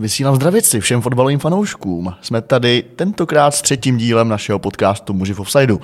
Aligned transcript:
Vysílám 0.00 0.34
zdravici 0.34 0.80
všem 0.80 1.00
fotbalovým 1.00 1.38
fanouškům. 1.38 2.14
Jsme 2.20 2.42
tady 2.42 2.84
tentokrát 2.96 3.50
s 3.50 3.62
třetím 3.62 3.96
dílem 3.96 4.28
našeho 4.28 4.58
podcastu 4.58 5.12
Muži 5.12 5.34
v 5.34 5.40
offsideu. 5.40 5.80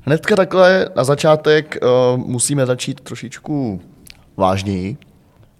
Hnedka 0.00 0.36
takhle 0.36 0.88
na 0.96 1.04
začátek 1.04 1.78
uh, 1.82 2.18
musíme 2.26 2.66
začít 2.66 3.00
trošičku 3.00 3.80
vážněji. 4.36 4.96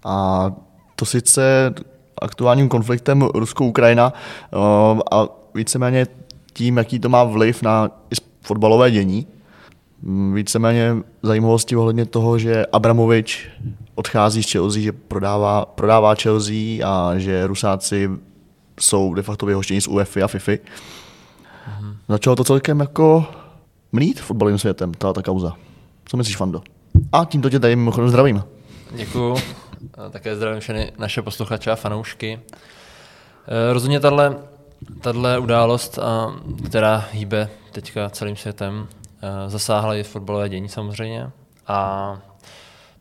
A 0.05 0.51
to 0.95 1.05
sice 1.05 1.73
aktuálním 2.21 2.69
konfliktem 2.69 3.21
Rusko-Ukrajina 3.21 4.13
uh, 4.53 4.99
a 5.11 5.27
víceméně 5.55 6.07
tím, 6.53 6.77
jaký 6.77 6.99
to 6.99 7.09
má 7.09 7.23
vliv 7.23 7.61
na 7.61 7.89
fotbalové 8.41 8.91
dění. 8.91 9.27
Víceméně 10.33 10.95
zajímavosti 11.23 11.75
ohledně 11.75 12.05
toho, 12.05 12.39
že 12.39 12.65
Abramovič 12.65 13.49
odchází 14.01 14.43
z 14.43 14.51
Chelsea, 14.51 14.81
že 14.81 14.91
prodává, 14.91 15.65
prodává 15.65 16.15
Chelsea 16.15 16.81
a 16.85 17.17
že 17.17 17.47
Rusáci 17.47 18.09
jsou 18.79 19.13
de 19.13 19.21
facto 19.21 19.45
vyhoštěni 19.45 19.81
z 19.81 19.87
UEFA 19.87 20.25
a 20.25 20.27
FIFA. 20.27 20.51
Mm-hmm. 20.51 21.95
Začalo 22.07 22.35
to 22.35 22.43
celkem 22.43 22.79
jako 22.79 23.25
mlít 23.91 24.21
fotbalovým 24.21 24.59
světem, 24.59 24.93
ta, 24.93 25.13
ta 25.13 25.21
kauza. 25.21 25.53
Co 26.05 26.17
myslíš, 26.17 26.37
Fando? 26.37 26.61
A 27.11 27.25
tímto 27.25 27.49
tě 27.49 27.59
tady 27.59 27.75
mimochodem 27.75 28.09
zdravím. 28.09 28.43
Děkuju. 28.91 29.35
Také 30.09 30.35
zdravím 30.35 30.59
všechny 30.59 30.91
naše 30.97 31.21
posluchače 31.21 31.71
a 31.71 31.75
fanoušky. 31.75 32.39
Eh, 33.47 33.73
rozhodně 33.73 33.99
tahle, 33.99 34.35
tahle 35.01 35.39
událost, 35.39 35.99
která 36.65 37.05
hýbe 37.11 37.49
teďka 37.71 38.09
celým 38.09 38.35
světem, 38.35 38.87
eh, 39.21 39.49
zasáhla 39.49 39.95
i 39.95 40.03
fotbalové 40.03 40.49
dění 40.49 40.69
samozřejmě. 40.69 41.31
A 41.67 42.19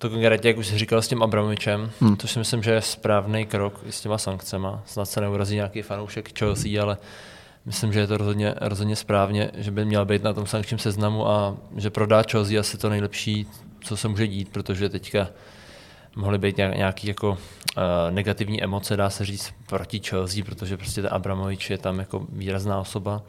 to 0.01 0.11
konkrétně, 0.11 0.51
jak 0.51 0.59
už 0.59 0.67
jsi 0.67 0.79
říkal 0.79 1.03
s 1.03 1.09
tím 1.09 1.23
Abramovičem, 1.23 1.91
hmm. 2.01 2.17
to 2.17 2.27
si 2.27 2.39
myslím, 2.39 2.63
že 2.63 2.71
je 2.71 2.83
správný 2.83 3.47
krok 3.47 3.81
i 3.87 3.93
s 3.93 4.01
těma 4.01 4.19
sankcema. 4.19 4.83
Snad 4.87 5.05
se 5.05 5.21
neurazí 5.21 5.55
nějaký 5.55 5.83
fanoušek 5.83 6.39
Chelsea, 6.39 6.83
ale 6.83 6.97
myslím, 7.65 7.93
že 7.93 8.01
je 8.01 8.07
to 8.07 8.17
rozhodně, 8.17 8.55
rozhodně 8.61 8.97
správně, 8.97 9.51
že 9.55 9.71
by 9.71 9.85
měl 9.85 10.05
být 10.05 10.23
na 10.23 10.33
tom 10.33 10.47
sankčním 10.47 10.79
seznamu 10.79 11.29
a 11.29 11.57
že 11.77 11.91
prodá 11.91 12.23
Chelsea 12.31 12.61
asi 12.61 12.79
to 12.79 12.89
nejlepší, 12.89 13.47
co 13.81 13.97
se 13.97 14.09
může 14.09 14.27
dít, 14.27 14.49
protože 14.49 14.89
teďka 14.89 15.29
mohly 16.17 16.39
být 16.39 16.57
nějaký 16.57 17.09
jako 17.09 17.31
uh, 17.31 17.37
negativní 18.11 18.63
emoce, 18.63 18.97
dá 18.97 19.11
se 19.11 19.25
říct, 19.25 19.55
proti 19.67 20.01
Chelsea, 20.09 20.45
protože 20.45 20.77
prostě 20.77 21.03
ten 21.03 21.11
Abramovič 21.13 21.71
je 21.71 21.79
tam 21.79 21.99
jako 21.99 22.27
výrazná 22.33 22.81
osoba. 22.81 23.23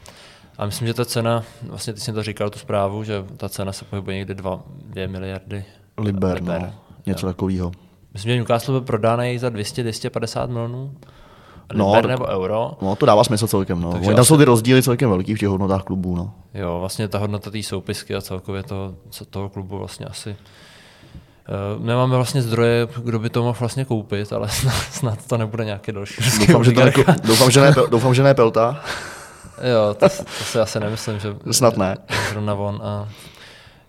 A 0.57 0.65
myslím, 0.65 0.87
že 0.87 0.93
ta 0.93 1.05
cena, 1.05 1.43
vlastně 1.63 1.93
ty 1.93 1.99
jsi 1.99 2.13
to 2.13 2.23
říkal, 2.23 2.49
tu 2.49 2.59
zprávu, 2.59 3.03
že 3.03 3.25
ta 3.37 3.49
cena 3.49 3.71
se 3.71 3.85
pohybuje 3.85 4.17
někde 4.17 4.33
2, 4.33 4.63
2 4.85 5.07
miliardy 5.07 5.65
Liber, 6.01 6.33
Liber. 6.33 6.61
No, 6.61 6.73
něco 7.05 7.25
takového. 7.25 7.71
Myslím, 8.13 8.31
že 8.31 8.37
Newcastle 8.37 8.71
byl 8.71 8.81
prodáný 8.81 9.37
za 9.37 9.49
200-250 9.49 10.47
milionů 10.47 10.91
no, 11.73 11.91
Liber 11.91 12.07
nebo 12.09 12.25
euro. 12.27 12.71
No, 12.81 12.95
to 12.95 13.05
dává 13.05 13.23
smysl 13.23 13.47
celkem. 13.47 13.81
No. 13.81 13.99
tam 14.15 14.25
jsou 14.25 14.37
ty 14.37 14.45
rozdíly 14.45 14.83
celkem 14.83 15.09
velký 15.09 15.35
v 15.35 15.39
těch 15.39 15.49
hodnotách 15.49 15.83
klubů. 15.83 16.15
No. 16.15 16.33
Jo, 16.53 16.77
vlastně 16.79 17.07
ta 17.07 17.17
hodnota 17.17 17.51
té 17.51 17.63
soupisky 17.63 18.15
a 18.15 18.21
celkově 18.21 18.63
toho, 18.63 18.95
toho 19.29 19.49
klubu 19.49 19.77
vlastně 19.77 20.05
asi 20.05 20.35
Uh, 21.49 21.85
nemáme 21.85 22.15
vlastně 22.15 22.41
zdroje, 22.41 22.87
kdo 23.03 23.19
by 23.19 23.29
to 23.29 23.43
mohl 23.43 23.57
vlastně 23.59 23.85
koupit, 23.85 24.33
ale 24.33 24.49
snad, 24.49 24.73
snad 24.73 25.27
to 25.27 25.37
nebude 25.37 25.65
nějaké 25.65 25.91
další. 25.91 26.21
Doufám, 26.39 26.63
že, 26.63 26.71
to 26.71 26.79
jako, 26.79 27.03
doufám, 27.23 27.51
že 27.51 27.61
ne, 27.61 27.73
doufám, 27.89 28.13
že 28.13 28.23
ne 28.23 28.33
Pelta. 28.33 28.83
jo, 29.71 29.93
to, 29.93 30.09
to 30.09 30.43
si 30.43 30.59
asi 30.59 30.79
nemyslím, 30.79 31.19
že 31.19 31.35
snad 31.51 31.77
ne. 31.77 31.97
Zrovna 32.29 32.53
von. 32.53 32.79
A 32.83 33.07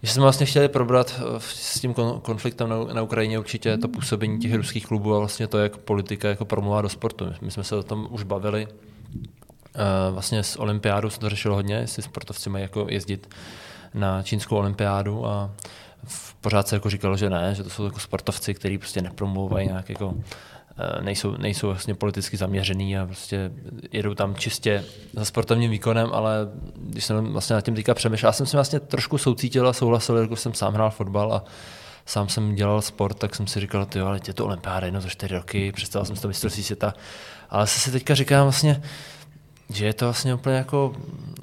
že 0.03 0.13
jsme 0.13 0.23
vlastně 0.23 0.47
chtěli 0.47 0.69
probrat 0.69 1.15
eh, 1.19 1.41
s 1.41 1.81
tím 1.81 1.95
konfliktem 2.23 2.69
na, 2.93 3.03
Ukrajině 3.03 3.39
určitě 3.39 3.79
to 3.79 3.89
působení 3.89 4.39
těch 4.39 4.55
ruských 4.55 4.87
klubů 4.87 5.15
a 5.15 5.19
vlastně 5.19 5.47
to, 5.47 5.59
jak 5.59 5.77
politika 5.77 6.29
jako 6.29 6.45
promluvá 6.45 6.83
do 6.83 6.89
sportu. 6.89 7.33
My 7.41 7.51
jsme 7.51 7.65
se 7.65 7.77
o 7.77 7.83
tom 7.83 8.09
už 8.11 8.23
bavili. 8.23 8.69
Uh, 9.75 10.15
vlastně 10.15 10.43
s 10.43 10.57
olympiádou 10.57 11.11
se 11.11 11.21
to 11.21 11.29
řešilo 11.29 11.55
hodně, 11.55 11.75
jestli 11.75 12.03
sportovci 12.03 12.51
mají 12.51 12.63
jako 12.63 12.87
jezdit 12.89 13.35
na 13.95 14.23
čínskou 14.23 14.57
olympiádu 14.57 15.27
a 15.27 15.51
pořád 16.41 16.69
se 16.69 16.77
jako 16.77 16.91
říkalo, 16.91 17.17
že 17.17 17.31
ne, 17.31 17.55
že 17.55 17.63
to 17.63 17.71
jsou 17.71 17.85
jako 17.85 18.01
sportovci, 18.01 18.55
kteří 18.55 18.79
prostě 18.79 19.03
nepromlouvají 19.03 19.69
nějak 19.69 19.89
jako 19.89 20.15
eh, 20.17 20.23
nejsou, 21.01 21.37
nejsou 21.37 21.67
vlastně 21.67 21.95
politicky 21.95 22.37
zaměřený 22.37 22.99
a 22.99 23.07
prostě 23.07 23.51
jedou 23.93 24.15
tam 24.15 24.35
čistě 24.35 24.85
za 25.13 25.25
sportovním 25.25 25.71
výkonem, 25.71 26.09
ale 26.13 26.49
když 26.77 27.05
jsem 27.05 27.33
vlastně 27.33 27.55
nad 27.55 27.65
tím 27.65 27.75
teďka 27.75 27.95
přemýšlel, 27.95 28.29
já 28.29 28.33
jsem 28.33 28.47
si 28.47 28.57
vlastně 28.57 28.81
trošku 28.81 29.19
soucítil 29.19 29.69
a 29.69 29.73
souhlasil, 29.73 30.17
jako 30.17 30.37
jsem 30.37 30.55
sám 30.55 30.75
hrál 30.75 30.91
fotbal 30.91 31.33
a 31.35 31.45
sám 32.07 32.29
jsem 32.29 32.55
dělal 32.55 32.83
sport, 32.83 33.19
tak 33.19 33.35
jsem 33.35 33.47
si 33.47 33.61
říkal, 33.61 33.87
ty 33.87 34.01
ale 34.01 34.21
je 34.27 34.35
to 34.35 34.45
olympiáda 34.45 34.87
jedno 34.87 35.01
za 35.01 35.09
čtyři 35.09 35.35
roky, 35.35 35.73
představil 35.73 36.07
jsem 36.07 36.17
si 36.17 36.23
to 36.23 36.29
mistrovství 36.29 36.63
světa, 36.63 36.95
ale 37.51 37.67
se 37.67 37.81
si 37.81 37.93
teďka 37.93 38.15
říkám 38.15 38.43
vlastně, 38.43 38.83
že 39.71 39.87
je 39.87 39.93
to 39.93 40.05
vlastně 40.05 40.35
úplně 40.35 40.57
jako, 40.57 40.93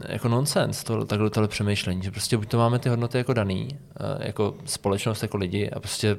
jako 0.07 0.27
nonsens, 0.27 0.83
to, 0.83 1.05
takhle 1.05 1.29
tohle 1.29 1.47
přemýšlení, 1.47 2.03
že 2.03 2.11
prostě 2.11 2.37
buď 2.37 2.47
to 2.47 2.57
máme 2.57 2.79
ty 2.79 2.89
hodnoty 2.89 3.17
jako 3.17 3.33
daný, 3.33 3.67
eh, 3.71 4.27
jako 4.27 4.55
společnost, 4.65 5.21
jako 5.21 5.37
lidi 5.37 5.69
a 5.69 5.79
prostě 5.79 6.17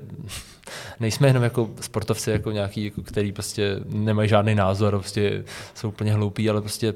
nejsme 1.00 1.28
jenom 1.28 1.43
jako 1.43 1.71
sportovci, 1.81 2.31
jako 2.31 2.50
nějaký, 2.50 2.84
jako, 2.84 3.03
který 3.03 3.33
prostě 3.33 3.81
nemají 3.88 4.28
žádný 4.28 4.55
názor, 4.55 4.99
prostě 4.99 5.44
jsou 5.75 5.88
úplně 5.88 6.12
hloupí, 6.12 6.50
ale 6.50 6.61
prostě 6.61 6.94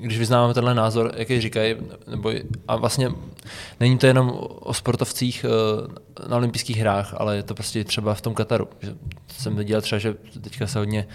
když 0.00 0.18
vyznáváme 0.18 0.54
tenhle 0.54 0.74
názor, 0.74 1.12
jaký 1.16 1.40
říkají, 1.40 1.76
nebo, 2.06 2.32
a 2.68 2.76
vlastně 2.76 3.10
není 3.80 3.98
to 3.98 4.06
jenom 4.06 4.38
o 4.60 4.74
sportovcích 4.74 5.44
eh, 5.44 6.28
na 6.28 6.36
olympijských 6.36 6.78
hrách, 6.78 7.14
ale 7.16 7.36
je 7.36 7.42
to 7.42 7.54
prostě 7.54 7.84
třeba 7.84 8.14
v 8.14 8.20
tom 8.20 8.34
Kataru. 8.34 8.68
Jsem 9.28 9.56
viděl 9.56 9.80
třeba, 9.80 9.98
že 9.98 10.14
teďka 10.40 10.66
se 10.66 10.78
hodně 10.78 11.06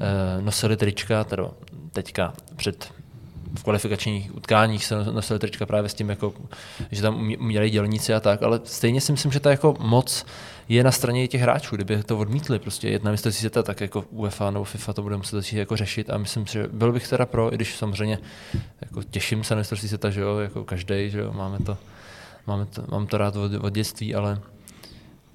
eh, 0.00 0.42
nosili 0.42 0.76
trička, 0.76 1.24
teda 1.24 1.50
teďka 1.92 2.32
před 2.56 2.92
v 3.54 3.62
kvalifikačních 3.62 4.36
utkáních 4.36 4.84
se 4.84 5.04
nosili 5.04 5.38
trička 5.38 5.66
právě 5.66 5.88
s 5.88 5.94
tím, 5.94 6.10
jako, 6.10 6.34
že 6.90 7.02
tam 7.02 7.32
uměli 7.38 7.70
dělníci 7.70 8.14
a 8.14 8.20
tak, 8.20 8.42
ale 8.42 8.60
stejně 8.64 9.00
si 9.00 9.12
myslím, 9.12 9.32
že 9.32 9.40
ta 9.40 9.50
jako 9.50 9.74
moc 9.80 10.26
je 10.68 10.84
na 10.84 10.92
straně 10.92 11.28
těch 11.28 11.40
hráčů, 11.40 11.76
kdyby 11.76 12.02
to 12.02 12.18
odmítli, 12.18 12.58
prostě 12.58 12.88
jedna 12.88 13.10
mistrovství 13.10 13.40
světa, 13.40 13.62
tak 13.62 13.80
jako 13.80 14.04
UEFA 14.10 14.50
nebo 14.50 14.64
FIFA 14.64 14.92
to 14.92 15.02
bude 15.02 15.16
muset 15.16 15.36
začít 15.36 15.56
jako 15.56 15.76
řešit 15.76 16.10
a 16.10 16.18
myslím 16.18 16.46
si, 16.46 16.52
že 16.52 16.66
byl 16.72 16.92
bych 16.92 17.08
teda 17.08 17.26
pro, 17.26 17.52
i 17.52 17.56
když 17.56 17.76
samozřejmě 17.76 18.18
jako 18.80 19.02
těším 19.02 19.44
se 19.44 19.54
na 19.54 19.58
mistrovství 19.58 19.88
světa, 19.88 20.10
že 20.10 20.20
jo, 20.20 20.38
jako 20.38 20.64
každý, 20.64 21.10
že 21.10 21.18
jo, 21.18 21.32
máme 21.32 21.58
to, 21.58 21.76
máme 22.46 22.66
to, 22.66 22.84
mám 22.90 23.06
to 23.06 23.18
rád 23.18 23.36
od, 23.36 23.52
od 23.60 23.72
dětství, 23.72 24.14
ale 24.14 24.40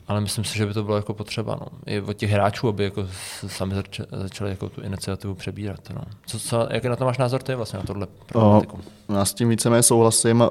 ale 0.08 0.22
myslím 0.22 0.44
si, 0.44 0.58
že 0.58 0.66
by 0.66 0.74
to 0.74 0.84
bylo 0.84 0.98
jako 0.98 1.14
potřeba. 1.14 1.58
No. 1.62 1.68
I 1.86 2.02
od 2.02 2.14
těch 2.14 2.32
hráčů, 2.32 2.68
aby 2.68 2.84
jako 2.84 3.08
sami 3.48 3.76
začali, 4.12 4.50
jako 4.50 4.70
tu 4.70 4.82
iniciativu 4.82 5.36
přebírat. 5.36 5.80
No. 5.96 6.02
Co, 6.26 6.40
co, 6.40 6.68
jaký 6.70 6.88
na 6.88 6.96
to 6.96 7.06
máš 7.06 7.18
názor 7.18 7.44
ty 7.44 7.56
vlastně 7.56 7.80
na 7.80 7.86
tohle 7.86 8.08
problematiku? 8.28 8.80
Já 9.10 9.26
s 9.26 9.34
tím 9.34 9.50
víceméně 9.50 9.84
souhlasím. 9.84 10.44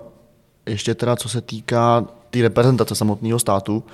Ještě 0.66 0.94
teda, 0.94 1.16
co 1.16 1.28
se 1.28 1.40
týká 1.40 2.00
té 2.00 2.08
tý 2.30 2.42
reprezentace 2.42 2.94
samotného 2.94 3.38
státu, 3.38 3.84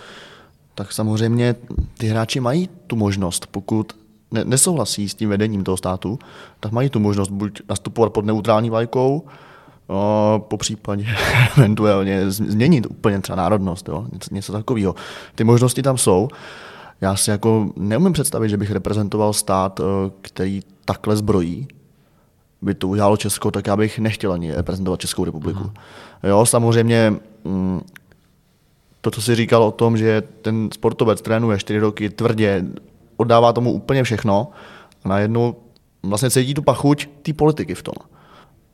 tak 0.74 0.92
samozřejmě 0.92 1.54
ty 1.98 2.06
hráči 2.06 2.40
mají 2.40 2.68
tu 2.86 2.96
možnost, 2.96 3.46
pokud 3.50 3.92
ne, 4.30 4.44
nesouhlasí 4.44 5.08
s 5.08 5.14
tím 5.14 5.28
vedením 5.28 5.64
toho 5.64 5.76
státu, 5.76 6.18
tak 6.60 6.72
mají 6.72 6.90
tu 6.90 7.00
možnost 7.00 7.28
buď 7.28 7.60
nastupovat 7.68 8.12
pod 8.12 8.24
neutrální 8.24 8.70
vlajkou, 8.70 9.26
o, 9.88 10.44
po 10.48 10.56
případě 10.56 11.06
eventuálně 11.56 12.30
změnit 12.30 12.86
úplně 12.90 13.20
třeba 13.20 13.36
národnost, 13.36 13.88
jo, 13.88 14.06
něco, 14.12 14.34
něco 14.34 14.52
takového. 14.52 14.94
Ty 15.34 15.44
možnosti 15.44 15.82
tam 15.82 15.98
jsou. 15.98 16.28
Já 17.00 17.16
si 17.16 17.30
jako 17.30 17.70
neumím 17.76 18.12
představit, 18.12 18.48
že 18.48 18.56
bych 18.56 18.70
reprezentoval 18.70 19.32
stát, 19.32 19.80
který 20.22 20.60
takhle 20.84 21.16
zbrojí, 21.16 21.68
by 22.62 22.74
to 22.74 22.88
udělalo 22.88 23.16
Česko, 23.16 23.50
tak 23.50 23.66
já 23.66 23.76
bych 23.76 23.98
nechtěl 23.98 24.32
ani 24.32 24.54
reprezentovat 24.54 25.00
Českou 25.00 25.24
republiku. 25.24 25.64
Mm. 25.64 25.70
Jo, 26.22 26.46
samozřejmě 26.46 27.14
mm, 27.44 27.80
to, 29.00 29.10
co 29.10 29.22
jsi 29.22 29.34
říkal 29.34 29.62
o 29.62 29.70
tom, 29.70 29.96
že 29.96 30.22
ten 30.42 30.68
sportovec 30.74 31.20
trénuje 31.20 31.58
čtyři 31.58 31.78
roky 31.78 32.10
tvrdě, 32.10 32.64
oddává 33.16 33.52
tomu 33.52 33.72
úplně 33.72 34.02
všechno 34.02 34.48
a 35.04 35.08
najednou 35.08 35.56
vlastně 36.02 36.30
cítí 36.30 36.54
tu 36.54 36.62
pachuť 36.62 37.08
té 37.22 37.32
politiky 37.32 37.74
v 37.74 37.82
tom. 37.82 37.94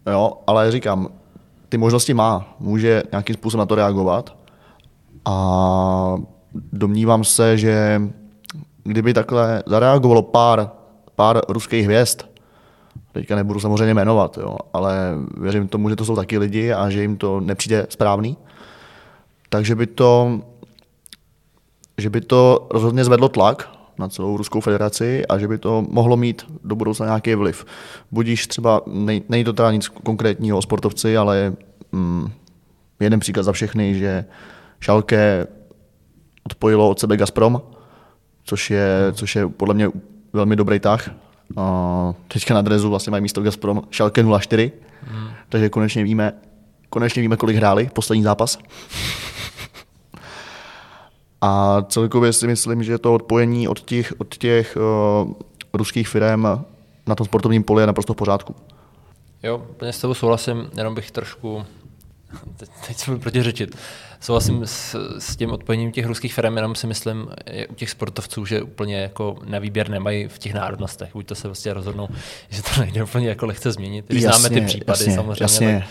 Jo, 0.06 0.33
ale 0.47 0.71
říkám, 0.71 1.09
ty 1.69 1.79
možnosti 1.79 2.15
má, 2.15 2.56
může 2.61 3.03
nějakým 3.12 3.35
způsobem 3.35 3.61
na 3.62 3.67
to 3.67 3.75
reagovat. 3.75 4.37
A 5.25 6.17
domnívám 6.55 7.25
se, 7.25 7.59
že 7.59 8.03
kdyby 8.85 9.15
takhle 9.15 9.62
zareagovalo 9.67 10.23
pár, 10.23 10.71
pár 11.17 11.41
ruských 11.49 11.85
hvězd, 11.85 12.23
teďka 13.12 13.37
nebudu 13.37 13.61
samozřejmě 13.61 13.95
jmenovat, 13.95 14.39
jo, 14.39 14.56
ale 14.73 15.15
věřím 15.41 15.69
tomu, 15.69 15.89
že 15.89 15.97
to 15.97 16.05
jsou 16.05 16.17
taky 16.17 16.39
lidi 16.39 16.73
a 16.73 16.91
že 16.91 17.03
jim 17.03 17.17
to 17.17 17.41
nepřijde 17.41 17.87
správný, 17.91 18.37
takže 19.49 19.75
by 19.75 19.87
to, 19.87 20.41
že 21.99 22.11
by 22.11 22.21
to 22.21 22.67
rozhodně 22.71 23.05
zvedlo 23.05 23.29
tlak 23.29 23.69
na 23.99 24.08
celou 24.08 24.37
Ruskou 24.37 24.61
federaci 24.61 25.26
a 25.26 25.38
že 25.38 25.49
by 25.49 25.58
to 25.58 25.85
mohlo 25.91 26.17
mít 26.17 26.46
do 26.64 26.76
budoucna 26.76 27.06
nějaký 27.06 27.35
vliv. 27.35 27.67
Budíš 28.11 28.46
třeba, 28.46 28.81
nej, 28.87 29.23
není 29.29 29.44
to 29.44 29.52
teda 29.52 29.73
nic 29.73 29.88
konkrétního 29.88 30.58
o 30.58 30.62
sportovci, 30.62 31.17
ale 31.17 31.52
mm, 31.93 32.31
jeden 33.00 33.20
příklad 33.20 33.43
za 33.43 33.52
všechny, 33.52 33.94
že 33.94 34.25
Šalke 34.81 35.46
odpojilo 36.46 36.91
od 36.91 37.00
sebe 37.00 37.17
Gazprom, 37.17 37.62
což 38.44 38.70
je, 38.70 38.88
což 39.12 39.37
je 39.37 39.49
podle 39.49 39.75
mě 39.75 39.88
velmi 40.32 40.56
dobrý 40.56 40.81
tah. 40.81 41.11
Uh, 41.56 41.64
teďka 42.29 42.55
na 42.55 42.62
drezu 42.62 42.91
vlastně 42.91 43.11
mají 43.11 43.23
místo 43.23 43.43
Gazprom 43.43 43.82
Schalke 43.91 44.25
04, 44.38 44.73
hmm. 45.02 45.29
takže 45.49 45.69
konečně 45.69 46.05
víme, 46.05 46.32
konečně 46.91 47.23
víme, 47.23 47.37
kolik 47.37 47.56
hráli 47.56 47.91
poslední 47.93 48.23
zápas. 48.23 48.58
A 51.46 51.82
celkově 51.88 52.32
si 52.32 52.46
myslím, 52.46 52.82
že 52.82 52.99
to 52.99 53.14
odpojení 53.14 53.69
od 53.69 53.81
těch, 53.81 54.12
od 54.19 54.37
těch 54.37 54.76
uh, 54.76 55.32
ruských 55.73 56.08
firm 56.08 56.43
na 57.06 57.14
tom 57.14 57.26
sportovním 57.26 57.62
poli 57.62 57.82
je 57.82 57.87
naprosto 57.87 58.12
v 58.12 58.17
pořádku. 58.17 58.55
Jo, 59.43 59.58
plně 59.76 59.93
s 59.93 60.00
tebou 60.00 60.14
souhlasím, 60.14 60.70
jenom 60.76 60.94
bych 60.94 61.11
trošku, 61.11 61.64
teď, 62.56 62.69
teď 62.87 62.96
se 62.96 63.11
budu 63.11 63.20
protiřečit, 63.20 63.76
souhlasím 64.20 64.62
s, 64.64 64.96
s 65.19 65.37
tím 65.37 65.50
odpojením 65.50 65.93
těch 65.93 66.06
ruských 66.06 66.35
firm, 66.35 66.56
jenom 66.56 66.75
si 66.75 66.87
myslím 66.87 67.29
u 67.69 67.75
těch 67.75 67.91
sportovců, 67.91 68.46
že 68.46 68.62
úplně 68.62 68.96
jako 68.96 69.37
na 69.44 69.58
výběr 69.58 69.91
nemají 69.91 70.29
v 70.29 70.38
těch 70.38 70.55
národnostech. 70.55 71.08
Buď 71.12 71.26
to 71.26 71.35
se 71.35 71.49
vlastně 71.49 71.75
rozhodnou, 71.75 72.08
že 72.49 72.62
to 72.62 72.81
nejde 72.81 73.02
úplně 73.05 73.29
jako 73.29 73.46
lehce 73.46 73.73
změnit. 73.73 74.05
Když 74.08 74.23
jasně, 74.23 74.41
známe 74.41 74.61
ty 74.61 74.67
případy 74.67 75.00
jasně, 75.00 75.14
samozřejmě, 75.14 75.44
jasně. 75.44 75.79
Tak 75.81 75.88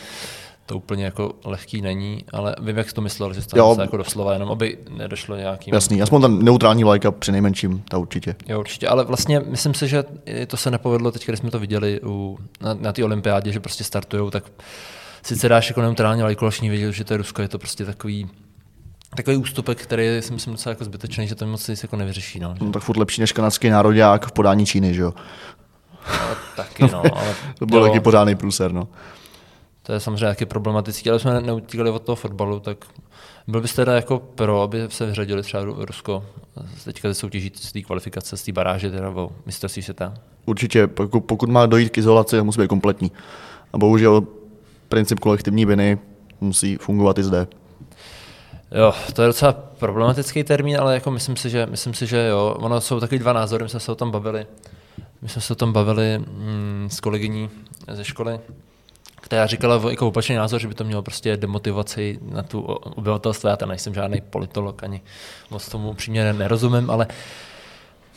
to 0.65 0.77
úplně 0.77 1.05
jako 1.05 1.35
lehký 1.45 1.81
není, 1.81 2.25
ale 2.33 2.55
vím, 2.61 2.77
jak 2.77 2.89
jsi 2.89 2.95
to 2.95 3.01
myslel, 3.01 3.33
že 3.33 3.41
jsi 3.41 3.47
to 3.47 3.77
jako 3.81 3.97
doslova, 3.97 4.33
jenom 4.33 4.51
aby 4.51 4.77
nedošlo 4.89 5.35
nějakým... 5.35 5.73
Jasný, 5.73 6.01
aspoň 6.01 6.21
tam 6.21 6.43
neutrální 6.43 6.83
vlajka 6.83 7.11
při 7.11 7.31
nejmenším, 7.31 7.83
ta 7.89 7.97
určitě. 7.97 8.35
Jo, 8.47 8.59
určitě, 8.59 8.87
ale 8.87 9.03
vlastně 9.03 9.39
myslím 9.39 9.73
si, 9.73 9.87
že 9.87 10.03
to 10.47 10.57
se 10.57 10.71
nepovedlo 10.71 11.11
teď, 11.11 11.25
když 11.27 11.39
jsme 11.39 11.51
to 11.51 11.59
viděli 11.59 11.99
u, 12.03 12.39
na, 12.61 12.73
na 12.73 12.93
té 12.93 13.03
olympiádě, 13.03 13.51
že 13.51 13.59
prostě 13.59 13.83
startujou, 13.83 14.29
tak 14.29 14.43
sice 15.23 15.49
dáš 15.49 15.69
jako 15.69 15.81
neutrální 15.81 16.21
vlajku, 16.21 16.45
ale 16.45 16.69
viděl, 16.69 16.91
že 16.91 17.03
to 17.03 17.13
je 17.13 17.17
Rusko, 17.17 17.41
je 17.41 17.47
to 17.47 17.59
prostě 17.59 17.85
takový 17.85 18.29
takový 19.15 19.37
ústupek, 19.37 19.81
který 19.81 20.05
je, 20.05 20.21
si 20.21 20.33
myslím, 20.33 20.53
docela 20.53 20.71
jako 20.71 20.83
zbytečný, 20.83 21.27
že 21.27 21.35
to 21.35 21.47
moc 21.47 21.67
nic 21.67 21.83
jako 21.83 21.95
nevyřeší. 21.95 22.39
No, 22.39 22.55
no, 22.61 22.71
tak 22.71 22.83
furt 22.83 22.97
lepší 22.97 23.21
než 23.21 23.31
kanadský 23.31 23.69
národák 23.69 24.25
v 24.25 24.31
podání 24.31 24.65
Číny, 24.65 24.93
že 24.93 25.01
jo? 25.01 25.13
No, 26.11 26.35
taky, 26.55 26.83
no. 26.83 27.03
Ale, 27.17 27.35
to 27.59 27.65
byl 27.65 27.83
taky 27.83 27.99
pořádný 27.99 28.35
průser, 28.35 28.71
no. 28.71 28.87
To 29.83 29.93
je 29.93 29.99
samozřejmě 29.99 30.25
taky 30.25 30.45
problematické, 30.45 31.09
ale 31.09 31.19
jsme 31.19 31.41
neutíkali 31.41 31.89
od 31.89 32.03
toho 32.03 32.15
fotbalu, 32.15 32.59
tak 32.59 32.77
byl 33.47 33.61
byste 33.61 33.85
teda 33.85 33.95
jako 33.95 34.19
pro, 34.19 34.61
aby 34.61 34.85
se 34.89 35.05
vyřadili 35.05 35.43
třeba 35.43 35.63
Rusko 35.63 36.25
teďka 36.83 37.07
ze 37.07 37.13
soutěží 37.13 37.51
z 37.55 37.71
té 37.71 37.81
kvalifikace, 37.81 38.37
z 38.37 38.43
té 38.43 38.51
baráže 38.51 38.91
teda 38.91 39.09
o 39.09 39.29
mistrovství 39.45 39.81
světa? 39.81 40.13
Určitě, 40.45 40.87
pokud, 40.87 41.21
pokud 41.21 41.49
má 41.49 41.65
dojít 41.65 41.89
k 41.89 41.97
izolaci, 41.97 42.41
musí 42.41 42.61
být 42.61 42.67
kompletní. 42.67 43.11
A 43.73 43.77
bohužel 43.77 44.23
princip 44.89 45.19
kolektivní 45.19 45.65
viny 45.65 45.97
musí 46.41 46.77
fungovat 46.77 47.17
i 47.17 47.23
zde. 47.23 47.47
Jo, 48.71 48.93
to 49.13 49.21
je 49.21 49.27
docela 49.27 49.51
problematický 49.53 50.43
termín, 50.43 50.77
ale 50.79 50.93
jako 50.93 51.11
myslím 51.11 51.35
si, 51.35 51.49
že, 51.49 51.65
myslím 51.65 51.93
si, 51.93 52.07
že 52.07 52.27
jo, 52.27 52.55
ono 52.59 52.81
jsou 52.81 52.99
takový 52.99 53.19
dva 53.19 53.33
názory, 53.33 53.63
my 53.63 53.69
jsme 53.69 53.79
se 53.79 53.91
o 53.91 53.95
tom 53.95 54.11
bavili. 54.11 54.45
My 55.21 55.29
jsme 55.29 55.41
se 55.41 55.53
o 55.53 55.55
tom 55.55 55.73
bavili 55.73 56.17
mm, 56.17 56.87
s 56.91 56.99
kolegyní 56.99 57.49
ze 57.91 58.03
školy, 58.03 58.39
která 59.23 59.47
říkala 59.47 59.89
jako 59.89 60.07
opačný 60.07 60.35
názor, 60.35 60.61
že 60.61 60.67
by 60.67 60.73
to 60.73 60.83
mělo 60.83 61.01
prostě 61.01 61.37
demotivaci 61.37 62.19
na 62.21 62.43
tu 62.43 62.61
obyvatelstvo. 62.61 63.49
Já 63.49 63.55
tam 63.55 63.69
nejsem 63.69 63.93
žádný 63.93 64.21
politolog, 64.21 64.83
ani 64.83 65.01
moc 65.49 65.69
tomu 65.69 65.89
upřímně 65.89 66.33
nerozumím, 66.33 66.89
ale 66.89 67.07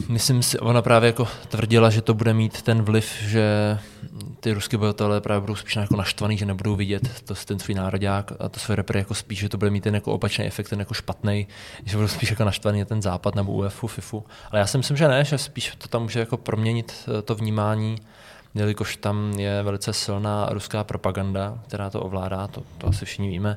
myslím 0.08 0.42
si, 0.42 0.58
ona 0.58 0.82
právě 0.82 1.06
jako 1.06 1.28
tvrdila, 1.48 1.90
že 1.90 2.02
to 2.02 2.14
bude 2.14 2.34
mít 2.34 2.62
ten 2.62 2.82
vliv, 2.82 3.12
že 3.20 3.78
ty 4.40 4.52
ruské 4.52 4.76
obyvatelé 4.76 5.20
právě 5.20 5.40
budou 5.40 5.54
spíš 5.54 5.76
jako 5.76 5.96
naštvaný, 5.96 6.38
že 6.38 6.46
nebudou 6.46 6.76
vidět 6.76 7.22
to, 7.24 7.34
ten 7.34 7.58
svůj 7.58 7.74
národák 7.74 8.32
a 8.38 8.48
to 8.48 8.60
své 8.60 8.76
repry 8.76 8.98
jako 8.98 9.14
spíš, 9.14 9.38
že 9.38 9.48
to 9.48 9.58
bude 9.58 9.70
mít 9.70 9.84
ten 9.84 9.94
jako 9.94 10.12
opačný 10.12 10.44
efekt, 10.44 10.68
ten 10.68 10.78
jako 10.78 10.94
špatný, 10.94 11.46
že 11.84 11.96
budou 11.96 12.08
spíš 12.08 12.30
jako 12.30 12.44
naštvaný 12.44 12.84
ten 12.84 13.02
západ 13.02 13.34
nebo 13.34 13.52
UEFu, 13.52 13.86
FIFU. 13.86 14.24
Ale 14.50 14.60
já 14.60 14.66
si 14.66 14.78
myslím, 14.78 14.96
že 14.96 15.08
ne, 15.08 15.24
že 15.24 15.38
spíš 15.38 15.74
to 15.78 15.88
tam 15.88 16.02
může 16.02 16.20
jako 16.20 16.36
proměnit 16.36 16.92
eh, 17.18 17.22
to 17.22 17.34
vnímání 17.34 17.96
jelikož 18.56 18.96
tam 18.96 19.32
je 19.32 19.62
velice 19.62 19.92
silná 19.92 20.48
ruská 20.50 20.84
propaganda, 20.84 21.58
která 21.66 21.90
to 21.90 22.00
ovládá, 22.00 22.48
to, 22.48 22.62
to 22.78 22.88
asi 22.88 23.04
všichni 23.04 23.28
víme. 23.28 23.56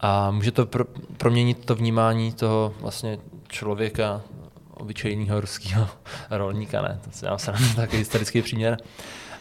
A 0.00 0.30
může 0.30 0.52
to 0.52 0.66
pro, 0.66 0.84
proměnit 1.16 1.64
to 1.64 1.74
vnímání 1.74 2.32
toho 2.32 2.74
vlastně 2.80 3.18
člověka, 3.48 4.22
obyčejného 4.70 5.40
ruského 5.40 5.88
rolníka, 6.30 6.82
ne, 6.82 7.00
to 7.04 7.10
se 7.10 7.26
nám 7.26 7.38
se 7.38 7.52
takový 7.76 7.98
historický 7.98 8.42
příměr, 8.42 8.76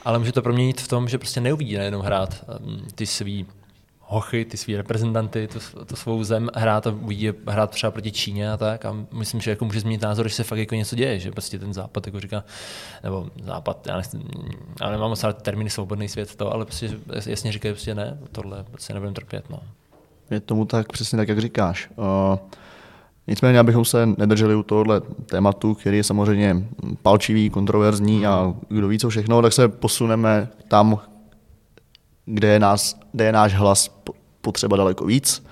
ale 0.05 0.19
může 0.19 0.31
to 0.31 0.41
proměnit 0.41 0.81
v 0.81 0.88
tom, 0.88 1.09
že 1.09 1.17
prostě 1.17 1.41
neuvidí 1.41 1.75
najednou 1.75 2.01
hrát 2.01 2.45
um, 2.59 2.88
ty 2.95 3.05
svý 3.05 3.45
hochy, 4.07 4.45
ty 4.45 4.57
svý 4.57 4.75
reprezentanty, 4.75 5.47
tu, 5.47 5.59
tu 5.85 5.95
svou 5.95 6.23
zem 6.23 6.49
hrát 6.55 6.87
a 6.87 6.91
uvidí 6.91 7.31
hrát 7.47 7.69
třeba 7.71 7.91
proti 7.91 8.11
Číně 8.11 8.51
a 8.51 8.57
tak. 8.57 8.85
A 8.85 8.95
myslím, 9.13 9.41
že 9.41 9.51
jako 9.51 9.65
může 9.65 9.79
změnit 9.79 10.01
názor, 10.01 10.27
že 10.27 10.35
se 10.35 10.43
fakt 10.43 10.59
jako 10.59 10.75
něco 10.75 10.95
děje, 10.95 11.19
že 11.19 11.31
prostě 11.31 11.59
ten 11.59 11.73
západ 11.73 12.05
jako 12.05 12.19
říká, 12.19 12.43
nebo 13.03 13.27
západ, 13.43 13.87
já, 13.87 13.95
nechci, 13.95 14.19
já 14.81 14.89
nemám 14.89 15.09
moc 15.09 15.25
termíny 15.41 15.69
svobodný 15.69 16.09
svět 16.09 16.35
to, 16.35 16.53
ale 16.53 16.65
prostě 16.65 16.89
jasně 17.25 17.51
říkají 17.51 17.73
prostě 17.73 17.95
ne, 17.95 18.17
tohle 18.31 18.63
prostě 18.71 18.93
nebudeme 18.93 19.15
trpět. 19.15 19.49
No. 19.49 19.59
Je 20.31 20.39
tomu 20.39 20.65
tak 20.65 20.91
přesně 20.91 21.17
tak, 21.17 21.27
jak 21.27 21.39
říkáš. 21.39 21.89
Uh, 21.95 22.37
nicméně, 23.27 23.59
abychom 23.59 23.85
se 23.85 24.05
nedrželi 24.17 24.55
u 24.55 24.63
tohohle 24.63 25.01
tématu, 25.25 25.73
který 25.73 25.97
je 25.97 26.03
samozřejmě 26.03 26.55
palčivý, 27.01 27.49
kontroverzní 27.49 28.25
a 28.25 28.53
kdo 28.69 28.87
ví 28.87 28.99
co 28.99 29.09
všechno, 29.09 29.41
tak 29.41 29.53
se 29.53 29.67
posuneme 29.67 30.47
tam, 30.67 30.99
kde 32.25 32.48
je, 32.48 32.60
nás, 32.60 32.95
kde 33.12 33.25
je 33.25 33.31
náš 33.31 33.54
hlas 33.54 34.01
potřeba 34.42 34.77
daleko 34.77 35.06
víc, 35.06 35.44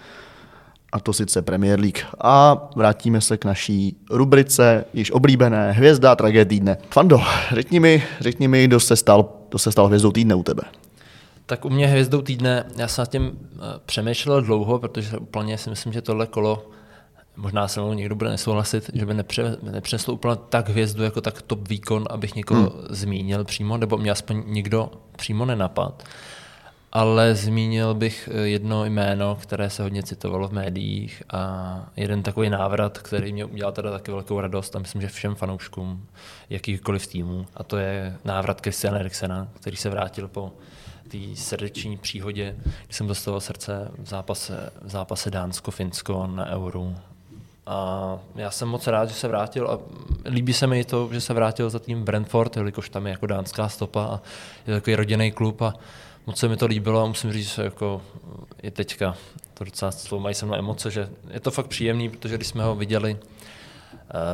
a 0.93 0.99
to 0.99 1.13
sice 1.13 1.41
Premier 1.41 1.79
League. 1.79 1.99
A 2.21 2.57
vrátíme 2.75 3.21
se 3.21 3.37
k 3.37 3.45
naší 3.45 3.97
rubrice, 4.09 4.85
již 4.93 5.11
oblíbené 5.11 5.71
Hvězda 5.71 6.15
tragédie 6.15 6.45
týdne. 6.45 6.77
Fando, 6.89 7.21
řekni 7.53 7.79
mi, 7.79 8.03
řekni 8.19 8.47
mi 8.47 8.67
kdo, 8.67 8.79
se 8.79 8.95
stal, 8.95 9.29
kdo 9.49 9.59
se 9.59 9.71
stal 9.71 9.87
hvězdou 9.87 10.11
týdne 10.11 10.35
u 10.35 10.43
tebe. 10.43 10.61
Tak 11.45 11.65
u 11.65 11.69
mě 11.69 11.87
hvězdou 11.87 12.21
týdne, 12.21 12.65
já 12.75 12.87
jsem 12.87 13.01
nad 13.01 13.11
tím 13.11 13.31
eh, 13.31 13.59
přemýšlel 13.85 14.41
dlouho, 14.41 14.79
protože 14.79 15.17
úplně 15.17 15.57
si 15.57 15.69
myslím, 15.69 15.93
že 15.93 16.01
tohle 16.01 16.27
kolo 16.27 16.69
možná 17.35 17.67
se 17.67 17.79
mnou 17.79 17.93
někdo 17.93 18.15
bude 18.15 18.29
nesouhlasit, 18.29 18.89
že 18.93 19.05
by 19.05 19.13
nepře, 19.13 19.57
nepřineslo 19.71 20.13
úplně 20.13 20.35
tak 20.49 20.69
hvězdu, 20.69 21.03
jako 21.03 21.21
tak 21.21 21.41
top 21.41 21.67
výkon, 21.67 22.05
abych 22.09 22.35
někoho 22.35 22.61
hmm. 22.61 22.71
zmínil 22.89 23.43
přímo, 23.43 23.77
nebo 23.77 23.97
mě 23.97 24.11
aspoň 24.11 24.43
nikdo 24.45 24.91
přímo 25.15 25.45
nenapad 25.45 26.03
ale 26.95 27.35
zmínil 27.35 27.93
bych 27.93 28.29
eh, 28.31 28.37
jedno 28.37 28.85
jméno, 28.85 29.37
které 29.41 29.69
se 29.69 29.83
hodně 29.83 30.03
citovalo 30.03 30.47
v 30.47 30.53
médiích 30.53 31.23
a 31.33 31.85
jeden 31.95 32.23
takový 32.23 32.49
návrat, 32.49 32.97
který 32.97 33.33
mě 33.33 33.45
udělal 33.45 33.71
teda 33.71 33.91
taky 33.91 34.11
velkou 34.11 34.39
radost 34.39 34.75
a 34.75 34.79
myslím, 34.79 35.01
že 35.01 35.07
všem 35.07 35.35
fanouškům 35.35 36.05
jakýchkoliv 36.49 37.07
týmů 37.07 37.45
a 37.57 37.63
to 37.63 37.77
je 37.77 38.17
návrat 38.25 38.61
Christiana 38.61 38.99
Eriksena, 38.99 39.47
který 39.53 39.75
se 39.75 39.89
vrátil 39.89 40.27
po 40.27 40.51
té 41.07 41.17
srdeční 41.35 41.97
příhodě, 41.97 42.55
kdy 42.85 42.93
jsem 42.93 43.07
dostal 43.07 43.39
srdce 43.39 43.91
v 43.97 44.07
zápase, 44.07 44.69
v 44.81 44.89
zápase 44.89 45.31
Dánsko-Finsko 45.31 46.27
na 46.27 46.45
Euro. 46.49 46.93
A 47.65 48.17
já 48.35 48.51
jsem 48.51 48.67
moc 48.67 48.87
rád, 48.87 49.09
že 49.09 49.15
se 49.15 49.27
vrátil 49.27 49.67
a 49.67 49.79
líbí 50.29 50.53
se 50.53 50.67
mi 50.67 50.83
to, 50.83 51.09
že 51.11 51.21
se 51.21 51.33
vrátil 51.33 51.69
za 51.69 51.79
tým 51.79 52.03
Brentford, 52.03 52.57
jelikož 52.57 52.89
tam 52.89 53.05
je 53.05 53.11
jako 53.11 53.27
dánská 53.27 53.69
stopa 53.69 54.05
a 54.05 54.21
je 54.67 54.73
takový 54.73 54.95
rodinný 54.95 55.31
klub 55.31 55.61
a 55.61 55.73
moc 56.25 56.37
se 56.37 56.47
mi 56.47 56.57
to 56.57 56.65
líbilo 56.65 57.03
a 57.03 57.07
musím 57.07 57.33
říct, 57.33 57.55
že 57.55 57.63
jako 57.63 58.01
je 58.63 58.71
teďka 58.71 59.15
to 59.53 59.63
docela 59.63 59.91
mají 60.19 60.35
se 60.35 60.45
mnou 60.45 60.55
emoce, 60.55 60.91
že 60.91 61.09
je 61.29 61.39
to 61.39 61.51
fakt 61.51 61.67
příjemný, 61.67 62.09
protože 62.09 62.35
když 62.35 62.47
jsme 62.47 62.63
ho 62.63 62.75
viděli 62.75 63.13
uh, 63.13 63.19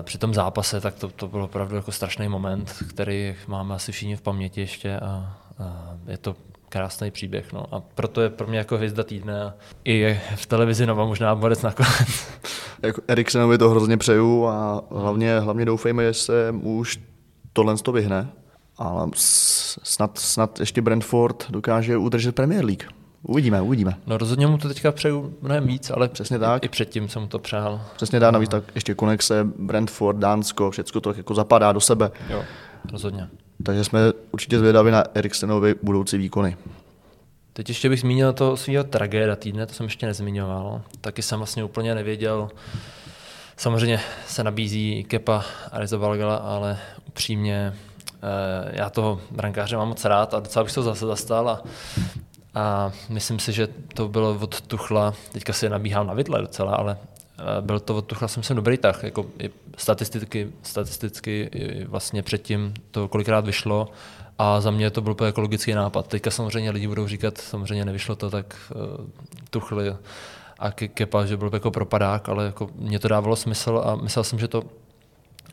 při 0.02 0.18
tom 0.18 0.34
zápase, 0.34 0.82
tak 0.82 0.96
to, 0.96 1.08
to 1.08 1.28
byl 1.28 1.44
opravdu 1.44 1.76
jako 1.76 1.92
strašný 1.92 2.28
moment, 2.28 2.74
který 2.90 3.36
máme 3.48 3.76
asi 3.76 3.92
všichni 3.92 4.16
v 4.16 4.22
paměti 4.22 4.62
ještě 4.62 5.00
a, 5.00 5.38
a 5.60 5.98
je 6.08 6.18
to 6.18 6.36
krásný 6.70 7.12
příběh. 7.12 7.54
No. 7.54 7.66
A 7.76 7.80
proto 7.96 8.22
je 8.22 8.30
pro 8.30 8.48
mě 8.48 8.58
jako 8.58 8.78
hvězda 8.78 9.04
týdne 9.04 9.44
a 9.44 9.54
i 9.86 10.20
v 10.36 10.46
televizi 10.46 10.86
Nova 10.86 11.06
možná 11.06 11.36
borec 11.36 11.62
nakonec. 11.62 12.28
Jako 12.82 13.02
Eriksenovi 13.08 13.58
to 13.58 13.70
hrozně 13.70 13.98
přeju 13.98 14.48
a 14.48 14.84
hlavně, 14.92 15.40
hlavně 15.40 15.66
doufejme, 15.66 16.04
že 16.04 16.14
se 16.14 16.56
už 16.62 17.00
tohle 17.54 17.78
to 17.78 17.92
vyhne 17.92 18.28
ale 18.80 19.08
snad, 19.84 20.18
snad 20.18 20.60
ještě 20.60 20.82
Brentford 20.82 21.46
dokáže 21.52 21.98
udržet 21.98 22.36
Premier 22.36 22.66
League. 22.66 22.84
Uvidíme, 23.24 23.62
uvidíme. 23.62 23.96
No 24.08 24.18
rozhodně 24.18 24.48
mu 24.48 24.58
to 24.58 24.68
teďka 24.68 24.92
přeju 24.92 25.34
mnohem 25.42 25.68
víc, 25.68 25.92
ale 25.92 26.08
přesně 26.08 26.40
tak. 26.40 26.64
I, 26.64 26.66
i 26.66 26.70
předtím 26.70 27.10
jsem 27.10 27.22
mu 27.22 27.28
to 27.28 27.40
přál. 27.40 27.82
Přesně 27.96 28.20
tak, 28.20 28.34
navíc 28.34 28.50
tak 28.50 28.64
ještě 28.76 28.94
konexe, 28.94 29.48
Brentford, 29.58 30.18
Dánsko, 30.18 30.72
všechno 30.72 31.02
to 31.02 31.14
jako 31.18 31.36
zapadá 31.36 31.72
do 31.72 31.80
sebe. 31.82 32.12
Jo, 32.30 32.44
rozhodně. 32.92 33.28
Takže 33.64 33.84
jsme 33.84 34.00
určitě 34.32 34.60
zvědaví 34.60 34.92
na 34.92 35.04
Eriksenovi 35.14 35.76
budoucí 35.84 36.18
výkony. 36.18 36.58
Teď 37.54 37.70
ještě 37.70 37.90
bych 37.90 38.00
zmínil 38.00 38.34
to 38.34 38.58
svého 38.58 38.84
tragéda 38.84 39.36
týdne, 39.36 39.66
to 39.66 39.74
jsem 39.74 39.84
ještě 39.84 40.06
nezmiňoval. 40.06 40.82
Taky 41.02 41.22
jsem 41.22 41.40
vlastně 41.40 41.64
úplně 41.64 41.96
nevěděl. 41.96 42.50
Samozřejmě 43.58 44.00
se 44.28 44.44
nabízí 44.44 45.04
Kepa 45.04 45.44
a 45.72 45.80
Reza 45.80 45.98
Balgala, 45.98 46.36
ale 46.36 46.78
upřímně 47.08 47.74
já 48.72 48.90
toho 48.90 49.22
brankáře 49.32 49.78
mám 49.78 49.88
moc 49.88 50.06
rád 50.06 50.34
a 50.34 50.40
docela 50.40 50.64
bych 50.64 50.74
to 50.74 50.84
zase 50.84 51.06
zastal 51.06 51.50
a, 51.50 51.62
a 52.56 52.92
myslím 53.10 53.40
si, 53.40 53.54
že 53.54 53.68
to 53.94 54.08
bylo 54.08 54.38
od 54.42 54.62
Tuchla, 54.62 55.14
teďka 55.32 55.54
si 55.54 55.70
nabíhám 55.70 56.08
na 56.08 56.14
vidle 56.14 56.42
docela, 56.42 56.76
ale 56.76 56.98
byl 57.62 57.80
to 57.80 57.96
od 57.96 58.06
Tuchla 58.06 58.28
jsem 58.28 58.44
jsem 58.44 58.56
dobrý 58.56 58.78
tah, 58.78 59.04
jako 59.04 59.26
statisticky, 59.78 60.52
statisticky 60.64 61.50
vlastně 61.88 62.24
předtím 62.24 62.74
to 62.92 63.08
kolikrát 63.08 63.46
vyšlo 63.46 63.88
a 64.38 64.62
za 64.62 64.72
mě 64.72 64.90
to 64.90 65.02
byl 65.02 65.16
jako 65.26 65.42
logický 65.42 65.74
nápad. 65.74 66.08
Teďka 66.08 66.32
samozřejmě 66.32 66.72
lidi 66.72 66.88
budou 66.88 67.08
říkat, 67.08 67.38
samozřejmě 67.38 67.86
nevyšlo 67.86 68.16
to, 68.16 68.30
tak 68.30 68.56
uh, 68.76 69.08
Tuchli 69.50 69.96
a 70.60 70.72
Kepa, 70.72 71.26
že 71.26 71.38
byl 71.38 71.50
jako 71.54 71.72
propadák, 71.72 72.30
ale 72.30 72.46
jako 72.46 72.70
mě 72.76 73.00
to 73.00 73.08
dávalo 73.08 73.36
smysl 73.36 73.82
a 73.86 73.96
myslel 73.96 74.24
jsem, 74.24 74.40
že 74.40 74.48
to 74.48 74.64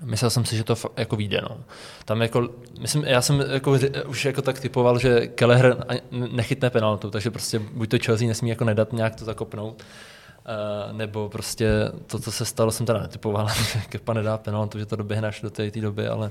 Myslel 0.05 0.31
jsem 0.31 0.45
si, 0.45 0.57
že 0.57 0.65
to 0.65 0.75
jako 0.97 1.17
vyjde. 1.17 1.41
No. 1.43 1.59
Tam 2.05 2.23
jako, 2.23 2.49
myslím, 2.81 3.05
já 3.05 3.23
jsem 3.23 3.41
jako, 3.41 3.79
už 4.07 4.25
jako 4.25 4.43
tak 4.43 4.61
typoval, 4.61 4.99
že 4.99 5.27
Kelleher 5.27 5.77
nechytne 6.11 6.71
penaltu, 6.71 7.11
takže 7.11 7.31
prostě 7.31 7.59
buď 7.59 7.91
to 7.91 7.97
Chelsea 8.05 8.29
nesmí 8.29 8.51
jako 8.51 8.65
nedat 8.65 8.93
nějak 8.93 9.15
to 9.15 9.25
zakopnout, 9.25 9.83
uh, 9.83 10.97
nebo 10.97 11.29
prostě 11.29 11.71
to, 12.07 12.19
co 12.19 12.33
se 12.33 12.45
stalo, 12.45 12.71
jsem 12.71 12.87
teda 12.87 13.01
netypoval, 13.01 13.49
že 13.73 13.81
Kepa 13.89 14.13
nedá 14.13 14.39
penaltu, 14.39 14.79
že 14.79 14.87
to 14.87 14.97
doběhne 14.97 15.29
až 15.29 15.41
do 15.41 15.51
té 15.51 15.71
doby, 15.71 16.09
ale, 16.09 16.31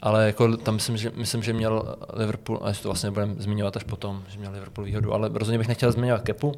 ale 0.00 0.26
jako 0.26 0.56
tam 0.56 0.74
myslím, 0.74 0.96
že, 0.96 1.12
myslím, 1.14 1.42
že 1.42 1.52
měl 1.52 1.96
Liverpool, 2.12 2.60
až 2.62 2.80
to 2.80 2.88
vlastně 2.88 3.10
budeme 3.10 3.34
zmiňovat 3.38 3.76
až 3.76 3.84
potom, 3.84 4.24
že 4.28 4.38
měl 4.38 4.52
Liverpool 4.52 4.84
výhodu, 4.84 5.14
ale 5.14 5.30
rozhodně 5.34 5.58
bych 5.58 5.68
nechtěl 5.68 5.92
zmiňovat 5.92 6.22
Kepu. 6.22 6.54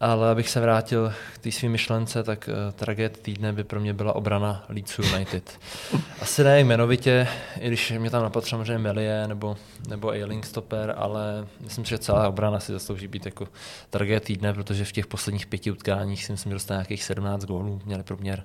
Ale 0.00 0.30
abych 0.30 0.48
se 0.48 0.60
vrátil 0.60 1.12
k 1.34 1.38
té 1.38 1.52
své 1.52 1.68
myšlence, 1.68 2.22
tak 2.22 2.48
uh, 2.48 2.72
tragéd 2.72 3.18
týdne 3.18 3.52
by 3.52 3.64
pro 3.64 3.80
mě 3.80 3.94
byla 3.94 4.14
obrana 4.14 4.64
Leeds 4.68 4.98
United. 4.98 5.58
Asi 6.20 6.44
ne 6.44 6.60
jmenovitě, 6.60 7.28
i 7.60 7.68
když 7.68 7.92
mě 7.98 8.10
tam 8.10 8.22
napadl 8.22 8.46
samozřejmě 8.46 8.78
Melie 8.78 9.28
nebo, 9.28 9.56
nebo 9.88 10.10
Ailing 10.10 10.46
Stopper, 10.46 10.94
ale 10.96 11.46
myslím 11.60 11.84
si, 11.84 11.90
že 11.90 11.98
celá 11.98 12.28
obrana 12.28 12.60
si 12.60 12.72
zaslouží 12.72 13.08
být 13.08 13.26
jako 13.26 13.48
tragéd 13.90 14.24
týdne, 14.24 14.52
protože 14.52 14.84
v 14.84 14.92
těch 14.92 15.06
posledních 15.06 15.46
pěti 15.46 15.70
utkáních 15.70 16.24
si 16.24 16.32
myslím, 16.32 16.50
že 16.50 16.54
dostane 16.54 16.78
nějakých 16.78 17.04
17 17.04 17.44
gólů, 17.44 17.80
měli 17.84 18.02
průměr. 18.02 18.44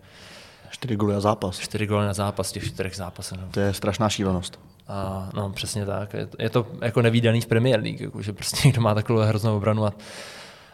4 0.69 0.95
góly 0.95 1.13
na 1.13 1.19
zápas. 1.19 1.59
4 1.59 1.87
góly 1.87 2.05
na 2.05 2.13
zápas 2.13 2.51
těch 2.51 2.65
čtyřech 2.65 2.95
zápasech. 2.95 3.37
No. 3.37 3.47
To 3.51 3.59
je 3.59 3.73
strašná 3.73 4.09
šílenost. 4.09 4.59
A, 4.87 5.29
no, 5.33 5.49
přesně 5.49 5.85
tak. 5.85 6.13
Je 6.13 6.25
to, 6.25 6.37
je 6.39 6.49
to 6.49 6.67
jako 6.81 7.01
nevýdaný 7.01 7.41
v 7.41 7.45
Premier 7.45 7.79
League, 7.79 8.01
jako, 8.01 8.21
že 8.21 8.33
prostě 8.33 8.67
někdo 8.67 8.81
má 8.81 8.93
takovou 8.93 9.19
hroznou 9.19 9.57
obranu 9.57 9.85
a 9.85 9.93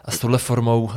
a 0.06 0.12
s 0.12 0.20
touhle 0.20 0.38
formou 0.38 0.92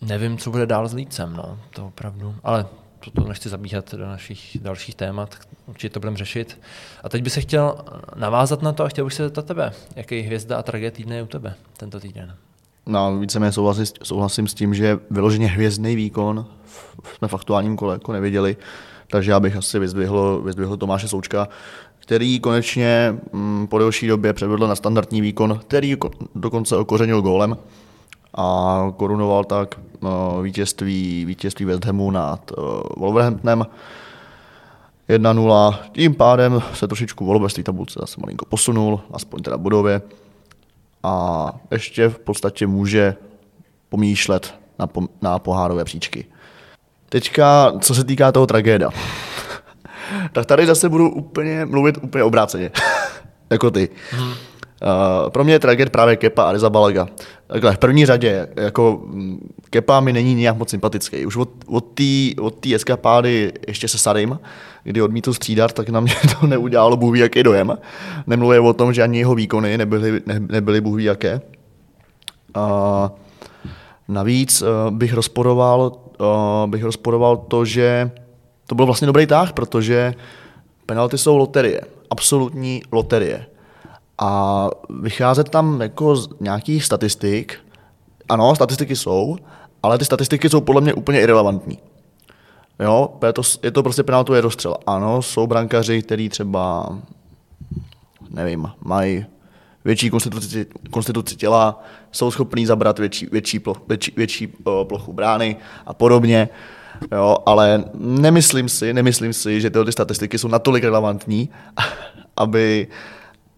nevím, 0.00 0.38
co 0.38 0.50
bude 0.50 0.66
dál 0.66 0.88
s 0.88 0.94
Lícem, 0.94 1.36
no, 1.36 1.58
to 1.70 1.86
opravdu. 1.86 2.34
Ale 2.44 2.66
toto 3.00 3.28
nechci 3.28 3.48
zabíhat 3.48 3.94
do 3.94 4.06
našich 4.06 4.58
dalších 4.60 4.94
témat, 4.94 5.34
určitě 5.66 5.90
to 5.90 6.00
budeme 6.00 6.16
řešit. 6.16 6.58
A 7.04 7.08
teď 7.08 7.22
bych 7.22 7.32
se 7.32 7.40
chtěl 7.40 7.78
navázat 8.16 8.62
na 8.62 8.72
to 8.72 8.84
a 8.84 8.88
chtěl 8.88 9.04
bych 9.04 9.14
se 9.14 9.24
zeptat 9.24 9.46
tebe, 9.46 9.72
jaký 9.96 10.20
hvězda 10.20 10.58
a 10.58 10.62
tragédie 10.62 10.90
týdne 10.90 11.16
je 11.16 11.22
u 11.22 11.26
tebe 11.26 11.54
tento 11.76 12.00
týden? 12.00 12.34
No, 12.86 13.18
víceméně 13.18 13.52
souhlasím, 13.52 13.86
souhlasím 14.02 14.48
s 14.48 14.54
tím, 14.54 14.74
že 14.74 14.98
vyloženě 15.10 15.46
hvězdný 15.46 15.96
výkon 15.96 16.46
jsme 17.16 17.28
v 17.28 17.34
aktuálním 17.34 17.76
kole 17.76 17.94
jako 17.94 18.12
neviděli, 18.12 18.56
takže 19.10 19.30
já 19.30 19.40
bych 19.40 19.56
asi 19.56 19.78
vyzdvihl, 19.78 20.42
vyzdvihl 20.44 20.76
Tomáše 20.76 21.08
Součka, 21.08 21.48
který 21.98 22.40
konečně 22.40 23.18
mm, 23.32 23.66
po 23.66 23.78
delší 23.78 24.06
době 24.06 24.32
převedl 24.32 24.66
na 24.66 24.76
standardní 24.76 25.20
výkon, 25.20 25.58
který 25.58 25.96
dokonce 26.34 26.76
okořenil 26.76 27.22
gólem 27.22 27.56
a 28.38 28.92
korunoval 28.96 29.44
tak 29.44 29.74
uh, 30.00 30.42
vítězství, 30.42 31.24
vítězství 31.24 31.64
West 31.64 31.84
Hamu 31.84 32.10
nad 32.10 32.50
uh, 32.58 32.64
Wolverhamptonem 32.96 33.66
1-0. 35.08 35.78
Tím 35.92 36.14
pádem 36.14 36.62
se 36.74 36.86
trošičku 36.86 37.48
té 37.54 37.62
tabulce 37.62 37.98
zase 38.00 38.20
malinko 38.20 38.46
posunul, 38.46 39.00
aspoň 39.12 39.42
teda 39.42 39.58
budově. 39.58 40.02
A 41.02 41.52
ještě 41.70 42.08
v 42.08 42.18
podstatě 42.18 42.66
může 42.66 43.14
pomýšlet 43.88 44.54
na, 44.78 44.86
po, 44.86 45.02
na 45.22 45.38
pohárové 45.38 45.84
příčky. 45.84 46.24
Teďka, 47.08 47.72
co 47.80 47.94
se 47.94 48.04
týká 48.04 48.32
toho 48.32 48.46
tragéda, 48.46 48.90
tak 50.32 50.46
tady 50.46 50.66
zase 50.66 50.88
budu 50.88 51.10
úplně 51.10 51.64
mluvit 51.64 51.98
úplně 52.02 52.24
obráceně, 52.24 52.70
jako 53.50 53.70
ty. 53.70 53.88
Hmm. 54.10 54.47
Uh, 54.82 55.30
pro 55.30 55.44
mě 55.44 55.52
je 55.52 55.58
tragéd 55.58 55.90
právě 55.90 56.16
Kepa 56.16 56.42
a 56.42 56.52
Reza 56.52 56.70
Balaga. 56.70 57.08
Takhle, 57.46 57.72
v 57.72 57.78
první 57.78 58.06
řadě, 58.06 58.48
jako 58.56 59.00
mm, 59.04 59.52
Kepa 59.70 60.00
mi 60.00 60.12
není 60.12 60.34
nějak 60.34 60.56
moc 60.56 60.70
sympatický. 60.70 61.26
Už 61.26 61.36
od, 61.36 61.48
od 61.66 62.54
té 62.60 62.74
eskapády 62.74 63.52
ještě 63.68 63.88
se 63.88 63.98
Sarim, 63.98 64.38
kdy 64.84 65.02
odmítl 65.02 65.32
střídat, 65.32 65.72
tak 65.72 65.88
na 65.88 66.00
mě 66.00 66.14
to 66.40 66.46
neudělalo 66.46 66.96
bůh 66.96 67.18
jaký 67.18 67.42
dojem. 67.42 67.78
Nemluvím 68.26 68.64
o 68.64 68.72
tom, 68.72 68.92
že 68.92 69.02
ani 69.02 69.18
jeho 69.18 69.34
výkony 69.34 69.78
nebyly, 69.78 70.20
ne, 70.26 70.40
nebyly 70.40 70.80
bůh 70.80 71.00
jaké. 71.00 71.40
Uh, 72.56 73.08
navíc 74.08 74.62
uh, 74.62 74.68
bych 74.90 75.12
rozporoval, 75.12 75.92
uh, 76.20 76.26
bych 76.70 76.82
rozporoval 76.84 77.36
to, 77.36 77.64
že 77.64 78.10
to 78.66 78.74
byl 78.74 78.86
vlastně 78.86 79.06
dobrý 79.06 79.26
táh, 79.26 79.52
protože 79.52 80.14
penalty 80.86 81.18
jsou 81.18 81.36
loterie. 81.36 81.80
Absolutní 82.10 82.82
loterie 82.92 83.46
a 84.18 84.68
vycházet 85.00 85.48
tam 85.48 85.80
jako 85.80 86.16
z 86.16 86.28
nějakých 86.40 86.84
statistik, 86.84 87.58
ano, 88.28 88.54
statistiky 88.54 88.96
jsou, 88.96 89.36
ale 89.82 89.98
ty 89.98 90.04
statistiky 90.04 90.50
jsou 90.50 90.60
podle 90.60 90.80
mě 90.80 90.94
úplně 90.94 91.20
irrelevantní. 91.20 91.78
Jo, 92.80 93.08
je 93.26 93.32
to, 93.32 93.42
je 93.62 93.70
to 93.70 93.82
prostě 93.82 94.02
penaltu 94.02 94.40
rozstřel. 94.40 94.76
Ano, 94.86 95.22
jsou 95.22 95.46
brankaři, 95.46 96.02
kteří 96.02 96.28
třeba, 96.28 96.98
nevím, 98.30 98.70
mají 98.84 99.26
větší 99.84 100.10
konstituci, 100.10 100.66
konstituci 100.90 101.36
těla, 101.36 101.82
jsou 102.12 102.30
schopní 102.30 102.66
zabrat 102.66 102.98
větší, 102.98 103.26
větší, 103.32 103.58
ploch, 103.58 103.80
větší, 103.88 104.12
větší 104.16 104.52
o, 104.64 104.84
plochu 104.84 105.12
brány 105.12 105.56
a 105.86 105.94
podobně. 105.94 106.48
Jo, 107.12 107.36
ale 107.46 107.84
nemyslím 107.94 108.68
si, 108.68 108.94
nemyslím 108.94 109.32
si, 109.32 109.60
že 109.60 109.70
tyhle 109.70 109.84
ty 109.84 109.92
statistiky 109.92 110.38
jsou 110.38 110.48
natolik 110.48 110.84
relevantní, 110.84 111.48
aby, 112.36 112.88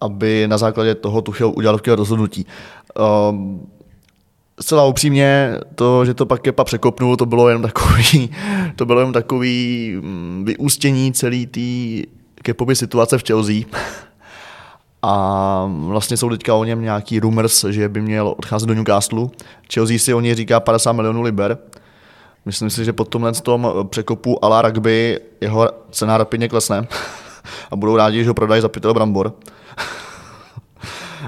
aby 0.01 0.47
na 0.47 0.57
základě 0.57 0.95
toho 0.95 1.21
Tuchel 1.21 1.53
udělal 1.55 1.77
takové 1.77 1.95
rozhodnutí. 1.95 2.45
Um, 3.29 3.67
zcela 4.61 4.85
upřímně, 4.85 5.57
to, 5.75 6.05
že 6.05 6.13
to 6.13 6.25
pak 6.25 6.41
Kepa 6.41 6.63
překopnul, 6.63 7.17
to 7.17 7.25
bylo 7.25 7.49
jen 7.49 7.61
takový, 7.61 8.31
to 8.75 8.85
bylo 8.85 8.99
jen 8.99 9.13
takový 9.13 9.95
mm, 10.01 10.43
vyústění 10.45 11.13
celé 11.13 11.45
té 11.45 12.07
Kepovy 12.41 12.75
situace 12.75 13.17
v 13.17 13.23
Chelsea. 13.27 13.55
A 15.03 15.65
vlastně 15.71 16.17
jsou 16.17 16.29
teďka 16.29 16.55
o 16.55 16.63
něm 16.63 16.81
nějaký 16.81 17.19
rumors, 17.19 17.65
že 17.69 17.89
by 17.89 18.01
měl 18.01 18.35
odcházet 18.37 18.65
do 18.65 18.73
Newcastle. 18.73 19.27
Chelsea 19.73 19.99
si 19.99 20.13
o 20.13 20.19
něj 20.19 20.35
říká 20.35 20.59
50 20.59 20.93
milionů 20.93 21.21
liber. 21.21 21.57
Myslím 22.45 22.69
si, 22.69 22.85
že 22.85 22.93
po 22.93 23.05
tomhle 23.05 23.33
tom 23.33 23.73
překopu 23.89 24.45
ala 24.45 24.61
rugby 24.61 25.19
jeho 25.41 25.69
cena 25.91 26.17
rapidně 26.17 26.49
klesne 26.49 26.87
a 27.71 27.75
budou 27.75 27.95
rádi, 27.95 28.23
že 28.23 28.29
ho 28.29 28.33
prodají 28.33 28.61
za 28.61 28.69
pytel 28.69 28.93
brambor. 28.93 29.33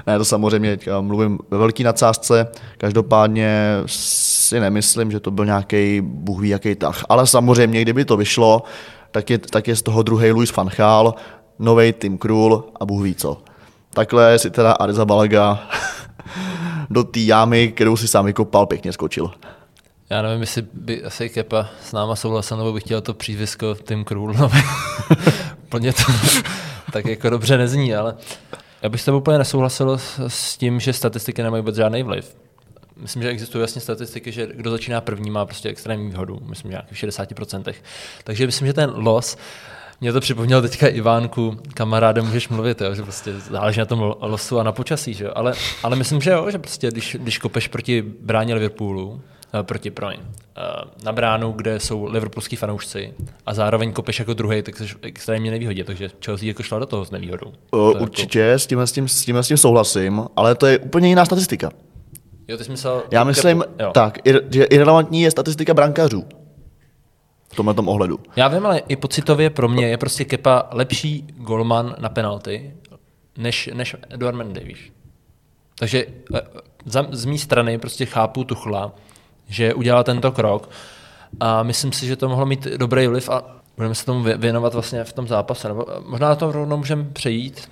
ne, 0.06 0.18
to 0.18 0.24
samozřejmě 0.24 0.78
mluvím 1.00 1.38
ve 1.50 1.58
velký 1.58 1.84
nadsázce, 1.84 2.48
každopádně 2.78 3.76
si 3.86 4.60
nemyslím, 4.60 5.10
že 5.10 5.20
to 5.20 5.30
byl 5.30 5.46
nějaký 5.46 6.00
bůh 6.00 6.40
ví 6.40 6.48
jaký 6.48 6.74
tah. 6.74 7.04
Ale 7.08 7.26
samozřejmě, 7.26 7.82
kdyby 7.82 8.04
to 8.04 8.16
vyšlo, 8.16 8.62
tak 9.10 9.30
je, 9.30 9.38
tak 9.38 9.68
je 9.68 9.76
z 9.76 9.82
toho 9.82 10.02
druhý 10.02 10.30
Luis 10.30 10.56
van 10.56 10.68
Gaal, 10.76 11.14
nový 11.58 11.92
Tim 11.92 12.18
Krul 12.18 12.64
a 12.80 12.86
bůh 12.86 13.02
ví 13.02 13.14
co. 13.14 13.42
Takhle 13.90 14.38
si 14.38 14.50
teda 14.50 14.72
Arza 14.72 15.04
Balaga 15.04 15.68
do 16.90 17.04
té 17.04 17.20
jámy, 17.20 17.68
kterou 17.68 17.96
si 17.96 18.08
sám 18.08 18.24
vykopal, 18.26 18.66
pěkně 18.66 18.92
skočil. 18.92 19.30
Já 20.10 20.22
nevím, 20.22 20.40
jestli 20.40 20.62
by 20.72 21.04
asi 21.04 21.28
Kepa 21.28 21.70
s 21.82 21.92
náma 21.92 22.16
souhlasil, 22.16 22.56
nebo 22.56 22.72
bych 22.72 22.82
chtěl 22.82 23.00
to 23.00 23.14
přízvisko 23.14 23.74
Tim 23.74 24.04
Krul. 24.04 24.36
Plně 25.68 25.92
to 25.92 26.02
tak 26.92 27.06
jako 27.06 27.30
dobře 27.30 27.58
nezní, 27.58 27.94
ale 27.94 28.16
já 28.82 28.88
bych 28.88 29.00
s 29.00 29.04
tebou 29.04 29.18
úplně 29.18 29.38
nesouhlasil 29.38 29.98
s 30.28 30.56
tím, 30.56 30.80
že 30.80 30.92
statistiky 30.92 31.42
nemají 31.42 31.60
vůbec 31.60 31.76
žádný 31.76 32.02
vliv. 32.02 32.36
Myslím, 32.96 33.22
že 33.22 33.28
existují 33.28 33.62
jasně 33.62 33.80
statistiky, 33.80 34.32
že 34.32 34.48
kdo 34.54 34.70
začíná 34.70 35.00
první, 35.00 35.30
má 35.30 35.46
prostě 35.46 35.68
extrémní 35.68 36.08
výhodu, 36.08 36.38
myslím, 36.46 36.72
že 36.72 36.78
v 36.92 36.94
60%. 36.94 37.74
Takže 38.24 38.46
myslím, 38.46 38.66
že 38.66 38.72
ten 38.72 38.92
los, 38.94 39.36
mě 40.00 40.12
to 40.12 40.20
připomněl 40.20 40.62
teďka 40.62 40.88
Ivánku, 40.88 41.58
kamaráde 41.74 42.22
můžeš 42.22 42.48
mluvit, 42.48 42.80
jo, 42.80 42.94
že 42.94 43.02
prostě 43.02 43.40
záleží 43.40 43.78
na 43.78 43.86
tom 43.86 44.14
losu 44.20 44.60
a 44.60 44.62
na 44.62 44.72
počasí, 44.72 45.14
že? 45.14 45.30
Ale, 45.30 45.54
ale 45.82 45.96
myslím, 45.96 46.20
že 46.20 46.30
jo, 46.30 46.50
že 46.50 46.58
prostě 46.58 46.88
když, 46.90 47.16
když 47.20 47.38
kopeš 47.38 47.68
proti 47.68 48.02
bráně 48.02 48.54
Liverpoolu, 48.54 49.20
proti 49.62 49.90
Proin. 49.90 50.20
Eh, 50.20 50.62
na 51.04 51.12
bránu, 51.12 51.52
kde 51.52 51.80
jsou 51.80 52.04
liverpoolský 52.04 52.56
fanoušci 52.56 53.14
a 53.46 53.54
zároveň 53.54 53.92
kopeš 53.92 54.18
jako 54.18 54.34
druhý, 54.34 54.62
tak 54.62 54.76
jsi 54.76 54.84
extrémně 55.02 55.50
nevýhodě, 55.50 55.84
takže 55.84 56.10
Chelsea 56.24 56.48
jako 56.48 56.62
šla 56.62 56.78
do 56.78 56.86
toho 56.86 57.04
s 57.04 57.10
nevýhodou. 57.10 57.46
Uh, 57.46 57.52
to 57.92 57.98
určitě, 57.98 58.38
jako... 58.38 58.58
s, 58.58 58.66
tím, 58.66 58.80
s, 58.80 58.92
tím, 58.92 59.08
s, 59.08 59.24
tím, 59.24 59.36
s 59.36 59.48
tím 59.48 59.56
souhlasím, 59.56 60.24
ale 60.36 60.54
to 60.54 60.66
je 60.66 60.78
úplně 60.78 61.08
jiná 61.08 61.24
statistika. 61.24 61.70
Jo, 62.48 62.56
ty 62.58 62.64
jsi 62.64 62.70
myslel... 62.70 63.02
Já 63.10 63.24
myslím, 63.24 63.64
jo. 63.80 63.90
tak, 63.94 64.18
že 64.50 64.64
irrelevantní 64.64 65.22
je 65.22 65.30
statistika 65.30 65.74
brankářů 65.74 66.24
v 67.52 67.56
tomhle 67.56 67.74
tom 67.74 67.88
ohledu. 67.88 68.18
Já 68.36 68.48
vím, 68.48 68.66
ale 68.66 68.78
i 68.78 68.96
pocitově 68.96 69.50
pro 69.50 69.68
mě 69.68 69.88
je 69.88 69.98
prostě 69.98 70.24
Kepa 70.24 70.68
lepší 70.72 71.26
golman 71.36 71.94
na 71.98 72.08
penalty, 72.08 72.74
než, 73.38 73.70
než 73.74 73.96
Eduard 74.10 74.36
Mendy, 74.36 74.60
víš. 74.60 74.92
Takže 75.78 76.06
za, 76.84 77.06
z 77.10 77.24
mé 77.24 77.38
strany 77.38 77.78
prostě 77.78 78.06
chápu 78.06 78.44
Tuchla, 78.44 78.92
že 79.48 79.74
udělal 79.74 80.04
tento 80.04 80.32
krok. 80.32 80.70
A 81.40 81.62
myslím 81.62 81.92
si, 81.92 82.06
že 82.06 82.16
to 82.16 82.28
mohlo 82.28 82.46
mít 82.46 82.64
dobrý 82.64 83.06
vliv 83.06 83.28
a 83.28 83.42
budeme 83.76 83.94
se 83.94 84.06
tomu 84.06 84.22
věnovat 84.22 84.74
vlastně 84.74 85.04
v 85.04 85.12
tom 85.12 85.28
zápase. 85.28 85.68
Nebo 85.68 85.86
možná 86.06 86.28
na 86.28 86.34
to 86.34 86.52
rovnou 86.52 86.76
můžeme 86.76 87.04
přejít. 87.12 87.68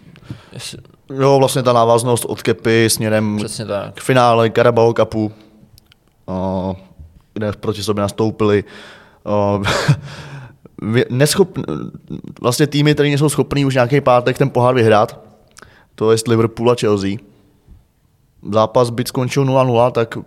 Jestli... 0.52 0.78
Jo, 1.20 1.38
vlastně 1.38 1.62
ta 1.62 1.72
návaznost 1.72 2.24
od 2.24 2.42
Kepy 2.42 2.90
směrem 2.90 3.38
k 3.94 4.00
finále 4.00 4.50
Carabao 4.50 4.92
Cupu, 4.92 5.32
kde 7.34 7.52
proti 7.52 7.82
sobě 7.82 8.02
nastoupili 8.02 8.64
neschop, 11.10 11.58
vlastně 12.40 12.66
týmy, 12.66 12.94
které 12.94 13.08
nejsou 13.08 13.28
schopný 13.28 13.64
už 13.64 13.74
nějaký 13.74 14.00
pátek 14.00 14.38
ten 14.38 14.50
pohár 14.50 14.74
vyhrát, 14.74 15.20
to 15.94 16.12
je 16.12 16.18
Liverpool 16.28 16.70
a 16.70 16.74
Chelsea. 16.74 17.10
Zápas 18.52 18.90
byť 18.90 19.08
skončil 19.08 19.44
0-0, 19.44 19.90
tak 19.90 20.18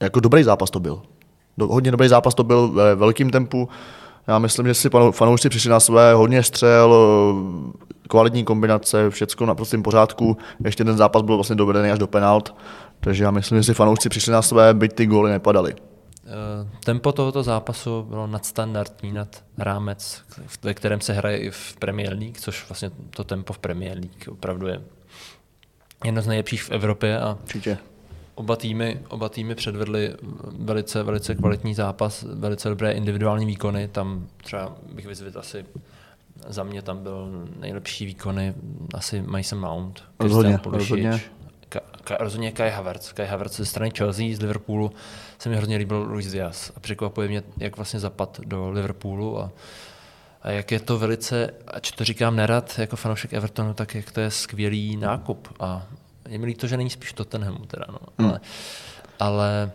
jako 0.00 0.20
dobrý 0.20 0.42
zápas 0.42 0.70
to 0.70 0.80
byl. 0.80 1.02
Do, 1.58 1.66
hodně 1.66 1.90
dobrý 1.90 2.08
zápas 2.08 2.34
to 2.34 2.44
byl 2.44 2.68
ve 2.68 2.94
velkém 2.94 3.30
tempu. 3.30 3.68
Já 4.26 4.38
myslím, 4.38 4.66
že 4.66 4.74
si 4.74 4.90
fanoušci 5.10 5.48
přišli 5.48 5.70
na 5.70 5.80
své 5.80 6.14
hodně 6.14 6.42
střel, 6.42 6.94
kvalitní 8.08 8.44
kombinace, 8.44 9.10
všechno 9.10 9.46
na 9.46 9.54
prostém 9.54 9.82
pořádku. 9.82 10.36
Ještě 10.64 10.84
ten 10.84 10.96
zápas 10.96 11.22
byl 11.22 11.34
vlastně 11.34 11.56
dovedený 11.56 11.90
až 11.90 11.98
do 11.98 12.06
penalt, 12.06 12.54
takže 13.00 13.24
já 13.24 13.30
myslím, 13.30 13.58
že 13.58 13.64
si 13.64 13.74
fanoušci 13.74 14.08
přišli 14.08 14.32
na 14.32 14.42
své, 14.42 14.74
byť 14.74 14.92
ty 14.92 15.06
góly 15.06 15.30
nepadaly. 15.30 15.74
Eh, 16.26 16.68
tempo 16.84 17.12
tohoto 17.12 17.42
zápasu 17.42 18.02
bylo 18.02 18.26
nadstandardní, 18.26 19.12
nad 19.12 19.44
rámec, 19.58 20.22
ve 20.62 20.74
kterém 20.74 21.00
se 21.00 21.12
hraje 21.12 21.38
i 21.38 21.50
v 21.50 21.76
Premier 21.78 22.12
League, 22.12 22.38
což 22.38 22.68
vlastně 22.68 22.90
to 23.10 23.24
tempo 23.24 23.52
v 23.52 23.58
Premier 23.58 23.98
League 23.98 24.28
opravdu 24.28 24.66
je 24.66 24.82
jedno 26.04 26.22
z 26.22 26.26
nejlepších 26.26 26.62
v 26.62 26.70
Evropě 26.70 27.20
a 27.20 27.38
Určitě. 27.42 27.78
Oba 28.40 28.56
týmy, 28.56 29.00
oba 29.08 29.28
týmy 29.28 29.54
předvedly 29.54 30.14
velice, 30.58 31.02
velice 31.02 31.34
kvalitní 31.34 31.74
zápas, 31.74 32.22
velice 32.22 32.68
dobré 32.68 32.92
individuální 32.92 33.46
výkony. 33.46 33.88
Tam 33.88 34.26
třeba 34.36 34.76
bych 34.92 35.06
vyzvedl 35.06 35.38
asi 35.38 35.64
za 36.48 36.62
mě 36.62 36.82
tam 36.82 37.02
byl 37.02 37.46
nejlepší 37.60 38.06
výkony 38.06 38.54
asi 38.94 39.22
Mason 39.22 39.60
Mount, 39.60 40.02
rozhodně, 40.20 40.58
rozhodně. 40.64 41.20
Ka, 41.68 41.80
ka, 42.04 42.16
rozhodně 42.16 42.52
Kai 42.52 42.70
Havertz. 42.70 43.12
Kai 43.12 43.26
Havertz 43.26 43.56
ze 43.56 43.66
strany 43.66 43.90
Chelsea, 43.98 44.36
z 44.36 44.40
Liverpoolu 44.40 44.92
se 45.38 45.48
mi 45.48 45.56
hrozně 45.56 45.76
líbil 45.76 46.02
Luis 46.02 46.30
Diaz 46.30 46.72
a 46.76 46.80
překvapuje 46.80 47.28
mě, 47.28 47.42
jak 47.58 47.76
vlastně 47.76 48.00
zapad 48.00 48.40
do 48.44 48.70
Liverpoolu 48.70 49.40
a, 49.40 49.50
a 50.42 50.50
jak 50.50 50.72
je 50.72 50.80
to 50.80 50.98
velice, 50.98 51.54
ač 51.66 51.90
to 51.90 52.04
říkám 52.04 52.36
nerad 52.36 52.78
jako 52.78 52.96
fanoušek 52.96 53.32
Evertonu, 53.32 53.74
tak 53.74 53.94
jak 53.94 54.12
to 54.12 54.20
je 54.20 54.30
skvělý 54.30 54.96
nákup 54.96 55.48
a 55.60 55.86
je 56.30 56.38
mi 56.38 56.46
líto, 56.46 56.66
že 56.66 56.76
není 56.76 56.90
spíš 56.90 57.12
Tottenhamu 57.12 57.66
teda, 57.66 57.84
no. 57.88 57.98
Hmm. 58.18 58.30
ale, 58.30 58.40
ale 59.18 59.72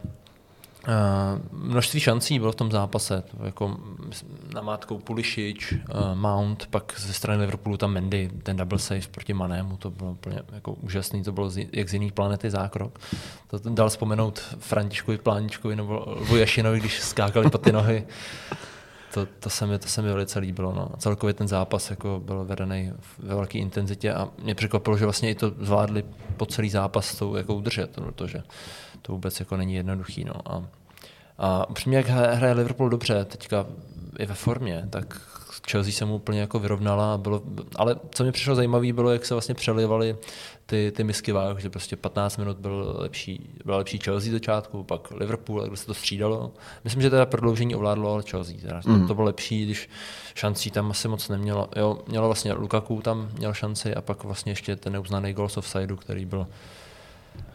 Uh, 0.88 1.42
množství 1.52 2.00
šancí 2.00 2.40
bylo 2.40 2.52
v 2.52 2.56
tom 2.56 2.72
zápase, 2.72 3.24
jako 3.44 3.78
namátkou 4.54 4.98
Pulišič, 4.98 5.72
uh, 5.72 5.80
Mount, 6.14 6.68
pak 6.68 6.94
ze 6.98 7.14
strany 7.14 7.42
Liverpoolu 7.42 7.78
tam 7.78 7.92
Mendy, 7.94 8.32
ten 8.44 8.58
double 8.58 8.80
save 8.80 9.08
proti 9.12 9.34
Manému, 9.34 9.78
to 9.78 9.92
bylo 9.92 10.12
úplně 10.12 10.42
jako 10.54 10.74
úžasný, 10.74 11.24
to 11.24 11.32
bylo 11.32 11.50
z, 11.50 11.68
jak 11.72 11.90
z 11.90 11.94
jiných 11.94 12.14
planety 12.14 12.50
zákrok. 12.50 13.00
To 13.48 13.60
dal 13.70 13.90
vzpomenout 13.90 14.40
Františkovi 14.60 15.18
Pláničkovi 15.18 15.76
nebo 15.76 16.18
Vuješinovi, 16.20 16.80
když 16.80 17.00
skákali 17.00 17.50
po 17.50 17.58
ty 17.58 17.72
nohy. 17.72 18.08
To, 19.16 19.26
to, 19.40 19.50
se 19.50 19.68
mi, 19.68 19.80
to 19.80 19.88
se 19.88 20.02
mi 20.02 20.08
velice 20.08 20.40
líbilo. 20.40 20.74
No. 20.74 20.90
A 20.94 20.98
celkově 20.98 21.34
ten 21.34 21.48
zápas 21.48 21.90
jako 21.90 22.22
byl 22.26 22.46
vedený 22.46 22.94
ve 23.20 23.36
velké 23.36 23.58
intenzitě 23.58 24.14
a 24.14 24.30
mě 24.44 24.56
překvapilo, 24.56 24.98
že 24.98 25.06
vlastně 25.06 25.30
i 25.30 25.36
to 25.36 25.50
zvládli 25.60 26.04
po 26.38 26.46
celý 26.46 26.70
zápas 26.70 27.16
to 27.16 27.38
jako 27.38 27.56
udržet, 27.56 27.96
protože 27.96 28.44
to 29.02 29.12
vůbec 29.12 29.40
jako 29.40 29.58
není 29.58 29.76
jednoduchý. 29.76 30.26
No. 30.26 30.34
A, 30.52 30.64
a 31.38 31.70
upřímně, 31.70 31.98
jak 31.98 32.08
hraje 32.08 32.54
Liverpool 32.54 32.90
dobře, 32.90 33.26
teďka 33.26 33.66
je 34.20 34.26
ve 34.26 34.34
formě, 34.34 34.88
tak 34.90 35.22
Chelsea 35.72 35.94
se 35.94 36.06
mu 36.06 36.16
úplně 36.16 36.40
jako 36.40 36.60
vyrovnala. 36.60 37.18
Bylo, 37.18 37.42
ale 37.76 37.96
co 38.12 38.24
mi 38.24 38.32
přišlo 38.32 38.56
zajímavé, 38.56 38.94
bylo, 38.94 39.12
jak 39.12 39.26
se 39.26 39.34
vlastně 39.34 39.56
přelivaly 39.56 40.18
ty, 40.66 40.92
ty 40.96 41.04
misky 41.04 41.32
váh, 41.32 41.60
že 41.60 41.70
prostě 41.70 41.96
15 41.96 42.38
minut 42.38 42.58
byl 42.58 42.96
lepší, 43.00 43.50
byla 43.66 43.78
lepší 43.78 43.98
Chelsea 43.98 44.32
začátku, 44.32 44.84
pak 44.84 45.12
Liverpool, 45.12 45.62
jak 45.64 45.78
se 45.78 45.86
to 45.86 45.94
střídalo. 45.94 46.52
Myslím, 46.84 47.02
že 47.02 47.10
teda 47.10 47.26
prodloužení 47.26 47.76
ovládlo 47.76 48.14
ale 48.14 48.24
Chelsea. 48.30 48.56
Teda. 48.62 48.82
Mm. 48.86 49.02
To, 49.02 49.08
to 49.08 49.16
bylo 49.16 49.26
lepší, 49.26 49.66
když 49.66 49.90
šancí 50.36 50.72
tam 50.72 50.92
asi 50.92 51.08
moc 51.08 51.30
nemělo. 51.30 51.70
Jo, 51.76 52.00
mělo 52.08 52.28
vlastně 52.28 52.54
Lukaku 52.54 53.02
tam 53.02 53.30
měl 53.38 53.54
šanci 53.54 53.96
a 53.96 54.02
pak 54.02 54.24
vlastně 54.24 54.52
ještě 54.52 54.76
ten 54.76 54.94
neuznaný 54.94 55.34
gol 55.34 55.50
z 55.50 55.58
offsideu, 55.58 55.96
který 55.96 56.26
byl 56.26 56.48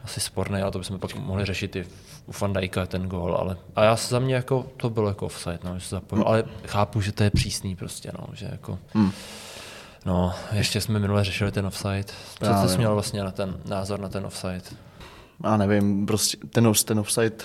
asi 0.04 0.20
sporný, 0.20 0.62
ale 0.62 0.70
to 0.70 0.78
bychom 0.78 0.98
pak 0.98 1.14
mohli 1.14 1.44
řešit 1.44 1.76
i 1.76 1.86
u 2.26 2.32
Van 2.40 2.52
Dijka 2.52 2.86
ten 2.86 3.08
gól, 3.08 3.36
ale 3.36 3.56
a 3.76 3.84
já 3.84 3.96
za 3.96 4.18
mě 4.18 4.34
jako 4.34 4.66
to 4.76 4.90
bylo 4.90 5.08
jako 5.08 5.26
offside, 5.26 5.58
no, 5.64 5.78
že 5.78 5.84
se 5.84 5.94
zapojil, 5.94 6.24
ale 6.26 6.44
chápu, 6.66 7.00
že 7.00 7.12
to 7.12 7.22
je 7.22 7.30
přísný 7.30 7.76
prostě, 7.76 8.10
no, 8.18 8.26
že 8.32 8.48
jako 8.50 8.78
hmm. 8.94 9.12
No, 10.06 10.34
ještě 10.52 10.80
jsme 10.80 10.98
minule 10.98 11.24
řešili 11.24 11.52
ten 11.52 11.66
offside. 11.66 12.04
Co 12.62 12.68
jsi 12.68 12.78
měl 12.78 12.94
vlastně 12.94 13.24
na 13.24 13.30
ten 13.30 13.56
názor 13.64 14.00
na 14.00 14.08
ten 14.08 14.26
offside? 14.26 14.62
Já 15.44 15.56
nevím, 15.56 16.06
prostě 16.06 16.36
ten, 16.50 16.72
ten 16.84 16.98
offside 16.98 17.36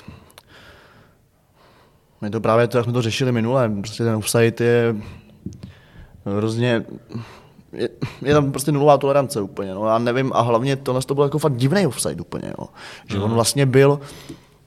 je 2.25 2.29
to 2.29 2.41
právě 2.41 2.67
to, 2.67 2.77
jak 2.77 2.83
jsme 2.83 2.93
to 2.93 3.01
řešili 3.01 3.31
minule. 3.31 3.69
Prostě 3.69 4.03
ten 4.03 4.15
offside 4.15 4.65
je 4.65 4.95
hrozně 6.25 6.85
je, 7.75 7.89
je 8.21 8.33
tam 8.33 8.51
prostě 8.51 8.71
nulová 8.71 8.97
tolerance 8.97 9.41
úplně. 9.41 9.73
No. 9.73 9.87
Já 9.87 9.97
nevím, 9.97 10.31
a 10.33 10.41
hlavně 10.41 10.75
tohle 10.75 11.01
to 11.01 11.15
byl 11.15 11.23
jako 11.23 11.39
fakt 11.39 11.55
divný 11.55 11.87
offside 11.87 12.21
úplně. 12.21 12.53
Jo. 12.59 12.67
Že 13.09 13.17
mm. 13.17 13.23
on 13.23 13.29
mhm. 13.29 13.35
vlastně 13.35 13.65
byl, 13.65 13.99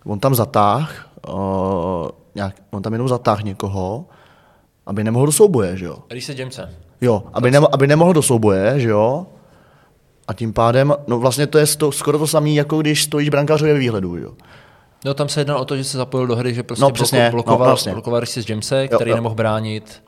on 0.05 0.21
tam 0.21 0.35
zatáh, 0.35 1.09
uh, 1.29 2.09
nějak, 2.35 2.55
on 2.71 2.83
tam 2.83 2.93
jenom 2.93 3.09
zatáh 3.09 3.43
někoho, 3.43 4.07
aby 4.87 5.05
nemohl 5.05 5.27
do 5.27 5.33
souboje, 5.33 5.77
že 5.77 5.85
jo. 5.85 5.99
se 6.21 6.35
Jamese. 6.35 6.75
Jo, 7.01 7.23
aby, 7.33 7.51
ne, 7.51 7.59
aby 7.73 7.87
nemohl 7.87 8.13
do 8.13 8.23
souboje, 8.23 8.81
že 8.81 8.89
jo. 8.89 9.27
A 10.29 10.33
tím 10.33 10.53
pádem, 10.53 10.95
no 11.07 11.19
vlastně 11.19 11.47
to 11.47 11.59
je 11.59 11.67
to, 11.67 11.93
skoro 11.93 12.19
to 12.19 12.27
samé, 12.27 12.51
jako 12.51 12.79
když 12.79 13.03
stojíš 13.05 13.29
brankářově 13.29 13.75
výhledu, 13.75 14.17
jo. 14.17 14.33
No 15.05 15.15
tam 15.15 15.29
se 15.29 15.41
jednalo 15.41 15.61
o 15.61 15.65
to, 15.65 15.77
že 15.77 15.85
se 15.85 15.99
zapojil 15.99 16.27
do 16.27 16.37
hry, 16.37 16.55
že 16.55 16.63
prostě 16.63 16.83
no, 16.83 16.91
přesně, 16.91 17.29
blokoval, 17.31 17.59
no, 17.59 17.65
vlastně. 17.65 17.93
blokoval 17.93 18.21
Reece 18.21 18.41
Jamese, 18.49 18.89
který 18.89 19.11
jo, 19.11 19.13
jo. 19.13 19.17
nemohl 19.17 19.35
bránit 19.35 20.03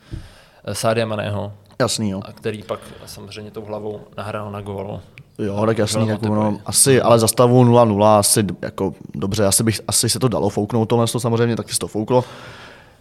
eh, 0.64 0.74
Sádia 0.74 1.06
Maného. 1.06 1.52
Jasný, 1.80 2.10
jo. 2.10 2.20
A 2.24 2.32
který 2.32 2.62
pak 2.62 2.80
samozřejmě 3.06 3.50
tou 3.50 3.64
hlavou 3.64 4.00
nahrál 4.16 4.50
na 4.50 4.60
gól. 4.60 5.00
Jo, 5.38 5.66
tak 5.66 5.78
jasný, 5.78 6.08
jako 6.08 6.34
no, 6.34 6.60
asi, 6.66 7.00
ale 7.00 7.18
za 7.18 7.28
stavu 7.28 7.64
0-0 7.64 8.04
asi 8.04 8.44
jako 8.62 8.94
dobře, 9.14 9.46
asi, 9.46 9.64
bych, 9.64 9.80
asi 9.88 10.08
se 10.08 10.18
to 10.18 10.28
dalo 10.28 10.48
fouknout, 10.48 10.88
tohle 10.88 11.06
to 11.06 11.20
samozřejmě 11.20 11.56
taky 11.56 11.72
se 11.72 11.78
to 11.78 11.88
fouklo. 11.88 12.24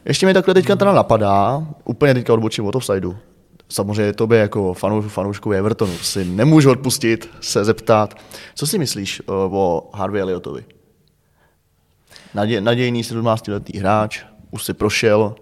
Ještě 0.06 0.26
mi 0.26 0.34
takhle 0.34 0.54
teďka 0.54 0.76
teda 0.76 0.94
napadá, 0.94 1.68
úplně 1.86 2.13
teďka 2.13 2.34
odbočím 2.34 2.65
od 2.65 2.76
offsideu. 2.76 3.15
Samozřejmě 3.70 4.13
tobě 4.13 4.39
jako 4.39 4.74
fanů, 4.74 5.02
fanoušku 5.02 5.52
Evertonu 5.52 5.98
si 5.98 6.26
nemůžu 6.26 6.72
odpustit 6.72 7.30
se 7.42 7.65
zeptat, 7.65 8.13
co 8.56 8.68
si 8.68 8.78
myslíš 8.78 9.22
uh, 9.22 9.36
o 9.36 9.89
Harvey 9.94 10.22
Elliotovi? 10.22 10.65
Nadě, 12.34 12.62
nadějný 12.62 13.04
17-letý 13.04 13.78
hráč, 13.78 14.24
už 14.52 14.63
si 14.63 14.74
prošel 14.74 15.36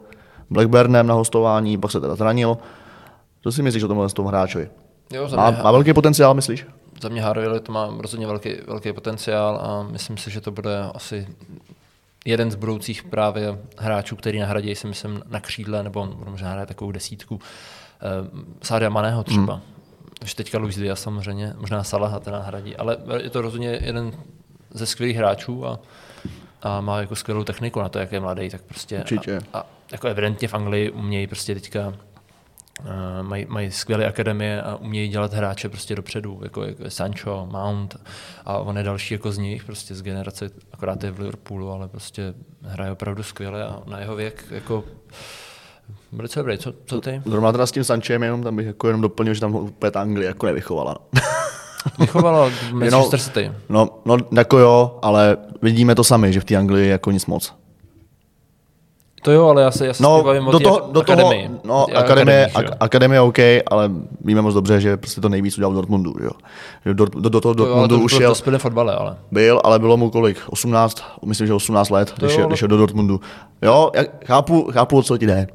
Blackburnem 0.50 1.08
na 1.08 1.14
hostování, 1.14 1.78
pak 1.78 1.92
se 1.92 2.02
teda 2.02 2.16
zranil. 2.16 2.58
Co 3.48 3.52
si 3.52 3.64
myslíš 3.64 3.84
o 3.84 3.88
tomhle 3.88 4.10
tom 4.10 4.26
hráčovi? 4.26 4.70
Jo, 5.14 5.30
má, 5.36 5.52
mě, 5.52 5.64
má 5.64 5.72
velký 5.72 5.94
potenciál, 5.94 6.34
myslíš? 6.34 6.66
Za 7.02 7.10
mě 7.10 7.22
Harvey 7.22 7.60
to 7.60 7.72
má 7.72 7.94
rozhodně 8.00 8.28
velký, 8.28 8.54
velký 8.68 8.94
potenciál 8.94 9.60
a 9.64 9.84
myslím 9.92 10.18
si, 10.18 10.32
že 10.32 10.42
to 10.42 10.52
bude 10.52 10.80
asi 10.94 11.28
jeden 12.26 12.52
z 12.52 12.56
budoucích 12.56 13.04
právě 13.04 13.60
hráčů, 13.78 14.16
který 14.16 14.40
nahradí, 14.40 14.76
si 14.76 14.88
myslím, 14.88 15.22
na 15.30 15.40
křídle, 15.40 15.84
nebo 15.84 16.16
možná 16.26 16.52
hraje 16.52 16.66
takovou 16.66 16.92
desítku. 16.92 17.36
Uh, 17.36 17.42
Sádia 18.62 18.90
Maného 18.90 19.24
třeba. 19.24 19.54
Hmm. 19.54 19.64
Teďka 20.36 20.58
Luis 20.58 20.76
Diaz 20.76 21.02
samozřejmě, 21.02 21.54
možná 21.58 21.84
Salaha 21.84 22.20
ten 22.20 22.34
nahradí, 22.34 22.76
ale 22.76 22.98
je 23.24 23.30
to 23.30 23.42
rozhodně 23.42 23.80
jeden 23.82 24.12
ze 24.72 24.86
skvělých 24.86 25.18
hráčů 25.18 25.66
a, 25.66 25.80
a 26.62 26.82
má 26.82 27.00
jako 27.00 27.16
skvělou 27.16 27.44
techniku 27.44 27.80
na 27.80 27.90
to, 27.90 28.00
jak 28.00 28.12
je 28.12 28.20
mladý, 28.20 28.50
tak 28.50 28.62
prostě 28.62 29.00
Určitě. 29.00 29.40
A, 29.54 29.60
a 29.60 29.66
jako 29.92 30.08
evidentně 30.08 30.48
v 30.48 30.54
Anglii 30.54 30.92
umějí 30.92 31.28
prostě 31.28 31.54
teďka 31.54 31.94
mají, 33.22 33.46
mají 33.50 33.72
skvělé 33.72 34.06
akademie 34.06 34.62
a 34.62 34.76
umějí 34.76 35.10
dělat 35.10 35.34
hráče 35.34 35.70
prostě 35.70 35.96
dopředu, 35.96 36.40
jako, 36.44 36.64
jako 36.64 36.90
Sancho, 36.90 37.48
Mount 37.52 37.96
a 38.46 38.58
on 38.58 38.78
je 38.78 38.84
další 38.84 39.14
jako 39.14 39.32
z 39.32 39.38
nich, 39.38 39.64
prostě 39.64 39.96
z 39.96 40.02
generace, 40.02 40.50
akorát 40.72 41.04
je 41.04 41.12
v 41.12 41.20
Liverpoolu, 41.20 41.72
ale 41.72 41.88
prostě 41.88 42.34
hraje 42.62 42.92
opravdu 42.92 43.24
skvěle 43.24 43.64
a 43.64 43.82
na 43.86 44.00
jeho 44.00 44.16
věk 44.16 44.46
jako 44.52 44.84
velice 46.12 46.40
dobrý. 46.40 46.58
Co, 46.58 46.74
co 46.86 47.02
ty? 47.02 47.22
Zrovna 47.26 47.52
teda 47.52 47.66
s 47.66 47.72
tím 47.72 47.84
Sanchem 47.84 48.24
jenom 48.24 48.44
tam 48.44 48.56
bych 48.56 48.68
jako 48.68 48.88
jenom 48.88 49.02
doplnil, 49.02 49.34
že 49.34 49.42
tam 49.42 49.56
úplně 49.56 49.92
ta 49.92 50.02
Anglie 50.02 50.28
jako 50.28 50.46
nevychovala. 50.46 50.98
Vychovala 52.00 52.52
Manchester 52.72 53.20
City. 53.20 53.52
No, 53.70 53.90
no, 54.06 54.18
jako 54.38 54.58
jo, 54.58 55.00
ale 55.02 55.38
vidíme 55.62 55.96
to 55.96 56.04
sami, 56.04 56.34
že 56.34 56.40
v 56.40 56.46
té 56.46 56.56
Anglii 56.56 56.90
jako 56.90 57.12
nic 57.12 57.26
moc. 57.26 57.54
To 59.22 59.32
jo, 59.32 59.48
ale 59.48 59.62
já 59.62 59.72
se, 59.72 59.88
já 59.88 59.94
se 59.94 60.04
No, 60.04 60.24
bavím 60.24 60.46
do 60.46 60.60
toho, 60.60 60.90
do 60.92 61.02
toho, 61.02 61.20
akademii. 61.20 61.50
no, 61.64 61.86
akademie, 61.96 62.42
jo. 62.42 62.60
ak, 62.60 62.66
akademie 62.80 63.22
OK, 63.22 63.38
ale 63.72 63.92
víme 64.24 64.42
moc 64.42 64.54
dobře, 64.54 64.82
že 64.82 64.98
prostě 64.98 65.22
to 65.22 65.30
nejvíc 65.30 65.58
udělal 65.58 65.72
v 65.72 65.76
Dortmundu, 65.76 66.14
jo. 66.24 66.30
Do, 66.94 67.06
do, 67.06 67.30
do 67.30 67.42
toho 67.42 67.56
To 67.56 67.66
jo, 67.66 67.74
ale 67.74 67.88
Dortmundu 67.88 67.98
to 67.98 68.04
už 68.06 68.20
jel, 68.20 68.32
to 68.32 68.36
spěli 68.36 68.60
fotbale, 68.60 68.96
ale. 68.96 69.16
byl, 69.32 69.62
ale 69.64 69.80
bylo 69.80 69.98
mu 69.98 70.10
kolik? 70.10 70.38
18, 70.50 71.04
myslím, 71.26 71.48
že 71.48 71.54
18 71.54 71.90
let, 71.90 72.14
když, 72.18 72.34
jo, 72.34 72.40
je, 72.42 72.48
když 72.48 72.62
jel 72.62 72.68
do 72.68 72.78
Dortmundu. 72.78 73.20
Jo, 73.62 73.92
já 73.96 74.04
chápu, 74.26 74.70
chápu, 74.74 74.98
o 74.98 75.04
co 75.04 75.18
ti 75.18 75.28
jde. 75.28 75.48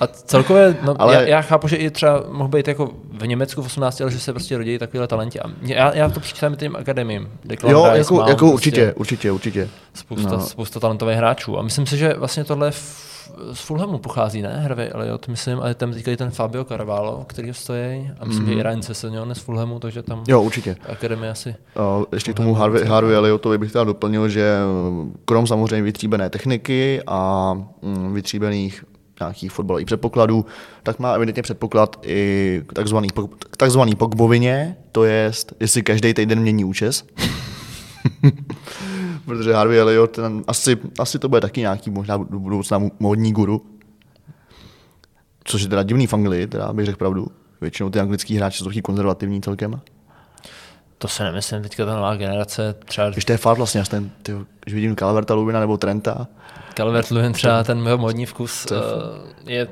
A 0.00 0.06
celkově, 0.06 0.76
no, 0.82 0.94
Ale- 0.98 0.98
ale... 0.98 1.14
já, 1.14 1.20
já, 1.36 1.42
chápu, 1.42 1.68
že 1.68 1.76
i 1.76 1.90
třeba 1.90 2.24
mohl 2.32 2.48
být 2.48 2.68
jako 2.68 2.90
v 3.12 3.26
Německu 3.26 3.62
v 3.62 3.66
18, 3.66 4.00
ale 4.00 4.10
že 4.10 4.18
se 4.20 4.32
prostě 4.32 4.58
rodí 4.58 4.78
takovéhle 4.78 5.08
talenti. 5.08 5.40
A 5.40 5.48
mě- 5.62 5.74
já, 5.74 5.94
já 5.94 6.08
to 6.10 6.20
přičítám 6.20 6.52
i 6.52 6.56
tím 6.56 6.76
akademím. 6.76 7.28
Jo, 7.68 7.84
jako, 7.84 8.20
jako 8.20 8.26
prostě 8.36 8.44
určitě, 8.44 8.92
určitě, 8.92 9.32
určitě. 9.32 9.68
Spousta, 9.94 10.28
No. 10.36 10.40
spousta 10.40 10.80
talentových 10.80 11.16
hráčů. 11.16 11.58
A 11.58 11.62
myslím 11.62 11.86
si, 11.86 11.96
že 11.96 12.14
vlastně 12.18 12.44
tohle 12.44 12.72
z 13.52 13.60
Fulhamu 13.60 13.98
pochází, 13.98 14.42
ne? 14.42 14.60
Harvey 14.60 14.90
Elliot, 14.94 15.28
myslím, 15.28 15.60
ale 15.60 15.74
tam 15.74 15.92
teďka 15.92 16.10
i 16.10 16.16
ten 16.16 16.30
Fabio 16.30 16.64
Carvalho, 16.64 17.24
který 17.28 17.54
stojí. 17.54 18.10
A 18.20 18.24
myslím, 18.24 18.46
mm. 18.46 18.52
že 18.52 18.58
i 18.58 18.62
Ryan 18.62 18.82
Sessegnon 18.82 19.28
je 19.28 19.34
z 19.34 19.38
Fulhamu, 19.38 19.78
takže 19.78 20.02
tam 20.02 20.16
Mhm. 20.18 20.24
Jo, 20.28 20.42
určitě. 20.42 20.76
akademie 20.88 21.30
asi. 21.30 21.54
Uh, 21.98 22.04
ještě 22.12 22.32
k 22.32 22.36
tomu 22.36 22.54
Harvey, 22.54 22.84
Harvey 22.84 23.14
Elliotovi 23.16 23.58
bych 23.58 23.72
teda 23.72 23.84
doplnil, 23.84 24.28
že 24.28 24.54
uh, 24.90 25.06
krom 25.24 25.46
samozřejmě 25.46 25.82
vytříbené 25.82 26.30
techniky 26.30 27.00
a 27.06 27.52
mm, 27.82 28.14
vytříbených 28.14 28.84
nějakých 29.20 29.52
fotbalových 29.52 29.86
předpokladů, 29.86 30.46
tak 30.82 30.98
má 30.98 31.12
evidentně 31.12 31.42
předpoklad 31.42 31.96
i 32.02 32.62
k 32.66 32.72
takzvaný, 32.72 33.08
k 33.50 33.56
takzvaný 33.56 33.94
pogbovině, 33.94 34.76
to 34.92 35.04
je, 35.04 35.32
jestli 35.60 35.82
každý 35.82 36.14
týden 36.14 36.40
mění 36.40 36.64
účes. 36.64 37.04
Protože 39.24 39.52
Harvey 39.52 39.78
Elliot, 39.78 40.10
ten, 40.10 40.44
asi, 40.46 40.76
asi 40.98 41.18
to 41.18 41.28
bude 41.28 41.40
taky 41.40 41.60
nějaký 41.60 41.90
možná 41.90 42.16
do 42.16 42.38
budoucna 42.38 42.80
módní 43.00 43.32
guru. 43.32 43.66
Což 45.44 45.62
je 45.62 45.68
teda 45.68 45.82
divný 45.82 46.06
v 46.06 46.14
Anglii, 46.14 46.46
teda 46.46 46.72
bych 46.72 46.86
řekl 46.86 46.98
pravdu. 46.98 47.26
Většinou 47.60 47.90
ty 47.90 48.00
anglický 48.00 48.36
hráči 48.36 48.58
jsou 48.58 48.64
taky 48.64 48.82
konzervativní 48.82 49.40
celkem. 49.40 49.80
To 50.98 51.08
se 51.08 51.24
nemyslím, 51.24 51.62
teďka 51.62 51.86
ta 51.86 51.96
nová 51.96 52.16
generace, 52.16 52.74
třeba 52.84 53.10
Když 53.10 53.24
to 53.24 53.32
je 53.32 53.38
fakt 53.38 53.58
vlastně, 53.58 53.82
ten, 53.90 54.10
ty, 54.22 54.32
když 54.60 54.74
vidím 54.74 54.96
Calverta 54.96 55.34
Lubina 55.34 55.60
nebo 55.60 55.76
Trenta, 55.76 56.26
Calvert 56.74 57.10
Lewin 57.10 57.32
třeba 57.32 57.64
ten 57.64 57.78
jeho 57.86 57.98
modní 57.98 58.26
vkus 58.26 58.64
to 58.64 58.74
je 58.74 58.80
eh, 59.46 59.52
je 59.52 59.68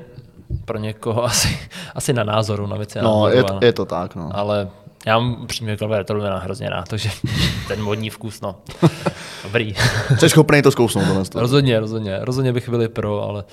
pro 0.65 0.77
někoho 0.77 1.23
asi, 1.25 1.59
asi 1.95 2.13
na 2.13 2.23
názoru, 2.23 2.67
na 2.67 2.77
věci. 2.77 2.99
no, 3.01 3.27
je, 3.29 3.43
ale- 3.43 3.65
je 3.65 3.73
to 3.73 3.85
tak, 3.85 4.15
no. 4.15 4.29
Ale 4.33 4.69
já 5.05 5.19
mám 5.19 5.37
upřímně 5.43 5.77
Calvert 5.77 6.09
Lewina 6.09 6.37
hrozně 6.37 6.69
rád, 6.69 6.87
takže 6.87 7.09
ten 7.67 7.81
modní 7.81 8.09
vkus, 8.09 8.41
no. 8.41 8.55
Dobrý. 9.43 9.75
Jsi 10.19 10.29
schopný 10.29 10.61
to 10.61 10.71
zkousnout, 10.71 11.07
tohle. 11.07 11.25
to. 11.25 11.39
rozhodně, 11.39 11.79
rozhodně. 11.79 12.17
Rozhodně 12.21 12.53
bych 12.53 12.69
byl 12.69 12.81
i 12.81 12.87
pro, 12.87 13.23
ale, 13.23 13.43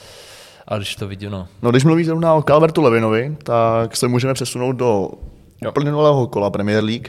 ale 0.68 0.78
když 0.78 0.96
to 0.96 1.08
vidím, 1.08 1.30
no. 1.30 1.48
No, 1.62 1.70
když 1.70 1.84
mluvíš 1.84 2.06
zrovna 2.06 2.34
o 2.34 2.42
Calvertu 2.42 2.82
Levinovi, 2.82 3.36
tak 3.42 3.96
se 3.96 4.08
můžeme 4.08 4.34
přesunout 4.34 4.72
do 4.72 5.10
nového 5.84 6.26
kola 6.26 6.50
Premier 6.50 6.84
League. 6.84 7.08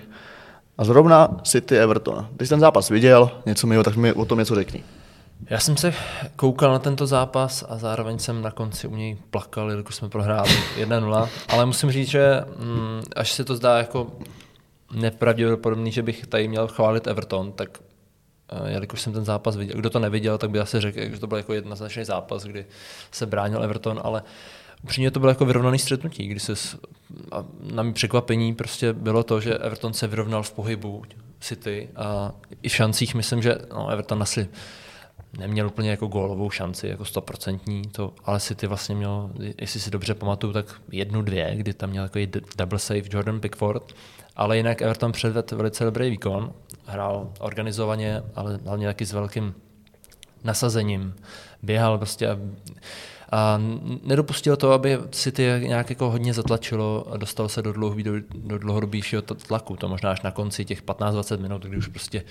A 0.81 0.83
zrovna 0.83 1.27
City 1.43 1.77
Everton. 1.77 2.27
Když 2.35 2.49
ten 2.49 2.59
zápas 2.59 2.89
viděl, 2.89 3.31
něco 3.45 3.67
mi, 3.67 3.83
tak 3.83 3.95
mi 3.95 4.13
o 4.13 4.25
tom 4.25 4.39
něco 4.39 4.55
řekni. 4.55 4.83
Já 5.49 5.59
jsem 5.59 5.77
se 5.77 5.93
koukal 6.35 6.71
na 6.71 6.79
tento 6.79 7.07
zápas 7.07 7.65
a 7.69 7.77
zároveň 7.77 8.19
jsem 8.19 8.41
na 8.41 8.51
konci 8.51 8.87
u 8.87 8.95
něj 8.95 9.17
plakal, 9.31 9.69
jelikož 9.69 9.95
jsme 9.95 10.09
prohráli 10.09 10.49
1-0, 10.77 11.29
ale 11.49 11.65
musím 11.65 11.91
říct, 11.91 12.07
že 12.07 12.43
mm, 12.57 13.01
až 13.15 13.31
se 13.31 13.43
to 13.43 13.55
zdá 13.55 13.77
jako 13.77 14.07
nepravděpodobný, 14.93 15.91
že 15.91 16.03
bych 16.03 16.27
tady 16.27 16.47
měl 16.47 16.67
chválit 16.67 17.07
Everton, 17.07 17.51
tak 17.51 17.79
eh, 18.51 18.71
jelikož 18.71 19.01
jsem 19.01 19.13
ten 19.13 19.25
zápas 19.25 19.55
viděl, 19.55 19.75
kdo 19.75 19.89
to 19.89 19.99
neviděl, 19.99 20.37
tak 20.37 20.49
by 20.49 20.59
asi 20.59 20.79
řekl, 20.79 20.99
že 20.99 21.19
to 21.19 21.27
byl 21.27 21.37
jako 21.37 21.53
jednoznačný 21.53 22.03
zápas, 22.03 22.43
kdy 22.43 22.65
se 23.11 23.25
bránil 23.25 23.63
Everton, 23.63 23.99
ale 24.03 24.23
upřímně 24.83 25.11
to 25.11 25.19
bylo 25.19 25.31
jako 25.31 25.45
vyrovnaný 25.45 25.79
střetnutí, 25.79 26.27
kdy 26.27 26.39
se 26.39 26.53
a 27.31 27.45
na 27.73 27.83
mý 27.83 27.93
překvapení 27.93 28.55
prostě 28.55 28.93
bylo 28.93 29.23
to, 29.23 29.41
že 29.41 29.57
Everton 29.57 29.93
se 29.93 30.07
vyrovnal 30.07 30.43
v 30.43 30.51
pohybu 30.51 31.03
City 31.39 31.89
a 31.95 32.31
i 32.61 32.69
v 32.69 32.75
šancích 32.75 33.15
myslím, 33.15 33.41
že 33.41 33.55
no, 33.73 33.89
Everton 33.89 34.21
asi 34.21 34.49
neměl 35.37 35.67
úplně 35.67 35.89
jako 35.89 36.07
gólovou 36.07 36.49
šanci, 36.49 36.87
jako 36.87 37.05
stoprocentní, 37.05 37.81
to, 37.81 38.13
ale 38.25 38.39
City 38.39 38.67
vlastně 38.67 38.95
měl, 38.95 39.31
jestli 39.61 39.79
si 39.79 39.91
dobře 39.91 40.13
pamatuju, 40.13 40.53
tak 40.53 40.81
jednu, 40.91 41.21
dvě, 41.21 41.51
kdy 41.55 41.73
tam 41.73 41.89
měl 41.89 42.03
takový 42.03 42.31
double 42.57 42.79
save 42.79 43.01
Jordan 43.11 43.39
Pickford, 43.39 43.93
ale 44.35 44.57
jinak 44.57 44.81
Everton 44.81 45.11
předvedl 45.11 45.57
velice 45.57 45.83
dobrý 45.83 46.09
výkon, 46.09 46.53
hrál 46.85 47.33
organizovaně, 47.39 48.23
ale 48.35 48.59
hlavně 48.65 48.87
taky 48.87 49.05
s 49.05 49.13
velkým 49.13 49.53
nasazením, 50.43 51.15
běhal 51.63 51.97
prostě 51.97 52.27
a, 52.27 52.37
a 53.31 53.61
nedopustil 54.03 54.57
to, 54.57 54.71
aby 54.71 54.99
City 55.11 55.61
nějak 55.63 55.89
jako 55.89 56.11
hodně 56.11 56.33
zatlačilo 56.33 57.07
a 57.11 57.17
dostal 57.17 57.49
se 57.49 57.61
do, 57.61 57.73
dlouhý, 57.73 58.03
do, 58.03 58.13
do 58.35 58.57
dlouhodobějšího 58.57 59.21
tlaku. 59.21 59.75
To 59.75 59.87
možná 59.87 60.11
až 60.11 60.21
na 60.21 60.31
konci 60.31 60.65
těch 60.65 60.83
15-20 60.83 61.39
minut, 61.39 61.65
kdy 61.65 61.77
už 61.77 61.87
prostě 61.87 62.23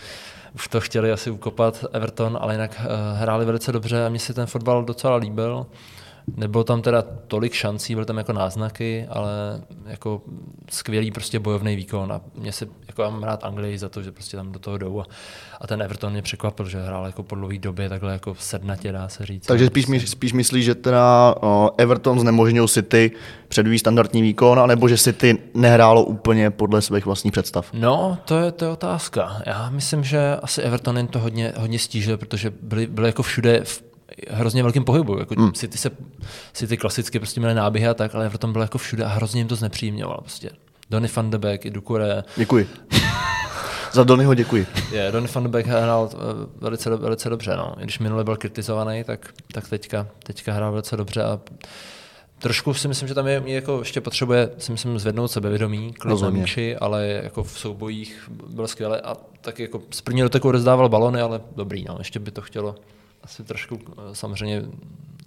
už 0.55 0.69
to 0.69 0.81
chtěli 0.81 1.13
asi 1.13 1.31
ukopat 1.31 1.85
Everton, 1.93 2.39
ale 2.41 2.55
jinak 2.55 2.81
uh, 2.81 3.19
hráli 3.19 3.45
velice 3.45 3.73
dobře 3.73 4.07
a 4.07 4.09
mně 4.09 4.19
se 4.19 4.35
ten 4.35 4.47
fotbal 4.47 4.85
docela 4.85 5.17
líbil. 5.17 5.67
Nebylo 6.37 6.65
tam 6.65 6.83
teda 6.83 7.05
tolik 7.27 7.53
šancí, 7.53 7.95
byly 7.95 8.07
tam 8.07 8.19
jako 8.19 8.33
náznaky, 8.33 9.07
ale 9.09 9.31
jako 9.87 10.23
skvělý 10.71 11.11
prostě 11.11 11.39
bojovný 11.39 11.77
výkon 11.77 12.13
a 12.13 12.21
mě 12.35 12.53
se, 12.53 12.67
jako 12.87 13.03
já 13.03 13.11
mám 13.11 13.23
rád 13.23 13.45
Anglii 13.45 13.79
za 13.79 13.89
to, 13.89 14.03
že 14.03 14.13
prostě 14.13 14.37
tam 14.37 14.53
do 14.53 14.59
toho 14.59 14.79
jdou 14.79 15.01
a, 15.01 15.05
a 15.61 15.67
ten 15.67 15.83
Everton 15.83 16.13
mě 16.13 16.23
překvapil, 16.23 16.69
že 16.69 16.83
hrál 16.83 17.07
jako 17.07 17.23
po 17.23 17.35
dlouhé 17.35 17.59
době 17.59 17.89
takhle 17.89 18.13
jako 18.13 18.35
sednatě, 18.39 18.93
dá 18.93 19.09
se 19.09 19.27
říct. 19.27 19.47
Takže 19.47 19.67
spíš, 19.67 19.87
my, 19.87 20.01
spíš 20.01 20.33
myslíš, 20.33 20.65
že 20.65 20.75
teda 20.75 21.35
Everton 21.79 22.21
znemožnil 22.21 22.69
City 22.69 23.11
předvíjí 23.49 23.79
standardní 23.79 24.23
výkon, 24.23 24.61
anebo 24.61 24.89
že 24.89 24.99
City 24.99 25.39
nehrálo 25.55 26.05
úplně 26.05 26.51
podle 26.51 26.83
svých 26.83 27.07
vlastních 27.07 27.33
představ? 27.33 27.69
No, 27.73 28.19
to 28.25 28.39
je, 28.39 28.53
to 28.53 28.65
je 28.65 28.71
otázka. 28.71 29.43
Já 29.47 29.71
myslím, 29.71 30.05
že 30.05 30.37
asi 30.43 30.63
Everton 30.63 30.97
jim 30.97 31.07
to 31.07 31.19
hodně, 31.19 31.53
hodně 31.57 31.79
stížil, 31.79 32.19
protože 32.19 32.53
byli, 32.63 32.87
byli 32.87 33.09
jako 33.09 33.23
všude 33.23 33.61
v 33.65 33.90
hrozně 34.31 34.63
velkém 34.63 34.85
pohybu. 34.85 35.19
Jako 35.19 35.35
hmm. 35.35 35.53
City, 35.53 35.79
se, 35.79 35.91
City 36.53 36.77
klasicky 36.77 37.19
prostě 37.19 37.41
měli 37.41 37.55
náběhy 37.55 37.89
a 37.89 37.95
tak, 37.95 38.15
ale 38.15 38.27
Everton 38.27 38.53
byl 38.53 38.63
jako 38.63 38.79
všude 38.79 39.05
a 39.05 39.09
hrozně 39.09 39.41
jim 39.41 39.49
to 39.49 39.57
znepříjemňovalo. 39.57 40.21
Prostě. 40.21 40.51
Donny 40.91 41.09
van 41.17 41.31
de 41.31 41.39
Beek 41.39 41.67
i 41.67 41.71
Dukure. 41.71 42.25
Děkuji. 42.37 42.69
Za 43.93 44.05
Donnyho 44.05 44.35
děkuji. 44.35 44.67
Je, 44.93 45.13
Donny 45.13 45.29
van 45.35 45.43
de 45.45 45.49
Beek 45.49 45.67
hrál 45.67 46.11
eh, 46.13 46.17
velice, 46.57 46.97
velice 46.97 47.31
dobře. 47.31 47.57
No. 47.57 47.75
I 47.79 47.83
když 47.83 47.99
minule 47.99 48.25
byl 48.25 48.37
kritizovaný, 48.37 49.05
tak, 49.05 49.35
tak 49.53 49.69
teďka, 49.69 50.07
teďka 50.23 50.53
hrál 50.53 50.71
velice 50.71 50.97
dobře 50.97 51.23
a 51.23 51.41
Trošku 52.41 52.75
si 52.75 52.89
myslím, 52.89 53.09
že 53.09 53.15
tam 53.15 53.27
je, 53.27 53.43
jako 53.47 53.79
ještě 53.79 54.01
potřebuje 54.01 54.51
si 54.59 54.73
myslím, 54.73 54.99
zvednout 54.99 55.29
sebevědomí, 55.29 55.93
klid 55.93 56.05
na 56.05 56.11
Rozhodně. 56.11 56.41
míči, 56.41 56.77
ale 56.77 57.07
jako 57.07 57.45
v 57.45 57.59
soubojích 57.59 58.31
byl 58.47 58.69
skvěle 58.69 59.01
a 59.01 59.17
tak 59.41 59.59
jako 59.59 59.83
z 59.91 60.01
prvního 60.01 60.25
doteku 60.25 60.51
rozdával 60.51 60.89
balony, 60.89 61.21
ale 61.21 61.41
dobrý, 61.57 61.85
no. 61.89 61.97
ještě 61.99 62.19
by 62.19 62.31
to 62.31 62.41
chtělo 62.41 62.75
asi 63.23 63.45
trošku 63.45 63.79
eh, 63.89 64.15
samozřejmě 64.15 64.63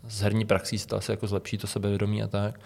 z 0.07 0.21
herní 0.21 0.45
praxí 0.45 0.79
se 0.79 0.87
to 0.87 0.97
asi 0.97 1.11
jako 1.11 1.27
zlepší 1.27 1.57
to 1.57 1.67
sebevědomí 1.67 2.23
a 2.23 2.27
tak, 2.27 2.59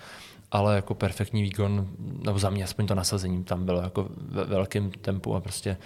ale 0.51 0.75
jako 0.75 0.93
perfektní 0.93 1.41
výkon, 1.41 1.87
nebo 1.99 2.39
za 2.39 2.49
mě 2.49 2.63
aspoň 2.63 2.87
to 2.87 2.95
nasazení 2.95 3.43
tam 3.43 3.65
bylo 3.65 3.81
jako 3.81 4.07
ve 4.11 4.43
velkém 4.43 4.91
tempu 4.91 5.35
a 5.35 5.41
prostě 5.41 5.77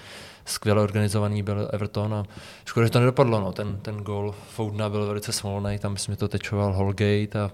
skvěle 0.45 0.82
organizovaný 0.82 1.43
byl 1.43 1.69
Everton 1.73 2.13
a 2.13 2.23
škoda, 2.65 2.86
že 2.86 2.91
to 2.91 2.99
nedopadlo. 2.99 3.39
No. 3.39 3.51
Ten, 3.51 3.77
ten 3.82 3.97
gol 3.97 4.36
Foudna 4.49 4.89
byl 4.89 5.06
velice 5.06 5.32
smolný, 5.32 5.80
tam 5.80 5.97
že 5.97 6.15
to 6.15 6.27
tečoval 6.27 6.73
Holgate 6.73 7.39
a 7.39 7.51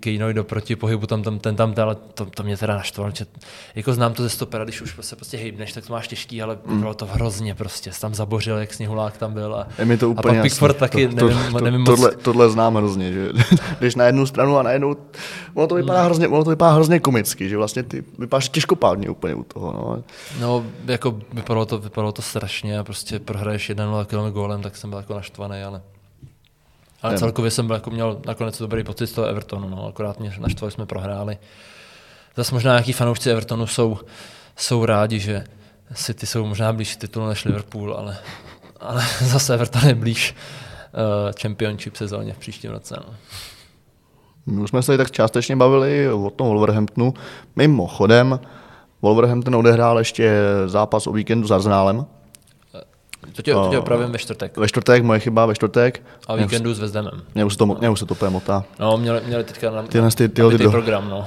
Kejnoj 0.00 0.34
do 0.34 0.44
protipohybu, 0.44 1.06
tam, 1.06 1.22
tam, 1.22 1.38
ten 1.38 1.56
tam, 1.56 1.74
ale 1.82 1.94
to, 1.94 2.26
to 2.26 2.42
mě 2.42 2.56
teda 2.56 2.76
naštvalo, 2.76 3.10
že 3.14 3.26
jako 3.74 3.94
znám 3.94 4.12
to 4.12 4.22
ze 4.22 4.28
stopera, 4.28 4.64
když 4.64 4.80
už 4.80 4.96
se 5.00 5.16
prostě 5.16 5.36
hejbneš, 5.36 5.72
tak 5.72 5.86
to 5.86 5.92
máš 5.92 6.08
těžký, 6.08 6.42
ale 6.42 6.58
mm. 6.66 6.80
bylo 6.80 6.94
to 6.94 7.06
hrozně 7.06 7.54
prostě, 7.54 7.92
jsi 7.92 8.00
tam 8.00 8.14
zabořil, 8.14 8.56
jak 8.56 8.74
sněhulák 8.74 9.16
tam 9.16 9.32
byl 9.32 9.54
a, 9.54 9.68
Je 9.78 9.84
mi 9.84 9.96
to 9.96 10.06
a 10.06 10.08
úplně 10.08 10.34
pak 10.34 10.42
Pickford 10.42 10.76
taky, 10.76 11.08
to, 11.08 11.14
nevím, 11.28 11.52
to, 11.52 11.64
nevím 11.64 11.84
to, 11.84 11.90
moc, 11.90 12.00
tohle, 12.00 12.16
tohle 12.16 12.50
znám 12.50 12.74
hrozně, 12.74 13.12
že 13.12 13.28
když 13.78 13.94
na 13.94 14.04
jednu 14.04 14.26
stranu 14.26 14.58
a 14.58 14.62
na 14.62 14.70
jednu, 14.70 14.96
ono 15.54 15.66
to 15.66 15.74
vypadá 15.74 16.02
hrozně, 16.02 16.28
ono 16.28 16.44
to 16.44 16.50
vypadá 16.50 16.72
hrozně 16.72 17.00
komicky, 17.00 17.48
že 17.48 17.56
vlastně 17.56 17.82
ty 17.82 18.04
vypadáš 18.18 18.48
těžkopádně 18.48 19.10
úplně 19.10 19.34
u 19.34 19.42
toho, 19.42 19.72
no. 19.72 20.02
No, 20.40 20.64
jako 20.86 21.18
vypadalo 21.32 21.66
to, 21.66 21.78
vypadalo 21.78 22.05
to 22.12 22.22
strašně 22.22 22.78
a 22.78 22.84
prostě 22.84 23.18
prohraješ 23.18 23.70
1-0 23.70 24.04
km 24.04 24.32
gólem, 24.32 24.62
tak 24.62 24.76
jsem 24.76 24.90
byl 24.90 24.98
jako 24.98 25.14
naštvaný, 25.14 25.62
ale 25.62 25.82
ale 27.02 27.12
Jen. 27.12 27.18
celkově 27.18 27.50
jsem 27.50 27.66
byl, 27.66 27.76
jako 27.76 27.90
měl 27.90 28.20
nakonec 28.26 28.58
dobrý 28.58 28.84
pocit 28.84 29.06
z 29.06 29.12
toho 29.12 29.26
Evertonu, 29.26 29.68
no, 29.68 29.86
akorát 29.86 30.20
mě 30.20 30.32
naštvali, 30.38 30.72
jsme 30.72 30.86
prohráli. 30.86 31.38
Zase 32.36 32.54
možná 32.54 32.72
nějaký 32.72 32.92
fanoušci 32.92 33.30
Evertonu 33.30 33.66
jsou, 33.66 33.98
jsou 34.56 34.84
rádi, 34.84 35.18
že 35.18 35.44
City 35.94 36.26
jsou 36.26 36.46
možná 36.46 36.72
blíž 36.72 36.96
titulu 36.96 37.28
než 37.28 37.44
Liverpool, 37.44 37.94
ale, 37.94 38.18
ale 38.80 39.04
zase 39.22 39.54
Everton 39.54 39.88
je 39.88 39.94
blíž 39.94 40.34
uh, 40.34 41.32
championship 41.42 41.96
sezóně 41.96 42.32
v 42.32 42.38
příštím 42.38 42.70
roce. 42.70 42.96
No. 43.06 43.14
My 44.46 44.60
už 44.60 44.70
jsme 44.70 44.82
se 44.82 44.96
tak 44.96 45.10
částečně 45.10 45.56
bavili 45.56 46.12
o 46.12 46.30
tom 46.30 46.46
Wolverhamptonu. 46.46 47.14
Mimochodem, 47.56 48.40
Wolverhampton 49.02 49.54
odehrál 49.54 49.98
ještě 49.98 50.38
zápas 50.66 51.06
o 51.06 51.12
víkendu 51.12 51.48
s 51.48 51.50
Arsenálem. 51.50 52.06
To 53.36 53.42
tě, 53.42 53.52
to 53.52 53.68
tě 53.70 53.78
opravím 53.78 54.10
ve 54.12 54.18
čtvrtek. 54.18 54.56
Ve 54.56 54.68
čtvrtek, 54.68 55.02
moje 55.02 55.20
chyba, 55.20 55.46
ve 55.46 55.54
čtvrtek. 55.54 56.02
A 56.26 56.34
víkendu 56.34 56.74
s 56.74 56.78
Vezdemem. 56.78 57.22
Mě 57.34 57.44
už 57.44 57.52
se 57.52 57.58
to, 57.58 57.66
mě 57.66 57.90
už 57.90 57.98
se 57.98 58.06
to 58.06 58.14
úplně 58.14 58.30
motá. 58.30 58.64
No, 58.78 58.98
měli, 58.98 59.20
měli 59.26 59.44
teďka 59.44 59.70
na, 59.70 59.82
Tyhle 59.82 60.10
ty- 60.10 60.28
tyhle 60.28 60.44
nabitý 60.50 60.58
ty 60.58 60.64
do- 60.64 60.70
program, 60.70 61.08
no. 61.10 61.26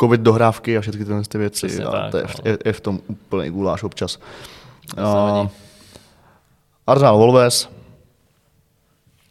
Covid 0.00 0.20
dohrávky 0.20 0.78
a 0.78 0.80
všechny 0.80 1.04
tyhle 1.04 1.22
ty 1.28 1.38
věci. 1.38 1.66
Přesně 1.66 1.84
a 1.84 1.90
tak, 1.90 2.10
to 2.10 2.16
je, 2.16 2.22
no. 2.22 2.50
je, 2.50 2.58
je, 2.64 2.72
v 2.72 2.80
tom 2.80 3.00
úplný 3.08 3.50
guláš 3.50 3.82
občas. 3.82 4.18
A, 5.04 5.48
Arsenal 6.86 7.18
Wolves, 7.18 7.68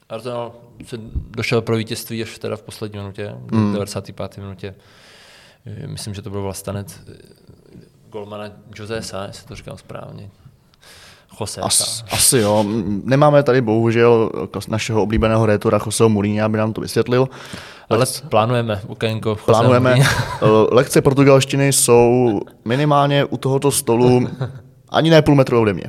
Arsenal 0.09 0.51
se 0.85 0.97
došel 1.29 1.61
pro 1.61 1.75
vítězství 1.75 2.23
až 2.23 2.39
teda 2.39 2.55
v 2.57 2.61
poslední 2.61 2.99
minutě, 2.99 3.35
v 3.45 3.73
95. 3.73 4.37
minutě. 4.37 4.75
Eh, 5.65 5.87
Myslím, 5.87 6.13
že 6.13 6.21
to 6.21 6.29
byl 6.29 6.41
vlastanec 6.41 6.99
eh, 7.09 7.13
golmana 8.09 8.45
Josesa, 8.75 9.25
jestli 9.27 9.47
to 9.47 9.55
říkám 9.55 9.77
správně. 9.77 10.29
Jose. 11.39 11.61
As, 11.61 12.03
asi 12.11 12.37
jo. 12.37 12.65
Nemáme 13.03 13.43
tady 13.43 13.61
bohužel 13.61 14.31
jako 14.41 14.59
našeho 14.67 15.03
oblíbeného 15.03 15.45
rétora 15.45 15.79
Joseho 15.85 16.09
Mourinha, 16.09 16.45
aby 16.45 16.57
nám 16.57 16.73
to 16.73 16.81
vysvětlil. 16.81 17.29
Ale 17.89 18.05
plánujeme 18.29 18.81
okénko. 18.87 19.35
Plánujeme. 19.45 19.95
Eh, 20.41 20.45
Lekce 20.75 21.01
portugalštiny 21.01 21.73
jsou 21.73 22.39
minimálně 22.65 23.25
u 23.25 23.37
tohoto 23.37 23.71
stolu 23.71 24.27
ani 24.89 25.09
ne 25.09 25.21
půl 25.21 25.35
metru 25.35 25.61
ode 25.61 25.73
mě. 25.73 25.83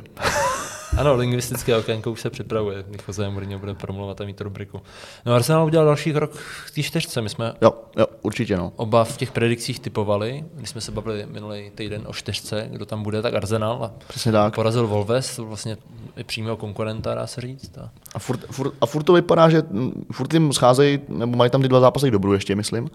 Ano, 0.97 1.15
lingvistické 1.15 1.77
okénko 1.77 2.11
už 2.11 2.21
se 2.21 2.29
připravuje, 2.29 2.83
Jose 3.07 3.29
Mourinho 3.29 3.59
bude 3.59 3.73
promluvat 3.73 4.21
a 4.21 4.25
mít 4.25 4.37
tu 4.37 4.43
rubriku. 4.43 4.81
No 5.25 5.33
Arsenal 5.33 5.65
udělal 5.65 5.85
další 5.85 6.13
krok 6.13 6.31
k 6.67 6.71
té 6.75 6.83
čtyřce. 6.83 7.21
My 7.21 7.29
jsme 7.29 7.53
Jo, 7.61 7.73
jo, 7.97 8.05
určitě 8.21 8.57
no. 8.57 8.73
oba 8.75 9.03
v 9.03 9.17
těch 9.17 9.31
predikcích 9.31 9.79
typovali, 9.79 10.45
když 10.53 10.69
jsme 10.69 10.81
se 10.81 10.91
bavili 10.91 11.25
minulý 11.25 11.71
týden 11.75 12.01
o 12.05 12.13
čtyřce, 12.13 12.67
kdo 12.71 12.85
tam 12.85 13.03
bude, 13.03 13.21
tak 13.21 13.33
Arsenal 13.33 13.83
a 13.83 13.91
Přesně 14.07 14.31
tak. 14.31 14.55
porazil 14.55 14.87
Wolves, 14.87 15.37
vlastně 15.37 15.77
i 16.17 16.23
přímého 16.23 16.57
konkurenta, 16.57 17.15
dá 17.15 17.27
se 17.27 17.41
říct. 17.41 17.77
A 17.77 17.91
A 18.15 18.19
furt, 18.19 18.39
furt, 18.51 18.73
a 18.81 18.85
furt 18.85 19.03
to 19.03 19.13
vypadá, 19.13 19.49
že 19.49 19.63
mm, 19.69 20.05
furt 20.11 20.33
jim 20.33 20.53
scházejí, 20.53 20.99
nebo 21.07 21.37
mají 21.37 21.51
tam 21.51 21.61
ty 21.61 21.67
dva 21.67 21.79
zápasy 21.79 22.07
k 22.07 22.11
dobru 22.11 22.33
ještě, 22.33 22.55
myslím. 22.55 22.89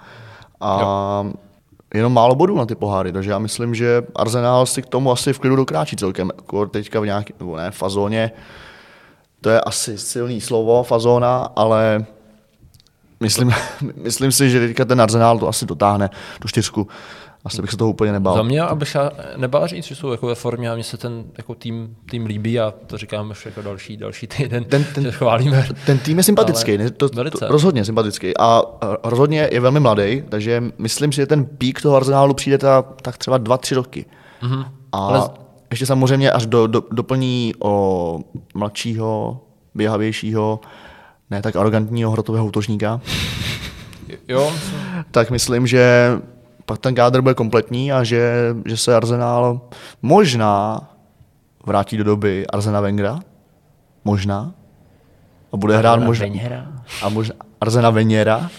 A 0.61 1.27
jenom 1.95 2.13
málo 2.13 2.35
bodů 2.35 2.57
na 2.57 2.67
ty 2.67 2.75
poháry, 2.75 3.13
takže 3.13 3.31
já 3.31 3.39
myslím, 3.39 3.75
že 3.75 4.03
Arsenal 4.15 4.67
si 4.67 4.83
k 4.83 4.87
tomu 4.87 5.13
asi 5.13 5.33
v 5.33 5.39
klidu 5.39 5.57
dokráčí 5.57 5.97
celkem. 5.97 6.31
Jako 6.37 6.67
teďka 6.67 7.01
v 7.01 7.07
nějaké, 7.07 7.35
nebo 7.39 7.57
ne, 7.57 7.71
fazóně, 7.71 8.31
to 9.41 9.51
je 9.51 9.61
asi 9.61 9.99
silný 9.99 10.41
slovo, 10.41 10.83
fazóna, 10.83 11.53
ale 11.57 12.07
myslím, 13.21 13.53
myslím 13.97 14.33
si, 14.33 14.51
že 14.51 14.61
teďka 14.61 14.85
ten 14.85 15.01
Arsenal 15.01 15.39
to 15.39 15.49
asi 15.49 15.67
dotáhne, 15.67 16.11
tu 16.41 16.49
čtyřku. 16.49 16.89
Asi 17.47 17.63
bych 17.63 17.71
se 17.71 17.77
toho 17.77 17.91
úplně 17.91 18.13
nebál. 18.13 18.37
Za 18.37 18.43
mě, 18.43 18.63
abych 18.63 18.95
já 18.95 19.11
nebál 19.37 19.67
říct, 19.67 19.85
že 19.85 19.95
jsou 19.95 20.11
jako 20.11 20.27
ve 20.27 20.35
formě 20.35 20.71
a 20.71 20.75
mně 20.75 20.85
se 20.85 20.97
ten 20.97 21.25
jako 21.39 21.55
tým, 21.55 21.97
tým 22.11 22.27
líbí 22.27 22.61
a 22.61 22.75
to 22.87 22.99
říkám 22.99 23.31
už 23.31 23.47
jako 23.47 23.63
další, 23.63 23.97
další 23.97 24.27
týden, 24.27 24.65
Ten- 24.65 24.85
ten- 24.85 25.05
že 25.05 25.13
chválíme. 25.13 25.69
Ten 25.87 25.99
tým 25.99 26.19
je 26.19 26.25
sympatický, 26.25 26.79
ne? 26.79 26.91
To, 26.91 27.09
to, 27.09 27.25
rozhodně 27.49 27.85
sympatický. 27.85 28.37
A 28.39 28.63
rozhodně 29.05 29.49
je 29.53 29.61
velmi 29.61 29.81
mladý, 29.81 30.23
takže 30.29 30.63
myslím 30.79 31.13
si, 31.13 31.17
že 31.17 31.27
ten 31.27 31.45
pík 31.45 31.83
toho 31.83 31.97
Arsenálu 31.97 32.35
přijde 32.35 32.59
ta, 32.59 32.83
tak 32.83 33.19
třeba 33.19 33.39
dva, 33.39 33.59
tři 33.59 33.75
roky. 33.75 34.05
Mm-hmm. 34.43 34.65
A 34.93 34.99
Ale... 34.99 35.29
ještě 35.71 35.87
samozřejmě, 35.87 36.31
až 36.31 36.47
do, 36.47 36.67
do, 36.67 36.83
doplní 36.91 37.53
o 37.59 38.19
mladšího, 38.55 39.41
běhavějšího, 39.75 40.61
ne 41.31 41.43
tak 41.43 41.57
arrogantního 41.57 42.11
hrotového 42.11 42.47
útočníka, 42.47 43.01
Jo, 44.29 44.53
tak 45.11 45.31
myslím, 45.31 45.67
že 45.67 46.11
pak 46.67 46.79
ten 46.79 46.95
kádr 46.95 47.21
bude 47.21 47.35
kompletní 47.35 47.93
a 47.93 48.05
že, 48.05 48.33
že 48.65 48.77
se 48.77 48.97
Arsenal 48.97 49.61
možná 50.03 50.81
vrátí 51.67 51.97
do 51.97 52.05
doby 52.05 52.47
Arsena 52.47 52.81
Wengera. 52.81 53.21
Možná. 54.05 54.55
A 55.53 55.57
bude 55.57 55.77
hrát 55.79 56.01
možná, 56.01 56.27
Venhera. 56.27 56.67
a 57.03 57.09
možná 57.09 57.35
Arzena 57.61 57.91
Veněra. 57.91 58.51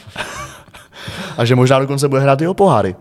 a 1.37 1.45
že 1.45 1.55
možná 1.55 1.79
dokonce 1.79 2.07
bude 2.07 2.21
hrát 2.21 2.41
i 2.41 2.47
o 2.47 2.53
poháry. 2.53 2.95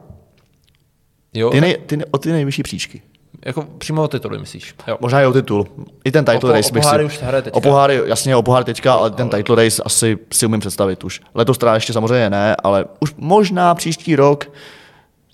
Jo, 1.34 1.50
Ty 1.50 1.60
nej, 1.60 1.76
ty, 1.86 1.98
o 2.10 2.18
ty 2.18 2.32
nejvyšší 2.32 2.62
příčky. 2.62 3.02
jako 3.46 3.62
přímo 3.78 4.02
o 4.02 4.08
titulu, 4.08 4.38
myslíš? 4.40 4.74
Jo. 4.88 4.96
Možná 5.00 5.20
i 5.22 5.26
o 5.26 5.32
titul. 5.32 5.66
I 6.04 6.12
ten 6.12 6.24
title 6.24 6.36
O 6.38 6.40
po- 6.40 6.52
race 6.52 6.70
o 6.70 6.72
bych 6.74 6.82
poháry 6.82 7.02
si... 7.02 7.06
už 7.06 7.22
hraje 7.22 7.42
teďka. 7.42 7.56
O 7.56 7.60
poháry, 7.60 8.00
jasně, 8.06 8.36
o 8.36 8.42
poháry 8.42 8.64
teďka, 8.64 8.94
ale 8.94 9.10
ten 9.10 9.28
title 9.28 9.64
race 9.64 9.82
asi 9.82 10.18
si 10.32 10.46
umím 10.46 10.60
představit 10.60 11.04
už. 11.04 11.20
Letos 11.34 11.58
teda 11.58 11.74
ještě 11.74 11.92
samozřejmě 11.92 12.30
ne, 12.30 12.56
ale 12.64 12.84
už 13.00 13.14
možná 13.18 13.74
příští 13.74 14.16
rok 14.16 14.50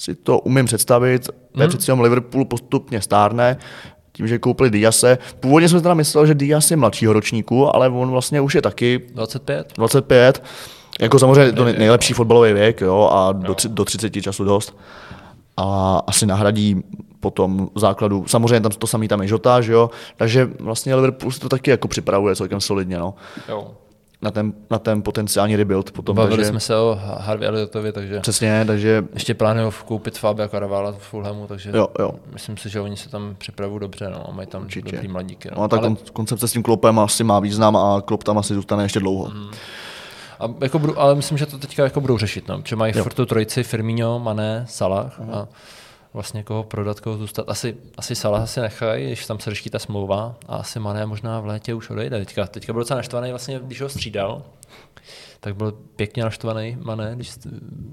si 0.03 0.15
to 0.15 0.39
umím 0.39 0.67
představit. 0.67 1.29
Hmm. 1.55 1.69
Přeci 1.69 1.91
jenom 1.91 2.01
Liverpool 2.01 2.45
postupně 2.45 3.01
stárne, 3.01 3.57
tím, 4.13 4.29
že 4.29 4.39
koupili 4.39 4.71
Diase. 4.71 5.19
Původně 5.41 5.69
jsem 5.69 5.79
si 5.79 5.83
teda 5.83 5.95
myslel, 5.95 6.27
že 6.27 6.35
Dias 6.35 6.71
je 6.71 6.77
mladšího 6.77 7.13
ročníku, 7.13 7.77
ale 7.77 7.89
on 7.89 8.11
vlastně 8.11 8.41
už 8.41 8.55
je 8.55 8.63
taky 8.63 9.01
25? 9.15 9.73
25. 9.77 10.43
Jako 11.01 11.19
samozřejmě 11.19 11.53
to 11.53 11.65
nej- 11.65 11.79
nejlepší 11.79 12.15
fotbalový 12.15 12.53
věk, 12.53 12.81
jo, 12.81 13.11
a 13.13 13.33
do, 13.33 13.55
tři, 13.55 13.69
do 13.69 13.85
30 13.85 14.21
času 14.21 14.45
dost. 14.45 14.77
A 15.57 15.99
asi 16.07 16.27
nahradí 16.27 16.83
potom 17.21 17.69
základu, 17.77 18.25
samozřejmě 18.27 18.61
tam 18.61 18.73
to 18.73 18.87
samý 18.87 19.09
tam 19.09 19.23
je 19.23 19.29
Žota, 19.29 19.61
že 19.61 19.73
jo, 19.73 19.91
takže 20.17 20.49
vlastně 20.61 20.95
Liverpool 20.95 21.31
si 21.31 21.41
to 21.41 21.49
taky 21.49 21.71
jako 21.71 21.89
připravuje 21.89 22.37
celkem 22.37 22.61
solidně, 22.61 22.99
no, 22.99 23.15
Jo. 23.49 23.71
Na 24.23 24.31
ten, 24.31 24.53
na 24.71 24.79
ten 24.79 25.03
potenciální 25.03 25.57
rebuild 25.57 25.91
potom, 25.91 26.17
Bavili 26.17 26.37
takže, 26.37 26.49
jsme 26.51 26.61
se 26.61 26.77
o 26.77 26.99
Harvey 27.19 27.49
Elliotovi, 27.49 27.93
takže 27.93 28.21
přesně, 28.21 28.65
takže 28.67 29.05
ještě 29.15 29.35
plánují 29.35 29.73
koupit 29.85 30.19
Fabia 30.19 30.49
Caravala 30.49 30.93
v 30.93 30.99
Fulhamu, 30.99 31.47
takže 31.47 31.71
Jo, 31.75 31.89
jo. 31.99 32.11
myslím 32.33 32.57
si, 32.57 32.69
že 32.69 32.81
oni 32.81 32.97
se 32.97 33.09
tam 33.09 33.35
připravují 33.39 33.81
dobře, 33.81 34.11
no, 34.11 34.29
a 34.29 34.33
mají 34.33 34.49
tam 34.49 34.63
Určitě. 34.63 34.93
dobrý 34.93 35.09
mladíky. 35.09 35.49
No. 35.51 35.55
no, 35.59 35.63
a 35.63 35.69
ta 35.69 35.77
Ale- 35.77 35.87
kon, 35.89 35.97
koncepce 36.13 36.49
s 36.49 36.53
tím 36.53 36.63
klopem 36.63 36.99
asi 36.99 37.25
má 37.25 37.41
význam 37.41 37.77
a 37.77 38.01
klop 38.05 38.25
tam 38.25 38.39
asi 38.39 38.55
zůstane 38.55 38.83
ještě 38.85 39.01
dlouho. 39.01 39.25
Mhm. 39.35 39.51
A 40.41 40.45
jako 40.61 40.79
budu, 40.79 41.01
ale 41.01 41.15
myslím, 41.15 41.39
že 41.39 41.47
to 41.47 41.59
teďka 41.59 41.85
jako 41.85 42.01
budou 42.01 42.19
řešit, 42.19 42.49
no, 42.49 42.63
že 42.67 42.77
mají 42.77 42.93
Jo. 42.97 43.03
furt 43.03 43.15
tu 43.15 43.27
trojici 43.27 43.63
Firmino, 43.63 44.19
Mané, 44.19 44.65
Salah 44.69 45.21
a 45.33 45.49
vlastně 46.15 46.43
koho 46.43 46.65
prodat, 46.65 47.01
koho 47.01 47.19
zůstat. 47.19 47.49
Asi, 47.49 47.77
asi 47.97 48.15
Salah 48.15 48.49
si 48.49 48.61
nechají, 48.61 49.07
když 49.07 49.27
tam 49.27 49.39
se 49.39 49.51
řeší 49.51 49.71
ta 49.71 49.79
smlouva 49.79 50.37
a 50.49 50.57
asi 50.57 50.79
Mané 50.79 51.07
možná 51.07 51.41
v 51.41 51.47
létě 51.47 51.75
už 51.75 51.91
odejde. 51.91 52.19
Teďka, 52.19 52.47
teďka 52.47 52.73
byl 52.73 52.81
docela 52.83 52.97
naštvaný, 52.97 53.31
vlastně, 53.31 53.61
když 53.65 53.81
ho 53.81 53.89
střídal, 53.89 54.43
tak 55.41 55.57
byl 55.57 55.73
pěkně 55.73 56.25
naštvaný 56.25 56.77
Mané, 56.81 57.13
když 57.17 57.33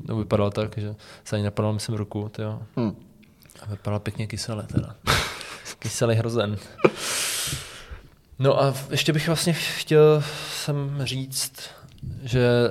no, 0.08 0.18
vypadal 0.18 0.52
tak, 0.52 0.78
že 0.78 0.96
se 1.24 1.36
ani 1.36 1.46
napadal, 1.46 1.74
myslím, 1.74 1.96
ruku. 1.96 2.30
Tyjo. 2.30 2.62
Hm. 2.78 2.96
A 3.62 3.66
vypadal 3.66 4.00
pěkně 4.00 4.28
kysele 4.28 4.64
teda. 4.64 4.96
Kyselý 5.80 6.16
hrozen. 6.16 6.58
No 8.40 8.64
a 8.64 8.74
ještě 8.90 9.14
bych 9.14 9.28
vlastně 9.28 9.54
chtěl 9.54 10.24
jsem 10.52 11.02
říct, 11.04 11.70
že 12.24 12.70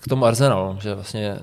k 0.00 0.08
tomu 0.08 0.24
Arsenalu, 0.24 0.80
že 0.80 0.94
vlastně 0.94 1.38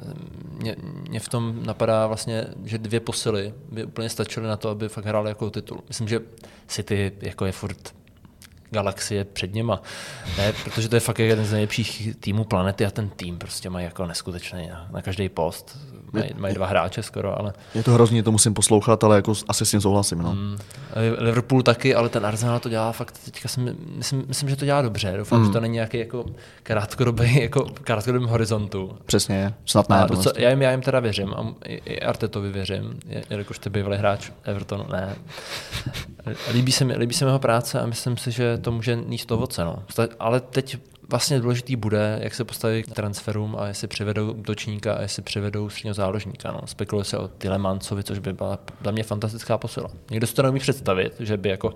mě, 0.49 0.75
mě 1.10 1.19
v 1.19 1.30
tom 1.30 1.65
napadá 1.65 2.08
vlastně, 2.08 2.45
že 2.65 2.77
dvě 2.77 2.99
posily 2.99 3.53
by 3.71 3.84
úplně 3.84 4.10
stačily 4.10 4.47
na 4.47 4.58
to, 4.58 4.69
aby 4.69 4.89
fakt 4.89 5.06
hráli 5.06 5.30
jako 5.30 5.49
titul. 5.49 5.84
Myslím, 5.88 6.08
že 6.08 6.19
City 6.67 7.12
jako 7.21 7.45
je 7.45 7.51
furt 7.51 7.93
galaxie 8.71 9.23
před 9.23 9.53
něma. 9.53 9.82
Ne, 10.38 10.53
protože 10.63 10.89
to 10.89 10.95
je 10.95 10.99
fakt 10.99 11.19
jeden 11.19 11.45
z 11.45 11.51
nejlepších 11.51 12.15
týmů 12.19 12.43
planety 12.43 12.86
a 12.86 12.91
ten 12.91 13.10
tým 13.10 13.38
prostě 13.38 13.69
mají 13.69 13.86
jako 13.86 14.06
neskutečný 14.08 14.67
na, 14.67 14.88
na 14.91 15.01
každý 15.01 15.30
post. 15.30 15.77
Mají, 16.13 16.30
mají 16.38 16.56
dva 16.56 16.65
hráče 16.67 17.03
skoro, 17.03 17.39
ale 17.39 17.53
Je 17.75 17.84
to 17.84 17.91
hrozně, 17.93 18.23
to 18.23 18.32
musím 18.32 18.53
poslouchat, 18.53 19.03
ale 19.03 19.15
jako 19.15 19.34
asi 19.47 19.65
s 19.65 19.71
tím 19.71 19.82
souhlasím, 19.82 20.17
no. 20.17 20.34
Mm, 20.34 20.58
Liverpool 21.17 21.62
taky, 21.63 21.95
ale 21.95 22.10
ten 22.10 22.25
Arsenal 22.25 22.60
to 22.60 22.69
dělá 22.69 22.91
fakt, 22.91 23.17
teďka 23.25 23.49
si 23.49 23.60
my- 23.60 23.75
myslím, 23.95 24.23
myslím, 24.27 24.49
že 24.49 24.56
to 24.56 24.65
dělá 24.65 24.82
dobře. 24.82 25.13
Doufám, 25.17 25.45
že 25.45 25.51
to 25.51 25.60
není 25.60 25.73
nějaký 25.73 25.97
jako 25.99 26.25
krátkodobý, 26.63 27.41
jako 27.41 27.65
krátkodobým 27.84 28.27
horizontu. 28.27 28.97
Přesně, 29.06 29.53
snad 29.65 29.89
ne. 29.89 29.99
Tohle. 30.08 30.15
docela, 30.15 30.34
já, 30.38 30.49
jim, 30.49 30.62
já 30.62 30.71
jim 30.71 30.82
teda 30.82 30.99
věřím, 30.99 31.34
a 31.34 31.47
i, 31.65 31.73
i 31.75 31.99
Artetovi 31.99 32.51
věřím, 32.51 32.99
je- 33.08 33.23
jelikož 33.30 33.60
ty 33.60 33.69
bývalý 33.69 33.97
hráč 33.97 34.32
Evertonu, 34.43 34.86
ne. 34.91 35.15
Líbí 36.53 36.71
se, 36.71 36.86
mi, 36.86 36.95
líbí 36.97 37.13
se 37.13 37.25
mi 37.25 37.30
jeho 37.30 37.39
práce 37.39 37.82
a 37.82 37.86
myslím 37.86 38.17
si, 38.17 38.32
že 38.32 38.57
to 38.58 38.72
může 38.72 38.96
níst 38.96 39.32
ovoce. 39.32 39.63
No. 39.63 39.84
Ale 40.20 40.39
teď 40.39 40.78
vlastně 41.10 41.39
důležitý 41.39 41.76
bude, 41.76 42.20
jak 42.22 42.36
se 42.36 42.43
postaví 42.43 42.84
k 42.84 42.91
transferům 42.91 43.56
a 43.60 43.67
jestli 43.67 43.88
přivedou 43.88 44.32
útočníka 44.32 44.93
a 44.93 45.02
jestli 45.02 45.22
přivedou 45.22 45.70
středního 45.70 45.93
záložníka. 45.93 46.52
No. 46.52 46.62
Spekuluje 46.65 47.06
se 47.06 47.17
o 47.17 47.28
Tilemancovi, 47.28 48.04
což 48.04 48.20
by 48.20 48.34
byla 48.34 48.60
za 48.84 48.91
mě 48.91 49.04
fantastická 49.04 49.58
posila. 49.58 49.89
Někdo 50.12 50.28
si 50.28 50.34
to 50.34 50.41
neumí 50.41 50.60
představit, 50.60 51.13
že 51.20 51.38
by 51.38 51.50
jako 51.50 51.74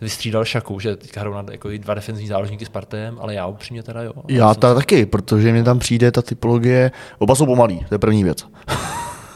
vystřídal 0.00 0.44
šaku, 0.44 0.80
že 0.80 0.96
teďka 0.96 1.20
hrajou 1.20 1.34
na 1.34 1.44
jako 1.50 1.68
dva 1.78 1.94
defenzivní 1.94 2.28
záložníky 2.28 2.66
s 2.66 2.68
Partem, 2.68 3.18
ale 3.20 3.34
já 3.34 3.46
upřímně 3.46 3.82
teda 3.82 4.02
jo. 4.02 4.12
Já 4.28 4.54
teda 4.54 4.74
taky, 4.74 5.06
protože 5.06 5.52
mi 5.52 5.62
tam 5.62 5.78
přijde 5.78 6.12
ta 6.12 6.22
typologie, 6.22 6.90
oba 7.18 7.34
jsou 7.34 7.46
pomalí, 7.46 7.86
to 7.88 7.94
je 7.94 7.98
první 7.98 8.24
věc. 8.24 8.46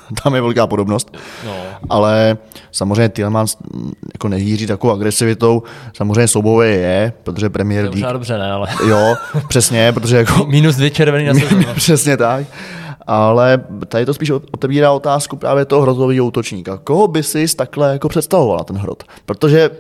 tam 0.23 0.35
je 0.35 0.41
velká 0.41 0.67
podobnost. 0.67 1.17
No, 1.47 1.53
Ale 1.89 2.37
samozřejmě 2.73 3.09
Tielemans 3.09 3.57
mm, 3.75 3.93
jako 4.15 4.29
nehýří 4.29 4.67
takovou 4.67 4.93
agresivitou, 4.93 5.63
samozřejmě 5.97 6.29
soubové 6.29 6.69
je, 6.69 7.13
protože 7.23 7.47
je 7.47 7.65
možná 7.65 7.81
League, 7.81 8.13
dobře, 8.13 8.39
ne, 8.39 8.53
ale 8.53 8.69
jo, 8.89 9.17
přesně, 9.49 9.93
protože 9.93 10.17
jako 10.17 10.47
minus 10.49 10.77
dvě 10.77 10.91
červený 10.91 11.25
na 11.25 11.35
sezónu. 11.35 11.65
Přesně 11.75 12.17
tak. 12.17 12.47
Ale 13.07 13.65
tady 13.89 14.07
to 14.07 14.15
spíš 14.15 14.31
otevírá 14.31 14.93
otázku 14.93 15.37
právě 15.37 15.65
toho 15.65 15.83
hrotového 15.83 16.27
útočníka. 16.27 16.77
Koho 16.85 17.09
by 17.09 17.23
si 17.23 17.57
takhle 17.57 17.93
jako 17.93 18.09
představoval 18.09 18.65
ten 18.65 18.77
hrot? 18.77 19.05
Protože 19.27 19.71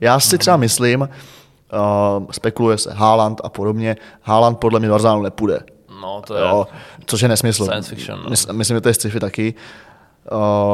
já 0.00 0.20
si 0.20 0.38
třeba 0.38 0.56
myslím, 0.56 1.00
uh, 1.00 2.26
spekuluje 2.30 2.78
se 2.78 2.92
Haaland 2.94 3.40
a 3.44 3.48
podobně, 3.48 3.96
Haaland 4.22 4.58
podle 4.58 4.80
mě 4.80 4.88
do 4.88 4.94
Arsenalu 4.94 5.22
nepůjde. 5.22 5.60
No, 6.04 6.22
to 6.26 6.34
je 6.34 6.40
Jo, 6.42 6.66
což 7.06 7.20
je 7.20 7.28
nesmysl. 7.28 7.64
science 7.64 7.94
fiction. 7.94 8.18
No. 8.24 8.30
Mys- 8.30 8.52
myslím, 8.52 8.76
že 8.76 8.80
to 8.80 8.88
je 8.88 8.94
sci-fi 8.94 9.20
taky. 9.20 9.54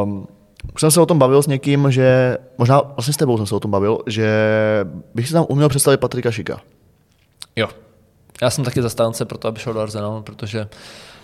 Um, 0.04 0.26
už 0.74 0.80
jsem 0.80 0.90
se 0.90 1.00
o 1.00 1.06
tom 1.06 1.18
bavil 1.18 1.42
s 1.42 1.46
někým, 1.46 1.90
že, 1.90 2.38
možná 2.58 2.80
vlastně 2.96 3.14
s 3.14 3.16
tebou 3.16 3.36
jsem 3.36 3.46
se 3.46 3.54
o 3.54 3.60
tom 3.60 3.70
bavil, 3.70 3.98
že 4.06 4.28
bych 5.14 5.26
si 5.28 5.32
tam 5.32 5.46
uměl 5.48 5.68
představit 5.68 5.96
Patrika 6.00 6.30
Šika. 6.30 6.60
Jo. 7.56 7.68
Já 8.42 8.50
jsem 8.50 8.64
taky 8.64 8.82
zastánce 8.82 9.24
pro 9.24 9.38
to, 9.38 9.48
aby 9.48 9.60
šel 9.60 9.72
do 9.72 9.80
Arsenalu, 9.80 10.22
protože 10.22 10.68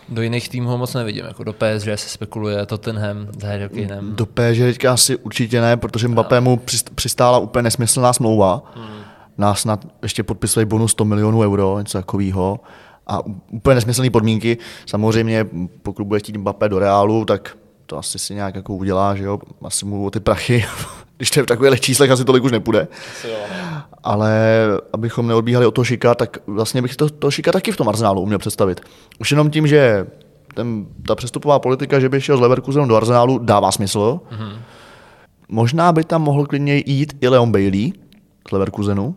do 0.09 0.23
jiných 0.23 0.49
týmů 0.49 0.69
ho 0.69 0.79
moc 0.79 0.95
nevidím. 0.95 1.25
Jako 1.25 1.45
do 1.45 1.53
PSG 1.53 1.87
se 1.97 2.09
spekuluje, 2.09 2.67
Tottenham, 2.67 3.27
s 3.39 3.43
Harry 3.43 3.69
Kanem. 3.69 4.17
Do 4.17 4.27
PSG 4.27 4.59
teďka 4.59 4.93
asi 4.93 5.17
určitě 5.17 5.61
ne, 5.61 5.77
protože 5.77 6.09
Mbappé 6.09 6.41
mu 6.41 6.57
přist- 6.57 6.91
přistála 6.95 7.39
úplně 7.39 7.63
nesmyslná 7.63 8.13
smlouva. 8.13 8.63
Hmm. 8.75 8.87
Nás 9.39 9.61
snad 9.61 9.87
ještě 10.03 10.23
podpisuje 10.23 10.67
bonus 10.67 10.93
100 10.93 11.05
milionů 11.05 11.41
euro, 11.41 11.79
něco 11.79 11.99
takového. 11.99 12.61
A 13.07 13.21
úplně 13.51 13.75
nesmyslné 13.75 14.11
podmínky. 14.11 14.59
Samozřejmě, 14.87 15.47
pokud 15.83 16.05
bude 16.05 16.21
chtít 16.21 16.37
Mbappé 16.37 16.69
do 16.69 16.79
Reálu, 16.79 17.25
tak 17.25 17.57
to 17.87 17.99
asi 17.99 18.19
si 18.19 18.35
nějak 18.35 18.55
jako 18.55 18.75
udělá, 18.75 19.15
že 19.15 19.25
jo, 19.25 19.39
asi 19.63 19.87
mu 19.87 20.07
o 20.07 20.11
ty 20.11 20.21
prachy, 20.21 20.65
když 21.17 21.31
to 21.31 21.41
je 21.41 21.45
v 21.45 21.47
takových 21.47 21.81
číslech, 21.81 22.11
asi 22.11 22.25
tolik 22.25 22.45
už 22.45 22.53
nepůjde. 22.53 22.89
Ale 24.03 24.41
abychom 24.93 25.27
neodbíhali 25.27 25.67
od 25.67 25.71
toho 25.71 25.85
Šika, 25.85 26.15
tak 26.15 26.39
vlastně 26.47 26.83
bych 26.83 26.97
to, 26.97 27.11
to 27.11 27.31
Šika 27.31 27.53
taky 27.53 27.73
v 27.73 27.77
tom 27.77 27.89
Arsenálu 27.89 28.23
uměl 28.23 28.39
představit. 28.39 28.81
Už 29.21 29.31
jenom 29.31 29.51
tím, 29.51 29.67
že 29.67 30.07
ten, 30.55 30.87
ta 31.07 31.15
přestupová 31.15 31.59
politika, 31.59 32.01
že 32.01 32.09
by 32.09 32.21
šel 32.21 32.37
z 32.37 32.41
Leverkusenu 32.41 32.87
do 32.87 32.97
Arsenálu, 32.97 33.39
dává 33.39 33.73
smysl. 33.73 34.21
Mm-hmm. 34.31 34.59
Možná 35.49 35.93
by 35.93 36.05
tam 36.05 36.23
mohl 36.23 36.47
klidně 36.47 36.83
jít 36.87 37.17
i 37.21 37.29
Leon 37.29 37.53
Bailey 37.53 37.93
z 38.49 38.53
Leverkusenu. 38.53 39.17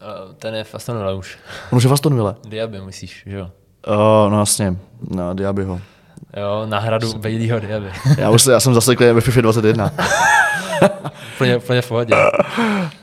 Eh, 0.00 0.34
Ten 0.38 0.54
je 0.54 0.64
v 0.64 0.74
Aston 0.74 0.96
Villa 0.96 1.12
už. 1.12 1.38
On 1.72 1.76
už 1.76 1.82
je 1.84 1.90
v 1.90 1.92
Aston 1.92 2.14
Villa. 2.14 2.36
Diaby 2.48 2.80
myslíš, 2.80 3.22
že 3.26 3.36
jo? 3.36 3.50
Uh, 3.88 4.30
no 4.30 4.38
jasně, 4.40 4.76
no, 5.10 5.34
Diabyho. 5.34 5.80
Jo, 6.36 6.66
náhradu 6.66 7.18
Baileyho 7.18 7.60
Diaby. 7.60 7.86
Já 8.18 8.30
už 8.30 8.42
se, 8.42 8.52
já 8.52 8.60
jsem 8.60 8.74
zaseklý 8.74 9.06
ve 9.06 9.20
FIFA 9.20 9.40
21. 9.40 9.90
úplně, 11.34 11.56
úplně 11.56 11.82
v 11.82 11.88
pohodě. 11.88 12.14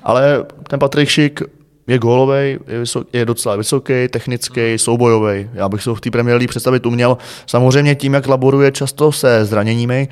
Ale 0.03 0.45
ten 0.69 0.79
Patrik 0.79 1.09
Šik 1.09 1.41
je 1.87 1.99
gólovej, 1.99 2.59
je, 2.67 2.79
vysok, 2.79 3.07
je 3.13 3.25
docela 3.25 3.55
vysoký, 3.55 4.07
technický, 4.07 4.77
soubojový. 4.77 5.49
Já 5.53 5.69
bych 5.69 5.83
se 5.83 5.89
ho 5.89 5.95
v 5.95 6.01
té 6.01 6.11
Premier 6.11 6.37
League 6.37 6.49
představit 6.49 6.85
uměl. 6.85 7.17
Samozřejmě 7.45 7.95
tím, 7.95 8.13
jak 8.13 8.27
laboruje 8.27 8.71
často 8.71 9.11
se 9.11 9.45
zraněními, 9.45 10.07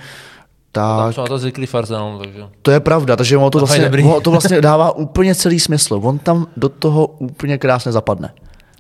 tak 0.76 1.18
na 1.18 1.24
to 1.24 1.38
zvyklí 1.38 1.66
v 1.66 1.76
Arsenalu, 1.76 2.20
takže... 2.20 2.44
to 2.62 2.72
je 2.72 2.80
pravda, 2.80 3.16
takže 3.16 3.38
ono 3.38 3.50
to, 3.50 3.58
vlastně, 3.58 3.90
ono 3.90 4.22
to 4.22 4.32
vlastně 4.32 4.62
dává 4.62 4.92
úplně 4.92 5.36
celý 5.36 5.60
smysl. 5.60 6.00
On 6.04 6.20
tam 6.20 6.48
do 6.58 6.70
toho 6.70 7.08
úplně 7.08 7.58
krásně 7.58 7.92
zapadne. 7.92 8.34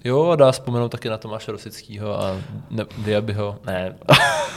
Jo, 0.03 0.29
a 0.29 0.35
dá 0.35 0.51
vzpomenout 0.51 0.89
taky 0.89 1.09
na 1.09 1.17
Tomáše 1.17 1.51
Rosického 1.51 2.23
a 2.23 2.35
ne, 2.71 2.85
Diabyho. 2.97 3.55
Ne, 3.65 3.95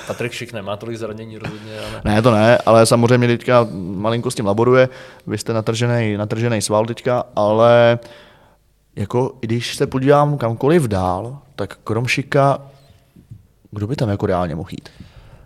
Patrik 0.07 0.33
Šik 0.33 0.53
nemá 0.53 0.77
tolik 0.77 0.97
zranění 0.97 1.39
rozhodně, 1.39 1.73
ale... 1.81 2.01
Ne, 2.05 2.23
to 2.23 2.31
ne, 2.31 2.59
ale 2.59 2.87
samozřejmě 2.87 3.27
teďka 3.27 3.67
malinko 3.73 4.31
s 4.31 4.35
tím 4.35 4.47
laboruje. 4.47 4.89
Vy 5.27 5.39
jste 5.39 5.53
natržený, 5.53 6.17
natržený 6.17 6.63
sval 6.63 6.87
teďka, 6.87 7.25
ale 7.37 7.99
jako 8.97 9.33
i 9.43 9.47
když 9.47 9.77
se 9.77 9.87
podívám 9.87 10.39
kamkoliv 10.39 10.83
dál, 10.83 11.39
tak 11.57 11.79
krom 11.85 12.07
Šika, 12.07 12.59
kdo 13.71 13.87
by 13.87 13.97
tam 13.97 14.09
jako 14.09 14.27
reálně 14.27 14.55
mohl 14.55 14.71
jít? 14.71 14.89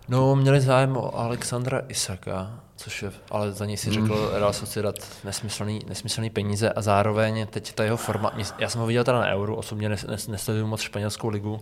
No, 0.08 0.36
měli 0.36 0.60
zájem 0.60 0.96
o 0.96 1.18
Alexandra 1.18 1.82
Isaka, 1.88 2.60
což 2.76 3.02
je, 3.02 3.12
ale 3.30 3.52
za 3.52 3.66
něj 3.66 3.76
si 3.76 3.90
řekl 3.90 4.30
Real 4.34 4.52
Sociedad 4.52 4.94
nesmyslný, 5.24 5.80
nesmyslný 5.88 6.30
peníze. 6.30 6.70
A 6.70 6.82
zároveň 6.82 7.46
teď 7.46 7.72
ta 7.72 7.84
jeho 7.84 7.96
forma, 7.96 8.32
já 8.58 8.68
jsem 8.68 8.80
ho 8.80 8.86
viděl 8.86 9.04
teda 9.04 9.20
na 9.20 9.34
Euro, 9.34 9.56
osobně 9.56 9.88
nes, 9.88 10.06
nes, 10.06 10.28
nesleduju 10.28 10.66
moc 10.66 10.80
španělskou 10.80 11.28
ligu, 11.28 11.60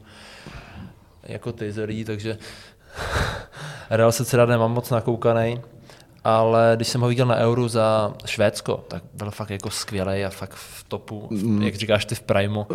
jako 1.22 1.52
ty 1.52 1.72
lidí, 1.84 2.04
takže 2.04 2.38
Real 3.90 4.12
Sociedad 4.12 4.48
nemám 4.48 4.72
moc 4.72 4.90
nakoukaný, 4.90 5.60
ale 6.24 6.72
když 6.76 6.88
jsem 6.88 7.00
ho 7.00 7.08
viděl 7.08 7.26
na 7.26 7.36
Euro 7.36 7.68
za 7.68 8.14
Švédsko, 8.26 8.84
tak 8.88 9.02
byl 9.14 9.30
fakt 9.30 9.50
jako 9.50 9.70
skvělý 9.70 10.24
a 10.24 10.30
fakt 10.30 10.54
v 10.54 10.84
topu, 10.84 11.28
v, 11.30 11.62
jak 11.62 11.74
říkáš 11.74 12.04
ty 12.04 12.14
v 12.14 12.20
primu. 12.20 12.66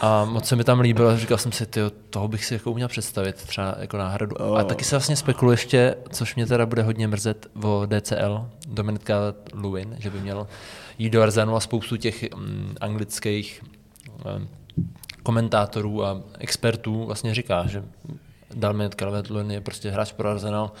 A 0.00 0.24
moc 0.24 0.48
se 0.48 0.56
mi 0.56 0.64
tam 0.64 0.80
líbilo, 0.80 1.16
říkal 1.16 1.38
jsem 1.38 1.52
si, 1.52 1.66
tyjo, 1.66 1.90
toho 2.10 2.28
bych 2.28 2.44
si 2.44 2.54
jako 2.54 2.70
uměl 2.70 2.88
představit, 2.88 3.36
třeba 3.36 3.74
jako 3.78 3.96
náhradu. 3.96 4.56
A 4.56 4.64
taky 4.64 4.84
se 4.84 4.96
vlastně 4.96 5.16
spekuluje 5.16 5.52
ještě, 5.54 5.94
což 6.10 6.34
mě 6.34 6.46
teda 6.46 6.66
bude 6.66 6.82
hodně 6.82 7.08
mrzet 7.08 7.46
o 7.62 7.86
DCL, 7.86 8.46
Dominika 8.68 9.14
Lewin, 9.54 9.96
že 9.98 10.10
by 10.10 10.20
měl 10.20 10.46
jít 10.98 11.10
do 11.10 11.22
Arzenu 11.22 11.56
a 11.56 11.60
spoustu 11.60 11.96
těch 11.96 12.22
mm, 12.22 12.74
anglických 12.80 13.62
mm, 14.36 14.48
komentátorů 15.22 16.04
a 16.04 16.22
expertů 16.38 17.04
vlastně 17.04 17.34
říká, 17.34 17.66
že 17.66 17.84
Dalmet 18.54 18.94
Calvert-Lewin 18.94 19.50
je 19.50 19.60
prostě 19.60 19.90
hráč 19.90 20.12
pro 20.12 20.28
Arsenal, 20.28 20.72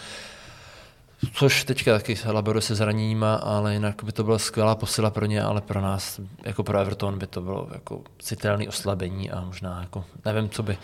Což 1.34 1.64
teďka 1.64 1.92
taky 1.92 2.18
laboruje 2.26 2.62
se 2.62 2.74
zraněníma, 2.74 3.34
ale 3.34 3.72
jinak 3.72 4.04
by 4.04 4.12
to 4.12 4.24
byla 4.24 4.38
skvělá 4.38 4.74
posila 4.74 5.10
pro 5.10 5.26
ně, 5.26 5.42
ale 5.42 5.60
pro 5.60 5.80
nás, 5.80 6.20
jako 6.44 6.62
pro 6.62 6.78
Everton, 6.78 7.18
by 7.18 7.26
to 7.26 7.40
bylo 7.40 7.68
jako 7.72 8.00
citelné 8.18 8.68
oslabení 8.68 9.30
a 9.30 9.40
možná 9.40 9.80
jako, 9.80 10.04
nevím, 10.24 10.48
co 10.48 10.62
by 10.62 10.78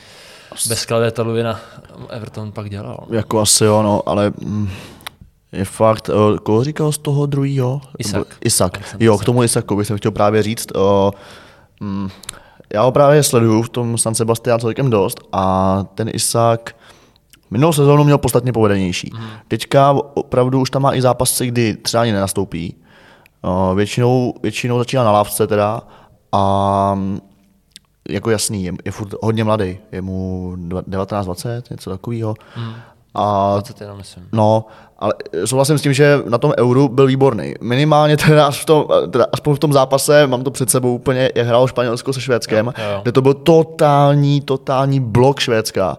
bez 0.69 0.87
Klaveta 0.87 1.23
Luvina 1.23 1.61
Everton 2.11 2.53
pak 2.53 2.71
dělal. 2.71 3.07
Jako 3.11 3.41
asi 3.41 3.65
jo, 3.65 3.83
no, 3.83 4.03
ale 4.07 4.33
mm, 4.39 4.69
je 5.53 5.65
fakt, 5.65 6.09
uh, 6.09 6.37
koho 6.37 6.65
říkal 6.65 6.93
z 6.93 6.99
toho 6.99 7.27
druhého? 7.27 7.81
Isak. 7.99 8.27
Isak. 8.45 8.75
Alexander 8.75 9.07
Jo, 9.07 9.15
Isak. 9.15 9.23
k 9.23 9.27
tomu 9.27 9.43
Isaku 9.43 9.77
bych 9.77 9.87
jsem 9.87 9.99
chtěl 9.99 10.11
právě 10.11 10.43
říct. 10.43 10.77
Uh, 10.77 11.11
mm, 11.81 12.09
já 12.75 12.83
ho 12.83 12.93
právě 12.93 13.23
sleduju 13.23 13.63
v 13.63 13.69
tom 13.69 13.99
San 13.99 14.15
Sebastián 14.15 14.61
celkem 14.61 14.91
dost 14.91 15.21
a 15.33 15.85
ten 15.95 16.11
Isak 16.13 16.77
minulou 17.51 17.73
sezónu 17.73 18.05
měl 18.05 18.19
podstatně 18.19 18.53
povedenější. 18.53 19.11
Mhm. 19.15 19.23
Mm. 19.23 19.31
Teďka 19.49 19.93
opravdu 20.15 20.61
už 20.61 20.71
tam 20.71 20.83
má 20.83 20.95
i 20.95 21.03
zápasy, 21.03 21.47
kdy 21.47 21.77
třeba 21.77 22.03
ani 22.03 22.13
nenastoupí. 22.13 22.75
Uh, 23.43 23.77
většinou, 23.77 24.35
většinou 24.43 24.79
začíná 24.79 25.05
na 25.05 25.13
lávce 25.13 25.47
teda 25.47 25.83
a 26.33 26.95
mm, 26.95 27.21
jako 28.09 28.31
jasný, 28.31 28.65
je, 28.65 28.73
je 28.85 28.93
furt 28.93 29.15
hodně 29.23 29.45
mladý, 29.45 29.79
je 29.93 30.03
mu 30.03 30.53
dva- 30.57 30.83
19-20, 30.83 31.63
něco 31.71 31.91
takového. 31.91 32.35
Mm. 32.57 32.75
A 33.19 33.55
20 33.55 33.81
jenom 33.81 33.97
myslím. 33.97 34.29
No, 34.33 34.65
ale 34.99 35.15
souhlasím 35.45 35.79
s 35.79 35.83
tím, 35.83 35.93
že 35.93 36.19
na 36.29 36.39
tom 36.39 36.53
euru 36.59 36.89
byl 36.89 37.07
výborný. 37.07 37.55
Minimálně 37.61 38.17
teda, 38.17 38.51
v 38.51 38.65
tom, 38.65 38.87
teda 39.11 39.27
aspoň 39.33 39.55
v 39.55 39.59
tom 39.59 39.73
zápase, 39.73 40.27
mám 40.27 40.45
to 40.45 40.51
před 40.51 40.71
sebou 40.71 40.95
úplně, 40.95 41.31
jak 41.35 41.47
hrál 41.47 41.69
Španělsko 41.69 42.13
se 42.13 42.21
Švédskem, 42.21 42.73
Jo, 42.79 42.85
jo, 42.93 43.01
kde 43.03 43.13
to 43.13 43.23
byl 43.23 43.35
totální, 43.35 44.41
totální 44.41 45.01
blok 45.01 45.41
Švédska. 45.41 45.97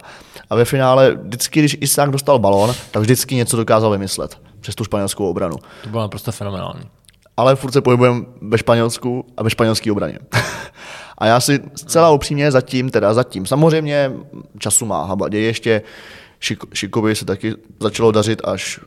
A 0.50 0.54
ve 0.54 0.64
finále, 0.64 1.14
vždycky, 1.22 1.60
když 1.60 1.76
Isák 1.80 2.10
dostal 2.10 2.38
balon, 2.38 2.74
tak 2.90 3.02
vždycky 3.02 3.34
něco 3.34 3.56
dokázal 3.56 3.90
vymyslet 3.90 4.38
přes 4.60 4.74
tu 4.74 4.84
španělskou 4.84 5.30
obranu. 5.30 5.56
To 5.82 5.88
bylo 5.88 6.02
naprosto 6.02 6.32
fenomenální. 6.32 6.82
Ale 7.36 7.56
furt 7.56 7.72
se 7.72 7.80
pohybujeme 7.80 8.20
ve 8.42 8.58
Španělsku 8.58 9.26
a 9.36 9.42
ve 9.42 9.50
španělské 9.50 9.92
obraně. 9.92 10.18
a 11.18 11.26
já 11.26 11.40
si 11.40 11.60
zcela 11.76 12.10
upřímně 12.10 12.50
zatím, 12.50 12.90
teda 12.90 13.14
zatím, 13.14 13.46
samozřejmě 13.46 14.12
času 14.58 14.86
má 14.86 15.04
habadě, 15.04 15.40
ještě 15.40 15.82
Šik, 16.40 16.74
Šikovi 16.74 17.14
se 17.14 17.24
taky 17.24 17.54
začalo 17.80 18.12
dařit 18.12 18.40
až, 18.44 18.80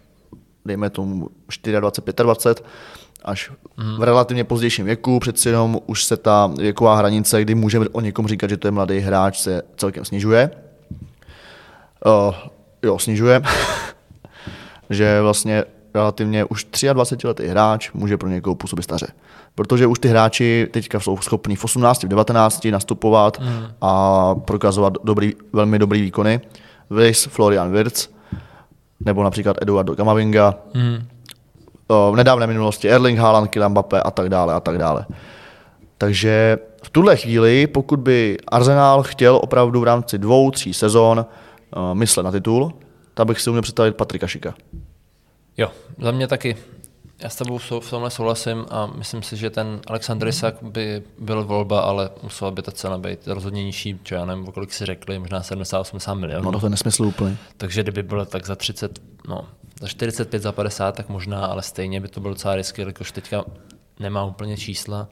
dejme 0.66 0.90
tomu, 0.90 1.30
24, 1.80 2.24
25, 2.24 2.68
až 3.24 3.52
v 3.98 4.04
relativně 4.04 4.44
pozdějším 4.44 4.86
věku, 4.86 5.20
přeci 5.20 5.50
jenom 5.50 5.80
už 5.86 6.04
se 6.04 6.18
ta 6.18 6.48
věková 6.58 6.96
hranice, 6.96 7.42
kdy 7.42 7.56
můžeme 7.56 7.90
o 7.90 8.02
někom 8.02 8.28
říkat, 8.28 8.50
že 8.50 8.58
to 8.58 8.68
je 8.68 8.72
mladý 8.72 9.00
hráč, 9.00 9.40
se 9.40 9.62
celkem 9.78 10.06
snižuje. 10.06 10.52
Uh, 12.06 12.36
jo, 12.84 13.00
snižuje. 13.00 13.42
že 14.90 15.22
vlastně 15.22 15.64
relativně 15.94 16.46
už 16.46 16.68
23 16.94 17.28
letý 17.28 17.44
hráč 17.44 17.92
může 17.94 18.18
pro 18.18 18.30
někoho 18.30 18.56
působit 18.56 18.84
staře. 18.84 19.08
Protože 19.56 19.88
už 19.88 20.00
ty 20.00 20.08
hráči 20.08 20.68
teďka 20.72 21.00
jsou 21.00 21.18
schopní 21.18 21.56
v 21.56 21.64
18, 21.64 22.04
v 22.04 22.08
19 22.08 22.66
nastupovat 22.66 23.40
mm. 23.40 23.66
a 23.82 24.36
prokazovat 24.36 24.94
dobrý, 25.04 25.34
velmi 25.54 25.80
dobrý 25.80 26.02
výkony. 26.02 26.42
Vys 26.91 27.25
Florian 27.25 27.71
Wirtz, 27.71 28.10
nebo 28.99 29.23
například 29.23 29.58
Eduardo 29.62 29.95
Camavinga, 29.95 30.56
Hmm. 30.73 31.08
o, 31.88 32.12
v 32.12 32.15
nedávné 32.15 32.47
minulosti 32.47 32.89
Erling 32.89 33.19
Haaland, 33.19 33.49
Kylian 33.49 33.71
Mbappé 33.71 34.01
a 34.01 34.12
tak 34.12 34.30
dále 34.30 34.54
a 34.54 34.60
tak 34.60 34.77
dále. 34.77 35.06
Takže 35.97 36.58
v 36.84 36.89
tuhle 36.89 37.17
chvíli, 37.17 37.67
pokud 37.67 37.99
by 37.99 38.38
Arsenal 38.47 39.03
chtěl 39.03 39.36
opravdu 39.43 39.80
v 39.80 39.84
rámci 39.84 40.18
dvou, 40.18 40.51
tří 40.51 40.74
sezon 40.74 41.26
myslet 41.93 42.24
na 42.24 42.32
titul, 42.32 42.74
tak 43.13 43.28
bych 43.28 43.41
si 43.41 43.49
uměl 43.49 43.61
představit 43.61 43.95
Patrika 43.95 44.28
Šika. 44.28 44.53
Jo, 45.57 45.72
za 46.01 46.11
mě 46.11 46.28
taky 46.28 46.55
Já 47.24 47.30
s 47.30 47.36
tebou 47.36 47.57
v 47.57 47.89
tomhle 47.89 48.09
souhlasím 48.09 48.65
a 48.69 48.86
myslím 48.86 49.24
si, 49.24 49.38
že 49.38 49.49
ten 49.49 49.82
Aleksandr 49.88 50.28
Isak 50.28 50.55
by 50.61 51.03
byl 51.17 51.43
volba, 51.43 51.82
ale 51.82 52.09
musela 52.24 52.51
by 52.51 52.61
ta 52.61 52.72
cena 52.72 52.97
být 52.97 53.28
rozhodně 53.28 53.63
nižší, 53.63 53.99
čo 54.03 54.15
já 54.15 54.26
nevím, 54.26 54.45
kolik 54.45 54.74
si 54.74 54.86
řekli, 54.86 55.19
možná 55.19 55.41
70-80 55.41 56.19
milionů. 56.19 56.51
No 56.51 56.59
to 56.59 56.65
je 56.65 56.69
nesmysl 56.69 57.03
úplně. 57.05 57.38
Takže 57.57 57.84
kdyby 57.84 58.03
bylo 58.03 58.26
tak 58.26 58.45
za 58.45 58.55
30, 58.55 58.99
no, 59.28 59.47
za 59.82 59.88
45, 59.88 60.41
za 60.41 60.51
50, 60.51 60.95
tak 60.95 61.09
možná, 61.09 61.45
ale 61.45 61.61
stejně 61.61 62.01
by 62.01 62.07
to 62.07 62.19
bylo 62.19 62.34
docela 62.34 62.55
risky, 62.55 62.82
jelikož 62.82 63.11
teďka 63.11 63.43
nemá 63.99 64.26
úplně 64.26 64.57
čísla. 64.57 65.07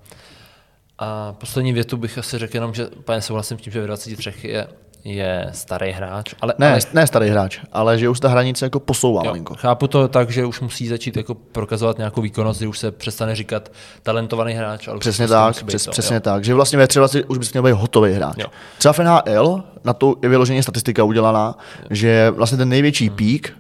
A 0.98 1.34
poslední 1.34 1.74
větu 1.74 1.98
bych 1.98 2.18
asi 2.18 2.38
řekl 2.38 2.56
jenom, 2.56 2.74
že 2.74 2.88
úplně 2.88 3.22
souhlasím 3.22 3.60
s 3.60 3.62
tím, 3.62 3.74
že 3.74 3.82
v 3.82 3.88
23 3.88 4.34
je 4.48 4.68
je 5.04 5.50
starý 5.52 5.92
hráč. 5.92 6.34
Ale, 6.42 6.54
ne, 6.58 6.72
ale, 6.72 6.80
ne 6.94 7.08
starý 7.08 7.30
hráč, 7.30 7.60
ale 7.72 8.00
že 8.00 8.10
už 8.10 8.20
ta 8.20 8.30
hranice 8.30 8.66
jako 8.66 8.80
posouvá 8.80 9.22
jo, 9.24 9.26
malinko. 9.26 9.56
Chápu 9.56 9.88
to 9.88 10.08
tak, 10.08 10.30
že 10.30 10.46
už 10.46 10.62
musí 10.62 10.88
začít 10.88 11.18
jako 11.18 11.36
prokazovat 11.36 11.98
nějakou 11.98 12.22
výkonnost, 12.22 12.60
že 12.60 12.68
už 12.68 12.80
se 12.80 12.92
přestane 12.92 13.36
říkat 13.36 13.72
talentovaný 14.04 14.54
hráč. 14.54 14.88
Ale 14.88 15.00
přesně 15.00 15.28
tak, 15.28 15.64
přes, 15.64 15.86
to, 15.86 15.92
přesně 15.92 16.16
jo. 16.16 16.20
tak, 16.20 16.44
že 16.44 16.54
vlastně 16.54 16.78
ve 16.78 16.88
23 16.88 17.24
už 17.24 17.38
bys 17.38 17.54
měl 17.54 17.64
být 17.64 17.72
hotový 17.72 18.14
hráč. 18.14 18.38
Jo. 18.38 18.48
Třeba 18.78 18.94
v 18.94 19.00
NHL, 19.00 19.64
na 19.84 19.94
to 19.94 20.16
je 20.24 20.30
vyloženě 20.30 20.64
statistika 20.64 21.04
udělaná, 21.04 21.56
jo. 21.80 21.88
že 21.90 22.30
vlastně 22.30 22.58
ten 22.58 22.70
největší 22.70 23.08
hmm. 23.08 23.16
pík, 23.16 23.54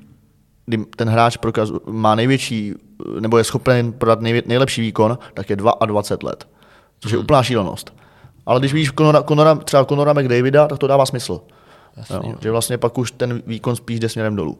kdy 0.66 0.78
ten 0.96 1.10
hráč 1.10 1.38
prokaz, 1.38 1.70
má 1.86 2.16
největší, 2.16 2.74
nebo 3.20 3.38
je 3.38 3.44
schopen 3.44 3.94
prodat 3.94 4.22
nejlepší 4.22 4.82
výkon, 4.82 5.18
tak 5.34 5.50
je 5.50 5.56
22 5.56 6.30
let. 6.30 6.48
Což 7.00 7.12
je 7.12 7.18
hmm. 7.18 7.24
úplná 7.24 7.44
šílenost. 7.44 7.99
Ale 8.50 8.60
když 8.60 8.74
vidíš 8.74 8.91
Conora, 8.97 9.24
Conora, 9.24 9.56
třeba 9.56 9.86
Conora 9.86 10.14
McDavida, 10.14 10.68
tak 10.68 10.78
to 10.78 10.88
dává 10.88 11.06
smysl. 11.06 11.41
Jasný, 11.97 12.30
jo, 12.30 12.36
že 12.41 12.52
vlastně 12.52 12.78
pak 12.78 12.97
už 12.97 13.12
ten 13.12 13.41
výkon 13.47 13.76
spíš 13.76 14.00
jde 14.00 14.10
směrem 14.10 14.36
dolů. 14.36 14.58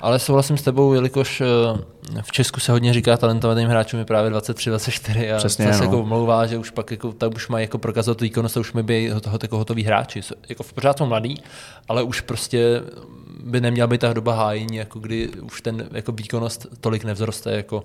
Ale 0.00 0.18
souhlasím 0.18 0.56
s 0.56 0.62
tebou, 0.62 0.94
jelikož 0.94 1.40
eh, 1.40 2.22
v 2.22 2.32
Česku 2.32 2.60
se 2.60 2.72
hodně 2.72 2.92
říká 2.92 3.16
talentovaným 3.16 3.68
hráčům 3.68 3.98
je 3.98 4.04
právě 4.04 4.30
23, 4.30 4.70
24 4.70 5.32
a 5.32 5.36
Přesně, 5.36 5.72
se 5.72 5.78
no. 5.78 5.84
jako 5.84 6.04
mlouvá, 6.04 6.46
že 6.46 6.58
už 6.58 6.70
pak 6.70 6.90
jako, 6.90 7.12
tak 7.12 7.34
už 7.34 7.48
mají 7.48 7.64
jako 7.64 7.78
prokazat 7.78 8.20
výkonnost 8.20 8.56
a 8.56 8.60
už 8.60 8.72
mi 8.72 8.82
by 8.82 9.10
toho, 9.20 9.38
jako 9.42 9.58
hotový 9.58 9.82
hráči. 9.82 10.20
Jako 10.48 10.62
v 10.62 10.72
pořád 10.72 10.98
jsou 10.98 11.06
mladý, 11.06 11.42
ale 11.88 12.02
už 12.02 12.20
prostě 12.20 12.82
by 13.44 13.60
neměla 13.60 13.86
být 13.86 14.00
ta 14.00 14.12
doba 14.12 14.34
hájení, 14.34 14.76
jako 14.76 14.98
kdy 14.98 15.28
už 15.28 15.62
ten 15.62 15.88
jako 15.92 16.12
výkonnost 16.12 16.66
tolik 16.80 17.04
nevzroste, 17.04 17.52
jako 17.52 17.84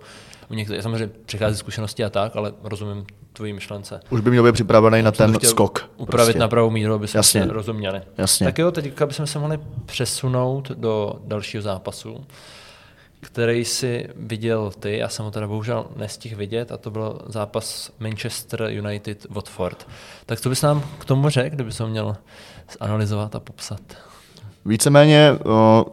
u 0.49 0.53
některých, 0.53 0.83
samozřejmě 0.83 1.09
přichází 1.25 1.57
zkušenosti 1.57 2.03
a 2.03 2.09
tak, 2.09 2.35
ale 2.35 2.53
rozumím 2.63 3.05
tvojí 3.33 3.53
myšlence. 3.53 3.99
Už 4.09 4.21
by 4.21 4.29
měl 4.29 4.43
být 4.43 4.51
připravený 4.51 5.03
na 5.03 5.11
ten 5.11 5.39
skok. 5.43 5.89
Upravit 5.97 6.25
prostě. 6.25 6.39
na 6.39 6.47
pravou 6.47 6.69
míru, 6.69 6.93
aby 6.93 7.07
jsme 7.07 7.17
Jasně. 7.17 7.43
se 7.45 7.53
rozuměli. 7.53 8.01
Jasně. 8.17 8.45
Tak 8.45 8.59
jo, 8.59 8.71
teď 8.71 9.03
bychom 9.05 9.27
se 9.27 9.39
mohli 9.39 9.59
přesunout 9.85 10.71
do 10.71 11.13
dalšího 11.25 11.63
zápasu, 11.63 12.25
který 13.21 13.65
si 13.65 14.09
viděl 14.15 14.71
ty, 14.79 14.97
já 14.97 15.09
jsem 15.09 15.25
ho 15.25 15.31
teda 15.31 15.47
bohužel 15.47 15.85
nestihl 15.95 16.37
vidět, 16.37 16.71
a 16.71 16.77
to 16.77 16.91
byl 16.91 17.21
zápas 17.25 17.91
Manchester 17.99 18.61
United-Watford. 18.61 19.75
Tak 20.25 20.39
co 20.39 20.49
bys 20.49 20.61
nám 20.61 20.83
k 20.99 21.05
tomu 21.05 21.29
řekl, 21.29 21.55
kdyby 21.55 21.71
se 21.71 21.85
měl 21.85 22.15
zanalizovat 22.81 23.35
a 23.35 23.39
popsat? 23.39 23.81
Víceméně 24.65 25.31
o, 25.45 25.85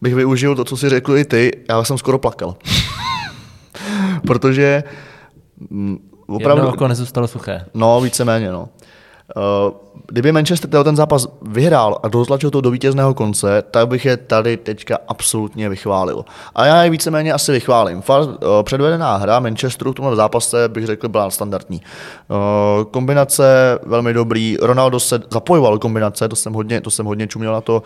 bych 0.00 0.14
využil 0.14 0.56
to, 0.56 0.64
co 0.64 0.76
si 0.76 0.88
řekl 0.88 1.16
i 1.16 1.24
ty, 1.24 1.64
já 1.68 1.84
jsem 1.84 1.98
skoro 1.98 2.18
plakal. 2.18 2.56
Protože 4.28 4.84
mm, 5.70 5.98
opravdu... 6.26 6.62
Jedno 6.62 6.74
oko 6.74 6.88
nezůstalo 6.88 7.28
suché. 7.28 7.64
No, 7.74 8.00
víceméně, 8.00 8.52
no. 8.52 8.68
Uh, 9.36 9.72
kdyby 10.06 10.32
Manchester 10.32 10.84
ten 10.84 10.96
zápas 10.96 11.28
vyhrál 11.42 11.98
a 12.02 12.08
dotlačil 12.08 12.50
to 12.50 12.60
do 12.60 12.70
vítězného 12.70 13.14
konce, 13.14 13.62
tak 13.70 13.88
bych 13.88 14.04
je 14.04 14.16
tady 14.16 14.56
teďka 14.56 14.98
absolutně 15.08 15.68
vychválil. 15.68 16.24
A 16.54 16.66
já 16.66 16.84
je 16.84 16.90
víceméně 16.90 17.32
asi 17.32 17.52
vychválím. 17.52 18.02
Fakt, 18.02 18.28
uh, 18.28 18.34
předvedená 18.62 19.16
hra 19.16 19.40
Manchesteru 19.40 19.92
v 19.92 19.94
tomhle 19.94 20.16
zápase 20.16 20.68
bych 20.68 20.86
řekl 20.86 21.08
byla 21.08 21.30
standardní. 21.30 21.80
Uh, 22.28 22.84
kombinace 22.84 23.78
velmi 23.86 24.12
dobrý, 24.12 24.56
Ronaldo 24.62 25.00
se 25.00 25.20
zapojoval 25.30 25.78
kombinace, 25.78 26.28
to 26.28 26.36
jsem 26.36 26.52
hodně, 26.52 26.80
to 26.80 26.90
jsem 26.90 27.06
hodně 27.06 27.26
čuměl 27.26 27.52
na 27.52 27.60
to. 27.60 27.82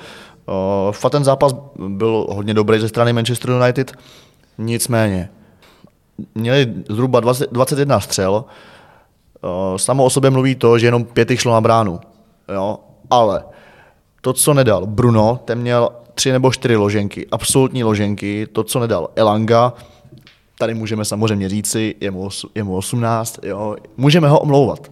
Uh, 0.48 0.92
fakt 0.92 1.12
ten 1.12 1.24
zápas 1.24 1.54
byl 1.88 2.26
hodně 2.30 2.54
dobrý 2.54 2.80
ze 2.80 2.88
strany 2.88 3.12
Manchester 3.12 3.50
United, 3.50 3.92
nicméně 4.58 5.28
měli 6.34 6.74
zhruba 6.88 7.20
20, 7.20 7.52
21 7.52 8.00
střel, 8.00 8.44
samo 9.76 10.04
o 10.04 10.10
sobě 10.10 10.30
mluví 10.30 10.54
to, 10.54 10.78
že 10.78 10.86
jenom 10.86 11.04
pět 11.04 11.30
šlo 11.34 11.52
na 11.52 11.60
bránu. 11.60 12.00
Jo? 12.54 12.78
Ale 13.10 13.44
to, 14.20 14.32
co 14.32 14.54
nedal 14.54 14.86
Bruno, 14.86 15.40
ten 15.44 15.58
měl 15.58 15.88
tři 16.14 16.32
nebo 16.32 16.52
čtyři 16.52 16.76
loženky, 16.76 17.26
absolutní 17.32 17.84
loženky. 17.84 18.46
To, 18.52 18.64
co 18.64 18.80
nedal 18.80 19.08
Elanga, 19.16 19.72
tady 20.58 20.74
můžeme 20.74 21.04
samozřejmě 21.04 21.48
říci, 21.48 21.94
je 22.00 22.10
mu, 22.10 22.28
je 22.54 22.62
mu 22.64 22.76
18, 22.76 23.38
jo? 23.42 23.76
můžeme 23.96 24.28
ho 24.28 24.40
omlouvat. 24.40 24.90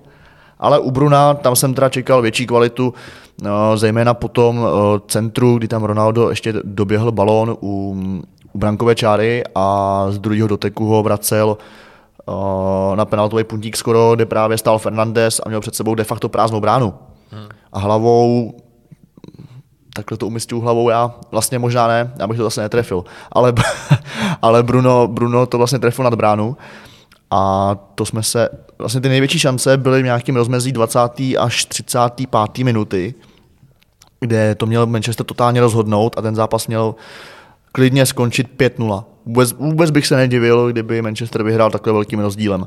Ale 0.58 0.78
u 0.78 0.90
Bruna 0.90 1.34
tam 1.34 1.56
jsem 1.56 1.74
teda 1.74 1.88
čekal 1.88 2.22
větší 2.22 2.46
kvalitu, 2.46 2.94
no, 3.42 3.76
zejména 3.76 4.14
po 4.14 4.28
tom 4.28 4.66
centru, 5.08 5.58
kdy 5.58 5.68
tam 5.68 5.84
Ronaldo 5.84 6.30
ještě 6.30 6.54
doběhl 6.64 7.12
balón 7.12 7.56
u 7.62 7.96
brankové 8.54 8.94
čáry 8.94 9.44
a 9.54 10.06
z 10.10 10.18
druhého 10.18 10.48
doteku 10.48 10.86
ho 10.86 11.02
vracel 11.02 11.56
na 12.94 13.04
penaltový 13.04 13.44
puntík 13.44 13.76
skoro, 13.76 14.12
kde 14.14 14.26
právě 14.26 14.58
stál 14.58 14.78
Fernandez 14.78 15.40
a 15.44 15.48
měl 15.48 15.60
před 15.60 15.74
sebou 15.74 15.94
de 15.94 16.04
facto 16.04 16.28
prázdnou 16.28 16.60
bránu. 16.60 16.94
Hmm. 17.30 17.48
A 17.72 17.78
hlavou 17.78 18.54
takhle 19.94 20.18
to 20.18 20.26
umystil 20.26 20.60
hlavou 20.60 20.90
já, 20.90 21.14
vlastně 21.30 21.58
možná 21.58 21.88
ne, 21.88 22.12
já 22.18 22.26
bych 22.26 22.36
to 22.36 22.42
zase 22.42 22.60
netrefil, 22.60 23.04
ale, 23.32 23.52
ale 24.42 24.62
Bruno, 24.62 25.08
Bruno 25.08 25.46
to 25.46 25.58
vlastně 25.58 25.78
trefil 25.78 26.04
nad 26.04 26.14
bránu 26.14 26.56
a 27.30 27.74
to 27.94 28.06
jsme 28.06 28.22
se, 28.22 28.48
vlastně 28.78 29.00
ty 29.00 29.08
největší 29.08 29.38
šance 29.38 29.76
byly 29.76 30.02
v 30.02 30.04
nějakým 30.04 30.36
rozmezí 30.36 30.72
20. 30.72 30.98
až 31.38 31.64
35. 31.64 32.64
minuty, 32.64 33.14
kde 34.20 34.54
to 34.54 34.66
měl 34.66 34.86
Manchester 34.86 35.26
totálně 35.26 35.60
rozhodnout 35.60 36.18
a 36.18 36.22
ten 36.22 36.34
zápas 36.34 36.66
měl 36.66 36.94
klidně 37.72 38.06
skončit 38.06 38.46
5-0. 38.56 39.04
Vůbec, 39.26 39.52
vůbec 39.52 39.90
bych 39.90 40.06
se 40.06 40.16
nedivil, 40.16 40.72
kdyby 40.72 41.02
Manchester 41.02 41.42
vyhrál 41.42 41.70
takhle 41.70 41.92
velkým 41.92 42.20
rozdílem. 42.20 42.66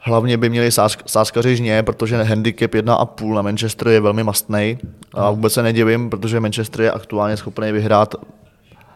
Hlavně 0.00 0.36
by 0.36 0.50
měli 0.50 0.70
sáskaři 1.06 1.56
žně, 1.56 1.82
protože 1.82 2.22
handicap 2.22 2.70
1,5 2.70 3.34
na 3.34 3.42
Manchester 3.42 3.88
je 3.88 4.00
velmi 4.00 4.24
mastný. 4.24 4.78
A 5.12 5.30
vůbec 5.30 5.52
se 5.52 5.62
nedivím, 5.62 6.10
protože 6.10 6.40
Manchester 6.40 6.80
je 6.80 6.92
aktuálně 6.92 7.36
schopný 7.36 7.72
vyhrát 7.72 8.14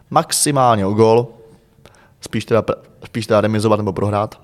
maximálně 0.09 0.85
o 0.85 0.93
gol, 0.93 1.27
spíš 2.21 2.45
teda, 2.45 2.63
spíš 3.05 3.27
teda 3.27 3.41
remizovat 3.41 3.79
nebo 3.79 3.93
prohrát. 3.93 4.41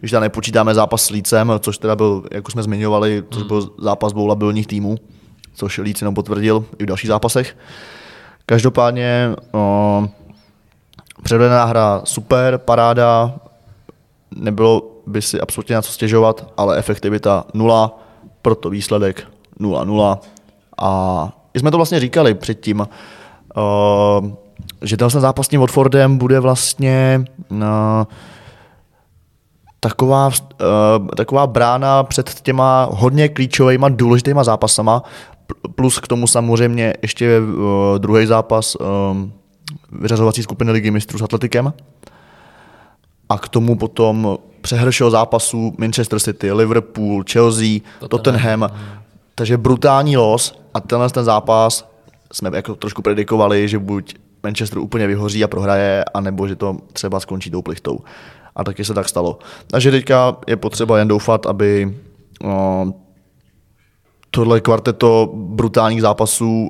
Když 0.00 0.10
teda 0.10 0.20
nepočítáme 0.20 0.74
zápas 0.74 1.04
s 1.04 1.10
Lícem, 1.10 1.52
což 1.60 1.78
teda 1.78 1.96
byl, 1.96 2.24
jak 2.32 2.48
už 2.48 2.52
jsme 2.52 2.62
zmiňovali, 2.62 3.24
což 3.30 3.42
byl 3.42 3.70
zápas 3.78 4.12
dvou 4.12 4.26
labilních 4.26 4.66
týmů, 4.66 4.96
což 5.54 5.78
Líc 5.78 6.00
jenom 6.00 6.14
potvrdil 6.14 6.64
i 6.78 6.82
v 6.84 6.86
dalších 6.86 7.08
zápasech. 7.08 7.56
Každopádně 8.48 9.30
o, 9.52 10.08
předvedená 11.22 11.64
hra 11.64 12.00
super, 12.04 12.58
paráda, 12.58 13.34
nebylo 14.36 14.82
by 15.06 15.22
si 15.22 15.40
absolutně 15.40 15.74
na 15.74 15.82
co 15.82 15.92
stěžovat, 15.92 16.52
ale 16.56 16.78
efektivita 16.78 17.44
nula, 17.54 17.98
proto 18.42 18.70
výsledek 18.70 19.28
0-0. 19.60 20.18
A 20.78 21.32
jsme 21.54 21.70
to 21.70 21.76
vlastně 21.76 22.00
říkali 22.00 22.34
předtím, 22.34 22.80
uh, 22.80 22.86
že 24.82 24.96
ten 24.96 25.10
zápas 25.10 25.46
s 25.46 25.48
tím 25.48 25.60
Watfordem 25.60 26.18
bude 26.18 26.40
vlastně 26.40 27.24
uh, 27.50 27.58
taková, 29.80 30.26
uh, 30.26 31.08
taková 31.16 31.46
brána 31.46 32.02
před 32.02 32.40
těma 32.40 32.88
hodně 32.90 33.28
klíčovými, 33.28 33.86
důležitýma 33.88 34.44
zápasama, 34.44 35.02
plus 35.74 35.98
k 35.98 36.06
tomu 36.06 36.26
samozřejmě 36.26 36.94
ještě 37.02 37.40
uh, 37.40 37.98
druhý 37.98 38.26
zápas 38.26 38.76
um, 38.76 39.32
vyřazovací 39.92 40.42
skupiny 40.42 40.72
ligy 40.72 40.90
mistrů 40.90 41.18
s 41.18 41.22
Atletikem. 41.22 41.72
A 43.28 43.38
k 43.38 43.48
tomu 43.48 43.76
potom 43.76 44.38
přehršel 44.60 45.10
zápasů 45.10 45.74
Manchester 45.78 46.20
City, 46.20 46.52
Liverpool, 46.52 47.24
Chelsea, 47.32 47.80
Tottenham. 48.08 48.60
Tottenham. 48.60 48.70
Takže 49.34 49.56
brutální 49.56 50.16
los 50.16 50.60
a 50.74 50.80
tenhle 50.80 51.10
ten 51.10 51.24
zápas 51.24 51.90
jsme 52.32 52.50
jako 52.54 52.74
trošku 52.74 53.02
predikovali, 53.02 53.68
že 53.68 53.78
buď 53.78 54.14
Manchester 54.42 54.78
úplně 54.78 55.06
vyhoří 55.06 55.44
a 55.44 55.48
prohraje, 55.48 56.04
anebo 56.14 56.48
že 56.48 56.56
to 56.56 56.76
třeba 56.92 57.20
skončí 57.20 57.50
tou 57.50 57.62
plichtou. 57.62 58.00
A 58.56 58.64
taky 58.64 58.84
se 58.84 58.94
tak 58.94 59.08
stalo. 59.08 59.38
Takže 59.66 59.90
teďka 59.90 60.36
je 60.46 60.56
potřeba 60.56 60.98
jen 60.98 61.08
doufat, 61.08 61.46
aby 61.46 61.96
no, 62.44 62.94
tohle 64.30 64.60
kvarteto 64.60 65.32
brutálních 65.34 66.02
zápasů, 66.02 66.68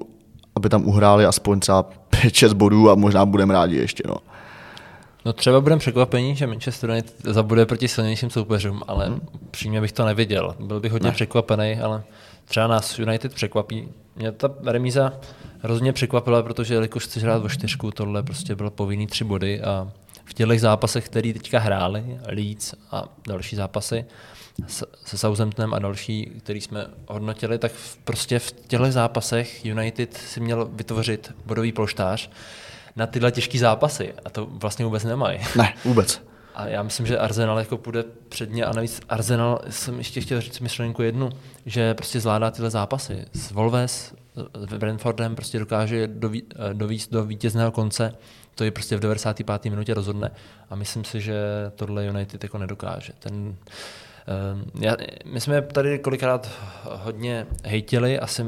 aby 0.57 0.69
tam 0.69 0.87
uhráli 0.87 1.25
aspoň 1.25 1.61
třeba 1.61 1.91
5-6 2.11 2.55
bodů 2.55 2.91
a 2.91 2.95
možná 2.95 3.27
budeme 3.27 3.55
rádi 3.55 3.77
ještě. 3.77 4.03
No. 4.07 4.17
No 5.25 5.33
třeba 5.33 5.61
budeme 5.61 5.79
překvapení, 5.79 6.37
že 6.37 6.47
Manchester 6.47 6.91
United 6.91 7.15
zabude 7.25 7.67
proti 7.67 7.89
silnějším 7.89 8.31
soupeřům, 8.31 8.83
ale 8.89 9.07
hmm. 9.07 9.21
přímě 9.51 9.81
bych 9.81 9.93
to 9.93 10.05
neviděl. 10.05 10.55
Byl 10.61 10.81
bych 10.81 10.93
hodně 10.93 11.09
ne. 11.09 11.15
překvapený, 11.15 11.81
ale 11.81 12.03
třeba 12.45 12.67
nás 12.67 12.99
United 12.99 13.35
překvapí. 13.35 13.89
Mě 14.17 14.33
ta 14.33 14.51
remíza 14.65 15.13
hrozně 15.61 15.93
překvapila, 15.93 16.43
protože 16.43 16.75
jelikož 16.75 17.05
chceš 17.05 17.23
hrát 17.23 17.45
o 17.45 17.49
čtyřku, 17.49 17.91
tohle 17.91 18.23
prostě 18.23 18.55
bylo 18.55 18.71
povinný 18.71 19.07
tři 19.07 19.25
body 19.25 19.61
a 19.61 19.93
v 20.25 20.35
těch 20.35 20.61
zápasech, 20.61 21.07
který 21.07 21.33
teďka 21.33 21.59
hráli, 21.59 22.19
Leeds 22.27 22.75
a 22.91 23.05
další 23.29 23.57
zápasy, 23.57 24.05
se 24.67 25.19
Southamptonem 25.19 25.75
a 25.75 25.79
další, 25.79 26.33
který 26.39 26.61
jsme 26.61 26.87
hodnotili, 27.09 27.59
tak 27.59 27.73
prostě 28.05 28.39
v 28.39 28.53
těchto 28.53 28.93
zápasech 28.93 29.65
United 29.65 30.15
si 30.15 30.41
měl 30.41 30.69
vytvořit 30.73 31.35
bodový 31.47 31.73
polštář 31.73 32.31
na 32.97 33.07
tyhle 33.07 33.33
těžké 33.33 33.59
zápasy 33.59 34.15
a 34.25 34.31
to 34.31 34.47
vlastně 34.47 34.85
vůbec 34.85 35.05
nemají. 35.05 35.41
Ne, 35.57 35.75
vůbec. 35.85 36.23
A 36.55 36.67
já 36.67 36.83
myslím, 36.83 37.07
že 37.07 37.19
Arsenal 37.19 37.59
jako 37.59 37.79
půjde 37.79 38.05
předně 38.29 38.65
a 38.65 38.73
navíc 38.73 39.01
Arsenal, 39.09 39.61
jsem 39.71 39.99
ještě 39.99 40.21
chtěl 40.21 40.41
říct 40.41 40.61
myšlenku 40.61 41.03
jednu, 41.03 41.31
že 41.67 41.95
prostě 41.95 42.21
zvládá 42.21 42.51
tyhle 42.51 42.71
zápasy. 42.71 43.25
S 43.33 43.51
Volves, 43.51 44.15
s 44.55 44.65
Brentfordem 44.79 45.35
prostě 45.35 45.59
dokáže 45.59 46.07
doví, 46.07 46.43
dovíst 46.73 47.13
do 47.13 47.25
vítězného 47.25 47.73
konce, 47.73 48.15
to 48.55 48.65
je 48.65 48.71
prostě 48.71 48.97
v 48.97 49.01
95. 49.01 49.65
minutě 49.65 49.95
rozhodne. 49.95 50.31
A 50.71 50.75
myslím 50.75 51.05
si, 51.05 51.21
že 51.21 51.43
tohle 51.77 52.05
United 52.05 52.43
jako 52.43 52.59
nedokáže. 52.59 53.13
Ten, 53.19 53.57
já, 54.81 54.97
my 55.25 55.41
jsme 55.41 55.63
tady 55.63 55.99
kolikrát 55.99 56.51
hodně 56.85 57.47
hejtili, 57.65 58.19
asi 58.19 58.45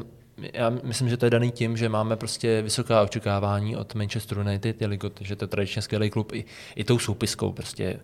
já 0.53 0.71
myslím, 0.83 1.09
že 1.09 1.17
to 1.17 1.27
je 1.27 1.31
daný 1.31 1.51
tím, 1.51 1.77
že 1.77 1.89
máme 1.89 2.17
prostě 2.17 2.63
vysoká 2.63 3.03
očekávání 3.03 3.77
od 3.77 3.95
Manchester 3.95 4.39
United, 4.39 4.81
jelikož 4.81 5.13
že 5.21 5.37
to 5.37 5.45
je 5.45 5.49
tradičně 5.49 5.83
skvělý 5.83 6.11
klub 6.11 6.33
i, 6.33 6.45
i 6.75 6.85
tou 6.85 6.99
soupiskou. 6.99 7.53
Prostě, 7.53 8.01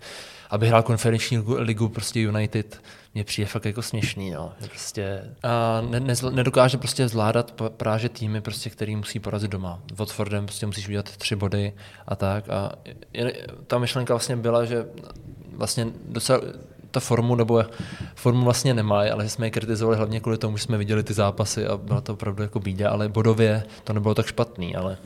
aby 0.50 0.68
hrál 0.68 0.82
konferenční 0.82 1.42
ligu 1.56 1.88
prostě 1.88 2.20
United, 2.20 2.82
mě 3.14 3.24
přijde 3.24 3.46
fakt 3.46 3.64
jako 3.64 3.82
směšný. 3.82 4.30
No. 4.30 4.52
Prostě, 4.58 5.24
a 5.42 5.80
ne, 5.80 6.00
ne, 6.00 6.14
nedokáže 6.30 6.78
prostě 6.78 7.08
zvládat 7.08 7.62
právě 7.76 8.08
týmy, 8.08 8.40
prostě, 8.40 8.70
který 8.70 8.96
musí 8.96 9.18
porazit 9.18 9.50
doma. 9.50 9.82
Watfordem 9.94 10.46
prostě 10.46 10.66
musíš 10.66 10.88
udělat 10.88 11.16
tři 11.16 11.36
body 11.36 11.72
a 12.06 12.16
tak. 12.16 12.48
A 12.48 12.72
ta 13.66 13.78
myšlenka 13.78 14.14
vlastně 14.14 14.36
byla, 14.36 14.64
že 14.64 14.86
vlastně 15.52 15.86
docela, 16.08 16.40
ta 16.97 17.01
formu, 17.01 17.34
nebo 17.34 17.64
formu 18.14 18.44
vlastně 18.44 18.74
nemají, 18.74 19.11
ale 19.11 19.28
jsme 19.28 19.47
je 19.47 19.51
kritizovali 19.51 19.97
hlavně 19.97 20.20
kvůli 20.20 20.38
tomu, 20.38 20.57
že 20.57 20.62
jsme 20.64 20.78
viděli 20.78 21.03
ty 21.03 21.14
zápasy 21.14 21.66
a 21.66 21.76
byla 21.76 22.01
to 22.01 22.12
opravdu 22.12 22.42
jako 22.42 22.61
bída, 22.61 22.90
ale 22.90 23.09
bodově 23.09 23.62
to 23.84 23.92
nebylo 23.92 24.14
tak 24.14 24.26
špatný, 24.26 24.76
ale 24.76 24.97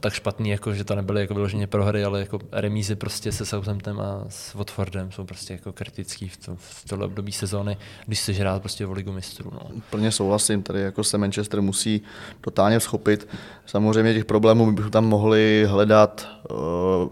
tak 0.00 0.12
špatný, 0.12 0.50
jako, 0.50 0.74
že 0.74 0.84
to 0.84 0.94
nebyly 0.94 1.20
jako 1.20 1.34
vyloženě 1.34 1.66
prohry, 1.66 2.04
ale 2.04 2.20
jako 2.20 2.38
remízy 2.52 2.96
prostě 2.96 3.32
se 3.32 3.46
Southamptonem 3.46 4.00
a 4.00 4.24
s 4.28 4.54
Watfordem 4.54 5.12
jsou 5.12 5.24
prostě 5.24 5.52
jako 5.52 5.72
kritický 5.72 6.28
v, 6.28 6.36
to, 6.36 6.56
v 6.56 6.84
tohle 6.88 7.06
období 7.06 7.32
sezóny, 7.32 7.76
když 8.06 8.20
se 8.20 8.32
hrát 8.32 8.62
prostě 8.62 8.86
v 8.86 8.92
ligu 8.92 9.12
mistrů. 9.12 9.50
No. 9.54 9.60
Plně 9.90 10.12
souhlasím, 10.12 10.62
tady 10.62 10.80
jako 10.80 11.04
se 11.04 11.18
Manchester 11.18 11.62
musí 11.62 12.02
totálně 12.40 12.80
schopit. 12.80 13.28
Samozřejmě 13.66 14.14
těch 14.14 14.24
problémů 14.24 14.72
bychom 14.72 14.90
tam 14.90 15.06
mohli 15.06 15.66
hledat 15.68 16.28
uh, 16.50 16.56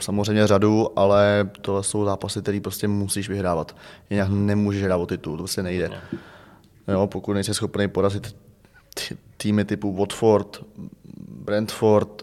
samozřejmě 0.01 0.47
řadu, 0.47 0.99
ale 0.99 1.51
tohle 1.61 1.83
jsou 1.83 2.05
zápasy, 2.05 2.43
které 2.43 2.61
prostě 2.61 2.89
musíš 2.89 3.29
vyhrávat. 3.29 3.77
Jinak 4.11 4.29
nemůžeš 4.29 4.83
hrát 4.83 4.97
o 4.97 5.07
titul, 5.07 5.37
to 5.37 5.43
prostě 5.43 5.63
nejde. 5.63 5.89
No. 5.89 6.19
Jo, 6.89 7.07
pokud 7.07 7.33
nejsi 7.33 7.55
schopný 7.55 7.89
porazit 7.89 8.37
týmy 9.37 9.65
typu 9.65 9.97
Watford, 9.97 10.65
Brentford, 11.29 12.23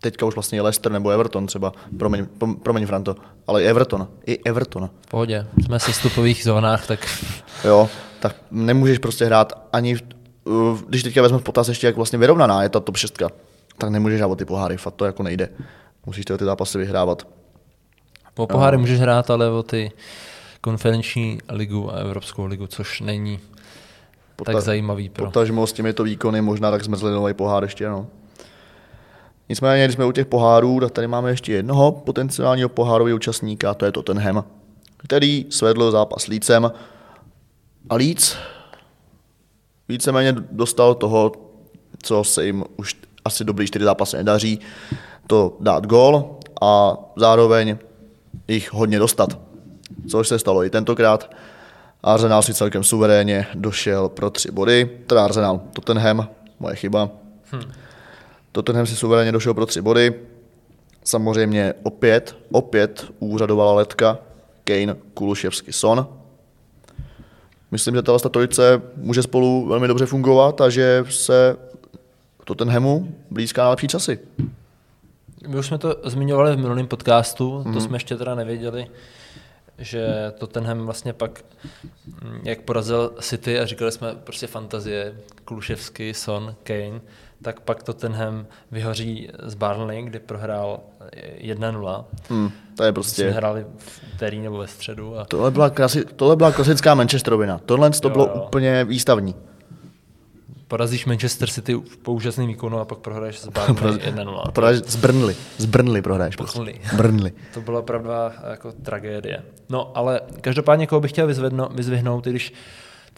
teďka 0.00 0.26
už 0.26 0.34
vlastně 0.34 0.62
Leicester 0.62 0.92
nebo 0.92 1.10
Everton 1.10 1.46
třeba, 1.46 1.72
promiň, 1.98 2.26
promiň 2.62 2.86
Franto, 2.86 3.16
ale 3.46 3.62
i 3.62 3.66
Everton, 3.66 4.08
i 4.26 4.38
Everton. 4.44 4.90
V 5.00 5.10
pohodě, 5.10 5.46
jsme 5.64 5.78
v 5.78 5.82
sestupových 5.82 6.44
zónách, 6.44 6.86
tak... 6.86 7.24
Jo, 7.64 7.88
tak 8.20 8.36
nemůžeš 8.50 8.98
prostě 8.98 9.24
hrát 9.24 9.68
ani, 9.72 9.96
když 10.88 11.02
teďka 11.02 11.22
vezmeme 11.22 11.40
v 11.40 11.44
potaz 11.44 11.68
ještě, 11.68 11.86
jak 11.86 11.96
vlastně 11.96 12.18
vyrovnaná 12.18 12.62
je 12.62 12.68
ta 12.68 12.80
top 12.80 12.96
6, 12.96 13.22
tak 13.78 13.90
nemůžeš 13.90 14.18
hrát 14.18 14.26
o 14.26 14.36
ty 14.36 14.44
poháry, 14.44 14.76
fakt 14.76 14.94
to 14.94 15.04
jako 15.04 15.22
nejde. 15.22 15.48
Musíš 16.06 16.24
ty 16.24 16.44
zápasy 16.44 16.78
vyhrávat. 16.78 17.26
Po 18.34 18.46
poháry 18.46 18.76
no. 18.76 18.80
můžeš 18.80 19.00
hrát, 19.00 19.30
ale 19.30 19.50
o 19.50 19.62
ty 19.62 19.92
konferenční 20.60 21.38
ligu 21.48 21.92
a 21.92 21.96
Evropskou 21.96 22.46
ligu, 22.46 22.66
což 22.66 23.00
není 23.00 23.40
Pota, 24.36 24.52
tak 24.52 24.62
zajímavý 24.62 25.08
pro... 25.08 25.24
Potažmo 25.24 25.66
s 25.66 25.72
těmito 25.72 26.02
výkony 26.02 26.40
možná 26.40 26.70
tak 26.70 26.84
zmrzlinový 26.84 27.34
pohár 27.34 27.62
ještě, 27.62 27.88
no. 27.88 28.06
Nicméně, 29.50 29.84
když 29.84 29.94
jsme 29.94 30.04
u 30.04 30.12
těch 30.12 30.26
pohárů, 30.26 30.80
tak 30.80 30.90
tady 30.90 31.06
máme 31.06 31.30
ještě 31.30 31.52
jednoho 31.52 31.92
potenciálního 31.92 32.68
pohárového 32.68 33.16
účastníka, 33.16 33.74
to 33.74 33.84
je 33.84 33.92
Tottenham, 33.92 34.44
který 34.96 35.46
svedl 35.50 35.90
zápas 35.90 36.26
Lícem. 36.26 36.72
A 37.88 37.94
Líc 37.94 38.36
víceméně 39.88 40.36
dostal 40.50 40.94
toho, 40.94 41.32
co 42.02 42.24
se 42.24 42.46
jim 42.46 42.64
už 42.76 42.96
asi 43.24 43.44
dobrý 43.44 43.66
čtyři 43.66 43.84
zápasy 43.84 44.16
nedaří, 44.16 44.60
to 45.26 45.56
dát 45.60 45.86
gol 45.86 46.38
a 46.62 46.96
zároveň 47.16 47.78
jich 48.48 48.72
hodně 48.72 48.98
dostat. 48.98 49.38
Což 50.08 50.28
se 50.28 50.38
stalo 50.38 50.64
i 50.64 50.70
tentokrát. 50.70 51.30
Arsenal 52.02 52.42
si 52.42 52.54
celkem 52.54 52.84
suverénně 52.84 53.46
došel 53.54 54.08
pro 54.08 54.30
tři 54.30 54.50
body, 54.50 54.90
teda 55.06 55.24
Arsenal, 55.24 55.60
Tottenham, 55.72 56.28
moje 56.60 56.76
chyba. 56.76 57.10
Hmm. 57.50 57.62
Tottenham 58.52 58.86
si 58.86 58.96
suverénně 58.96 59.32
došel 59.32 59.54
pro 59.54 59.66
tři 59.66 59.82
body. 59.82 60.14
Samozřejmě 61.04 61.74
opět, 61.82 62.36
opět 62.52 63.06
úřadovala 63.18 63.72
letka 63.72 64.18
Kane, 64.64 64.96
Kuluševsky, 65.14 65.72
Son. 65.72 66.06
Myslím, 67.70 67.94
že 67.94 68.02
tato 68.02 68.28
trojice 68.28 68.82
může 68.96 69.22
spolu 69.22 69.66
velmi 69.66 69.88
dobře 69.88 70.06
fungovat 70.06 70.60
a 70.60 70.68
že 70.68 71.04
se 71.10 71.56
Tottenhamu 72.44 73.14
blízká 73.30 73.62
na 73.62 73.70
lepší 73.70 73.88
časy. 73.88 74.18
My 75.48 75.58
už 75.58 75.66
jsme 75.66 75.78
to 75.78 75.96
zmiňovali 76.04 76.56
v 76.56 76.58
minulém 76.58 76.86
podcastu, 76.86 77.58
mm. 77.58 77.62
to 77.62 77.68
mhm. 77.68 77.80
jsme 77.80 77.96
ještě 77.96 78.16
teda 78.16 78.34
nevěděli, 78.34 78.86
že 79.78 80.32
Tottenham 80.38 80.84
vlastně 80.84 81.12
pak, 81.12 81.44
mm, 82.06 82.40
jak 82.44 82.60
porazil 82.60 83.12
City 83.20 83.58
a 83.58 83.66
říkali 83.66 83.92
jsme 83.92 84.14
prostě 84.24 84.46
fantazie, 84.46 85.14
Kluševsky, 85.44 86.14
Son, 86.14 86.54
Kane, 86.62 87.00
tak 87.42 87.60
pak 87.60 87.82
Tottenham 87.82 88.46
vyhoří 88.70 89.28
z 89.42 89.54
Barnley, 89.54 90.02
kde 90.02 90.20
prohrál 90.20 90.80
1-0. 91.40 92.04
Hmm, 92.28 92.50
to 92.76 92.84
je 92.84 92.92
prostě... 92.92 93.22
Jsme 93.22 93.30
hráli 93.30 93.66
v 93.78 94.00
úterý 94.14 94.40
nebo 94.40 94.58
ve 94.58 94.66
středu. 94.66 95.18
A... 95.18 95.24
Tohle, 95.24 95.50
byla 95.50 95.70
klasi... 95.70 96.04
Tohle 96.04 96.36
byla 96.36 96.52
klasická 96.52 96.94
Manchesterovina. 96.94 97.60
Tohle 97.66 97.90
to 97.90 98.08
jo, 98.08 98.12
bylo 98.12 98.26
jo. 98.34 98.42
úplně 98.46 98.84
výstavní. 98.84 99.34
Porazíš 100.68 101.06
Manchester 101.06 101.50
City 101.50 101.76
po 102.02 102.12
úžasném 102.12 102.46
výkonu 102.46 102.78
a 102.78 102.84
pak 102.84 102.98
prohraješ 102.98 103.38
s 103.38 103.48
Barnley 103.48 103.98
1-0. 103.98 104.52
Prohraješ 104.52 104.80
z 104.80 104.96
Brnley. 104.96 105.36
Z 105.58 105.64
Brnley 105.64 106.02
prohraješ. 106.02 106.36
Brnley. 106.36 106.80
Brnley. 106.96 107.32
to 107.54 107.60
byla 107.60 107.80
opravdu 107.80 108.10
jako 108.50 108.72
tragédie. 108.72 109.42
No, 109.68 109.92
ale 109.94 110.20
každopádně, 110.40 110.86
koho 110.86 111.00
bych 111.00 111.10
chtěl 111.10 111.26
vyzvihnout, 111.74 112.24
když 112.24 112.52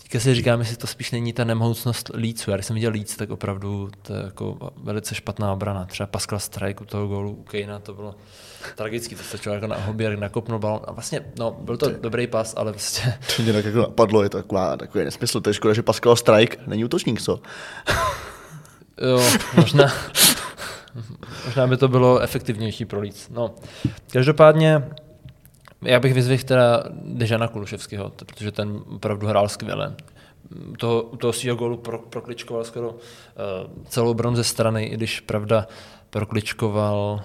Teďka 0.03 0.21
si 0.21 0.35
říkám, 0.35 0.61
jestli 0.61 0.77
to 0.77 0.87
spíš 0.87 1.11
není 1.11 1.33
ta 1.33 1.45
nemohoucnost 1.45 2.11
líců. 2.15 2.51
Já 2.51 2.57
když 2.57 2.67
jsem 2.67 2.75
viděl 2.75 2.91
líc, 2.93 3.17
tak 3.17 3.31
opravdu 3.31 3.91
to 4.03 4.15
je 4.15 4.23
jako 4.25 4.71
velice 4.77 5.15
špatná 5.15 5.53
obrana. 5.53 5.85
Třeba 5.85 6.07
Pascal 6.07 6.39
Strike 6.39 6.83
u 6.83 6.87
toho 6.87 7.07
gólu 7.07 7.31
u 7.31 7.43
Kejna, 7.43 7.79
to 7.79 7.95
bylo 7.95 8.15
tragický. 8.77 9.15
To 9.15 9.23
se 9.23 9.39
člověk 9.39 9.63
jako 9.63 9.75
na 9.75 9.81
hobě 9.81 10.17
nakopnul 10.17 10.59
balon. 10.59 10.81
A 10.85 10.93
vlastně, 10.93 11.21
no, 11.39 11.57
byl 11.61 11.77
to 11.77 11.91
dobrý 11.91 12.27
pas, 12.27 12.55
ale 12.57 12.73
prostě... 12.73 13.15
To 13.37 13.43
mě 13.43 13.53
tak 13.53 13.65
jako 13.65 13.79
napadlo, 13.79 14.23
je 14.23 14.29
to 14.29 14.39
taková, 14.39 14.77
takový 14.77 15.05
nesmysl. 15.05 15.41
To 15.41 15.51
je 15.51 15.55
škoda, 15.55 15.75
že 15.75 15.83
Pascal 15.83 16.17
Strike 16.17 16.57
není 16.67 16.85
útočník, 16.85 17.23
co? 17.23 17.41
jo, 19.09 19.23
možná. 19.57 19.93
možná 21.45 21.67
by 21.67 21.77
to 21.77 21.89
bylo 21.89 22.19
efektivnější 22.19 22.85
pro 22.85 23.01
líc. 23.01 23.29
No, 23.31 23.55
každopádně 24.13 24.83
já 25.83 26.01
bych 26.01 26.15
vyzvihl 26.15 26.45
teda 26.45 26.85
Dežana 27.05 27.49
Kuluševského, 27.49 28.13
protože 28.27 28.53
ten 28.53 28.81
opravdu 28.95 29.27
hrál 29.27 29.49
skvěle. 29.49 29.95
U 31.11 31.17
toho 31.17 31.33
svého 31.33 31.57
gólu 31.57 31.77
pro, 31.77 31.99
prokličkoval 31.99 32.65
skoro 32.65 32.91
uh, 32.91 32.97
celou 33.89 34.15
bron 34.15 34.37
ze 34.37 34.45
strany, 34.45 34.85
i 34.85 34.95
když 34.95 35.21
pravda 35.21 35.67
prokličkoval 36.11 37.23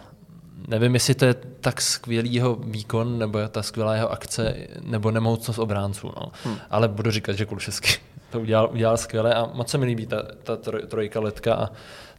Nevím, 0.68 0.94
jestli 0.94 1.16
to 1.16 1.26
je 1.26 1.34
tak 1.62 1.82
skvělý 1.82 2.34
jeho 2.34 2.56
výkon, 2.56 3.20
nebo 3.20 3.48
ta 3.48 3.64
skvělá 3.64 3.96
jeho 3.96 4.12
akce, 4.12 4.56
nebo 4.82 5.12
nemocnost 5.12 5.60
obránců. 5.60 6.12
No. 6.16 6.32
Hmm. 6.44 6.58
Ale 6.70 6.88
budu 6.88 7.12
říkat, 7.12 7.34
že 7.34 7.46
Kuluševský 7.46 7.90
to 8.32 8.40
udělal, 8.40 8.70
udělal 8.72 8.98
skvěle 8.98 9.34
a 9.34 9.50
moc 9.54 9.70
se 9.70 9.78
mi 9.78 9.86
líbí 9.86 10.06
ta, 10.08 10.24
ta 10.44 10.58
trojka 10.88 11.20
letka 11.20 11.56
a 11.56 11.70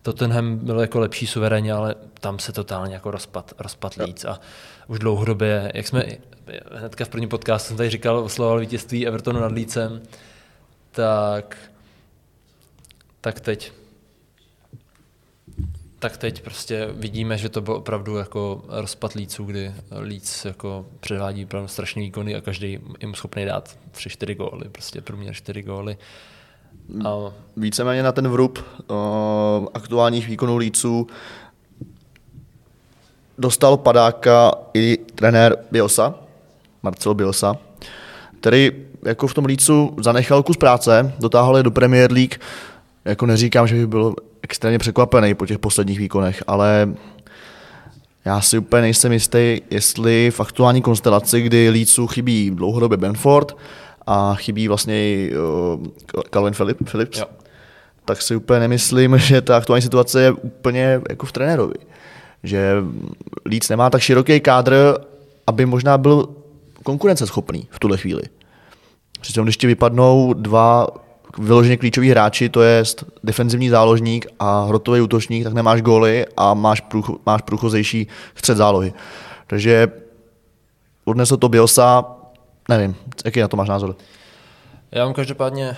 Tottenham 0.02 0.56
byl 0.56 0.80
jako 0.80 1.00
lepší 1.00 1.26
suverénně, 1.26 1.72
ale 1.72 1.94
tam 2.20 2.38
se 2.38 2.52
totálně 2.52 2.94
jako 2.94 3.10
rozpad, 3.10 3.52
rozpad 3.58 3.94
líc 3.94 4.24
a 4.24 4.40
už 4.88 4.98
dlouhodobě, 4.98 5.72
jak 5.74 5.86
jsme 5.86 6.04
hnedka 6.72 7.04
v 7.04 7.08
prvním 7.08 7.28
podcastu 7.28 7.68
jsem 7.68 7.76
tady 7.76 7.90
říkal, 7.90 8.18
oslovoval 8.18 8.60
vítězství 8.60 9.06
Evertonu 9.06 9.40
nad 9.40 9.52
Lícem, 9.52 10.02
tak, 10.90 11.56
tak 13.20 13.40
teď 13.40 13.72
tak 15.98 16.16
teď 16.16 16.42
prostě 16.42 16.88
vidíme, 16.92 17.38
že 17.38 17.48
to 17.48 17.60
byl 17.60 17.74
opravdu 17.74 18.16
jako 18.16 18.64
rozpad 18.68 19.12
líců, 19.12 19.44
kdy 19.44 19.72
líc 20.02 20.44
jako 20.44 20.86
předvádí 21.00 21.44
opravdu 21.44 21.68
strašné 21.68 22.02
výkony 22.02 22.34
a 22.34 22.40
každý 22.40 22.78
jim 23.00 23.14
schopný 23.14 23.44
dát 23.44 23.78
3-4 23.92 24.36
góly, 24.36 24.68
prostě 24.68 25.00
průměr 25.00 25.34
4 25.34 25.62
góly. 25.62 25.98
A... 27.04 27.32
Víceméně 27.56 28.02
na 28.02 28.12
ten 28.12 28.28
vrub 28.28 28.58
uh, 28.90 28.96
aktuálních 29.74 30.28
výkonů 30.28 30.56
líců 30.56 31.06
dostal 33.38 33.76
padáka 33.76 34.52
i 34.74 34.98
trenér 35.14 35.56
Biosa, 35.70 36.14
Marcelo 36.82 37.14
Biosa, 37.14 37.56
který 38.40 38.72
jako 39.04 39.26
v 39.26 39.34
tom 39.34 39.44
lícu 39.44 39.96
zanechal 40.00 40.42
kus 40.42 40.56
práce, 40.56 41.12
dotáhl 41.18 41.56
je 41.56 41.62
do 41.62 41.70
Premier 41.70 42.12
League. 42.12 42.34
Jako 43.04 43.26
neříkám, 43.26 43.66
že 43.66 43.74
by 43.74 43.86
byl 43.86 44.14
extrémně 44.42 44.78
překvapený 44.78 45.34
po 45.34 45.46
těch 45.46 45.58
posledních 45.58 45.98
výkonech, 45.98 46.42
ale 46.46 46.88
já 48.24 48.40
si 48.40 48.58
úplně 48.58 48.82
nejsem 48.82 49.12
jistý, 49.12 49.60
jestli 49.70 50.30
v 50.30 50.40
aktuální 50.40 50.82
konstelaci, 50.82 51.40
kdy 51.40 51.70
Lícu 51.70 52.06
chybí 52.06 52.50
dlouhodobě 52.50 52.96
Benford 52.96 53.56
a 54.06 54.34
chybí 54.34 54.68
vlastně 54.68 55.04
i 55.04 55.32
uh, 55.36 55.86
Calvin 56.30 56.54
Phillips, 56.84 57.18
jo. 57.18 57.26
tak 58.04 58.22
si 58.22 58.36
úplně 58.36 58.60
nemyslím, 58.60 59.18
že 59.18 59.40
ta 59.40 59.56
aktuální 59.56 59.82
situace 59.82 60.22
je 60.22 60.32
úplně 60.32 61.00
jako 61.08 61.26
v 61.26 61.32
trenérovi. 61.32 61.74
Že 62.42 62.74
Líc 63.46 63.68
nemá 63.68 63.90
tak 63.90 64.00
široký 64.00 64.40
kádr, 64.40 64.98
aby 65.46 65.66
možná 65.66 65.98
byl 65.98 66.28
konkurenceschopný 66.82 67.68
v 67.70 67.78
tuhle 67.78 67.96
chvíli. 67.96 68.22
Přitom 69.20 69.44
když 69.44 69.56
ti 69.56 69.66
vypadnou 69.66 70.32
dva 70.32 70.86
vyloženě 71.38 71.76
klíčoví 71.76 72.10
hráči, 72.10 72.48
to 72.48 72.62
je 72.62 72.84
defenzivní 73.24 73.68
záložník 73.68 74.26
a 74.38 74.64
hrotový 74.64 75.00
útočník, 75.00 75.44
tak 75.44 75.52
nemáš 75.52 75.82
góly 75.82 76.26
a 76.36 76.54
máš, 76.54 76.80
průch, 76.80 77.10
máš 77.26 77.42
průchozejší 77.42 78.06
střed 78.34 78.56
zálohy. 78.56 78.92
Takže 79.46 79.88
odnesl 81.04 81.36
to 81.36 81.48
Bielsa, 81.48 82.04
nevím, 82.68 82.96
jaký 83.24 83.40
na 83.40 83.48
to 83.48 83.56
máš 83.56 83.68
názor? 83.68 83.96
Já 84.92 85.04
mám 85.04 85.14
každopádně 85.14 85.76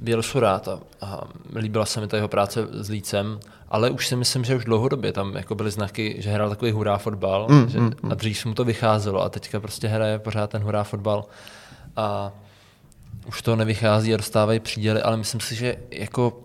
Bielsu 0.00 0.40
rád 0.40 0.68
a, 0.68 0.80
a 1.00 1.20
líbila 1.54 1.86
se 1.86 2.00
mi 2.00 2.06
ta 2.06 2.16
jeho 2.16 2.28
práce 2.28 2.68
s 2.70 2.90
Lícem, 2.90 3.40
ale 3.68 3.90
už 3.90 4.06
si 4.06 4.16
myslím, 4.16 4.44
že 4.44 4.56
už 4.56 4.64
dlouhodobě 4.64 5.12
tam 5.12 5.36
jako 5.36 5.54
byly 5.54 5.70
znaky, 5.70 6.16
že 6.18 6.30
hrál 6.30 6.50
takový 6.50 6.70
hurá 6.70 6.98
fotbal 6.98 7.46
mm, 7.50 7.68
že, 7.68 7.80
mm, 7.80 7.92
mm. 8.02 8.12
a 8.12 8.14
dřív 8.14 8.46
mu 8.46 8.54
to 8.54 8.64
vycházelo 8.64 9.22
a 9.22 9.28
teďka 9.28 9.60
prostě 9.60 9.88
hraje 9.88 10.18
pořád 10.18 10.50
ten 10.50 10.62
hurá 10.62 10.84
fotbal 10.84 11.24
a 11.96 12.32
už 13.26 13.42
to 13.42 13.56
nevychází 13.56 14.14
a 14.14 14.16
dostávají 14.16 14.60
příděly, 14.60 15.02
ale 15.02 15.16
myslím 15.16 15.40
si, 15.40 15.54
že 15.54 15.76
jako 15.90 16.42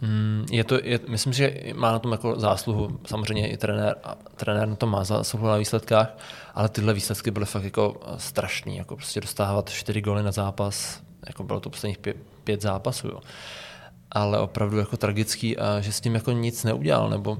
mm, 0.00 0.46
je 0.50 0.64
to, 0.64 0.78
je, 0.82 1.00
myslím, 1.08 1.32
že 1.32 1.54
má 1.74 1.92
na 1.92 1.98
tom 1.98 2.12
jako 2.12 2.40
zásluhu 2.40 3.00
samozřejmě 3.06 3.48
i 3.48 3.56
trenér, 3.56 3.96
a 4.04 4.14
trenér 4.36 4.68
na 4.68 4.76
tom 4.76 4.90
má 4.90 5.04
zásluhu 5.04 5.46
na 5.46 5.56
výsledkách, 5.56 6.18
ale 6.54 6.68
tyhle 6.68 6.94
výsledky 6.94 7.30
byly 7.30 7.46
fakt 7.46 7.64
jako 7.64 8.00
strašný, 8.16 8.76
jako 8.76 8.96
prostě 8.96 9.20
dostávat 9.20 9.70
čtyři 9.70 10.00
góly 10.00 10.22
na 10.22 10.32
zápas, 10.32 11.00
jako 11.26 11.44
bylo 11.44 11.60
to 11.60 11.70
posledních 11.70 11.98
pět, 11.98 12.16
pět 12.44 12.62
zápasů, 12.62 13.08
jo. 13.08 13.20
ale 14.12 14.38
opravdu 14.38 14.78
jako 14.78 14.96
tragický 14.96 15.58
a 15.58 15.80
že 15.80 15.92
s 15.92 16.00
tím 16.00 16.14
jako 16.14 16.32
nic 16.32 16.64
neudělal, 16.64 17.10
nebo 17.10 17.38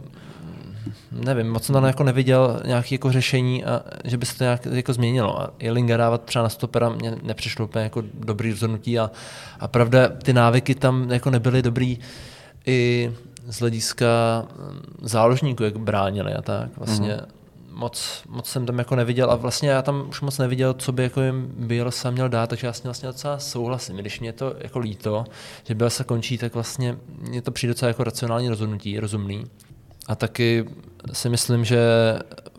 nevím, 1.11 1.51
moc 1.51 1.65
jsem 1.65 1.85
jako 1.85 2.05
neviděl 2.05 2.61
nějaké 2.67 2.95
jako 2.95 3.13
řešení, 3.13 3.65
a 3.65 3.83
že 4.05 4.17
by 4.17 4.27
se 4.27 4.39
to 4.39 4.45
nějak 4.45 4.67
jako 4.67 4.93
změnilo. 4.93 5.41
A 5.41 5.51
Jelinga 5.59 5.97
dávat 5.97 6.25
třeba 6.25 6.43
na 6.43 6.49
stopera 6.49 6.89
mě 6.89 7.17
nepřišlo 7.23 7.65
úplně 7.65 7.85
jako 7.85 8.03
dobrý 8.15 8.51
rozhodnutí 8.51 8.99
a, 8.99 9.11
a 9.61 9.69
pravda, 9.69 10.09
ty 10.09 10.33
návyky 10.33 10.75
tam 10.75 11.11
jako 11.11 11.31
nebyly 11.31 11.63
dobrý 11.63 11.99
i 12.67 13.13
z 13.47 13.61
hlediska 13.61 14.07
mm, 14.59 14.81
záložníků, 15.03 15.63
jak 15.63 15.77
bránili 15.77 16.35
a 16.35 16.43
tak. 16.43 16.77
Vlastně 16.77 17.15
mm-hmm. 17.15 17.36
Moc, 17.77 18.23
moc 18.29 18.47
jsem 18.49 18.67
tam 18.67 18.79
jako 18.79 18.97
neviděl 18.97 19.31
a 19.31 19.37
vlastně 19.37 19.69
já 19.69 19.83
tam 19.83 20.07
už 20.09 20.21
moc 20.21 20.39
neviděl, 20.39 20.75
co 20.75 20.93
by 20.93 21.03
jako 21.03 21.23
jim 21.23 21.55
Bielsa 21.59 22.11
měl 22.11 22.29
dát, 22.29 22.51
takže 22.51 22.67
já 22.67 22.73
s 22.73 22.81
tím 22.81 22.89
vlastně 22.89 23.07
docela 23.07 23.39
souhlasím. 23.39 23.97
Když 23.97 24.21
mě 24.21 24.33
to 24.33 24.55
jako 24.59 24.79
líto, 24.79 25.25
že 25.65 25.75
Bielsa 25.75 26.05
končí, 26.05 26.39
tak 26.39 26.55
vlastně 26.55 26.99
mě 27.09 27.43
to 27.43 27.51
přijde 27.51 27.71
docela 27.71 27.89
jako 27.89 28.05
racionální 28.05 28.49
rozhodnutí, 28.49 29.01
rozumný. 29.01 29.45
A 30.07 30.15
taky 30.15 30.65
si 31.13 31.29
myslím, 31.29 31.65
že 31.65 31.79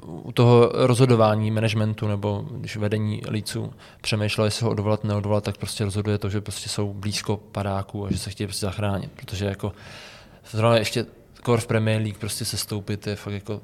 u 0.05 0.31
toho 0.31 0.71
rozhodování 0.73 1.51
managementu 1.51 2.07
nebo 2.07 2.45
když 2.51 2.77
vedení 2.77 3.21
líců 3.29 3.73
přemýšlel, 4.01 4.45
jestli 4.45 4.63
ho 4.63 4.71
odvolat, 4.71 5.03
neodvolat, 5.03 5.43
tak 5.43 5.57
prostě 5.57 5.83
rozhoduje 5.83 6.17
to, 6.17 6.29
že 6.29 6.41
prostě 6.41 6.69
jsou 6.69 6.93
blízko 6.93 7.37
padáků 7.37 8.05
a 8.05 8.11
že 8.11 8.17
se 8.17 8.29
chtějí 8.29 8.47
prostě 8.47 8.65
zachránit. 8.65 9.11
Protože 9.15 9.45
jako 9.45 9.73
zrovna 10.51 10.77
ještě 10.77 11.05
kor 11.43 11.59
v 11.59 11.67
Premier 11.67 12.01
League 12.01 12.17
prostě 12.17 12.45
se 12.45 12.57
stoupit 12.57 13.07
je 13.07 13.15
fakt 13.15 13.33
jako 13.33 13.61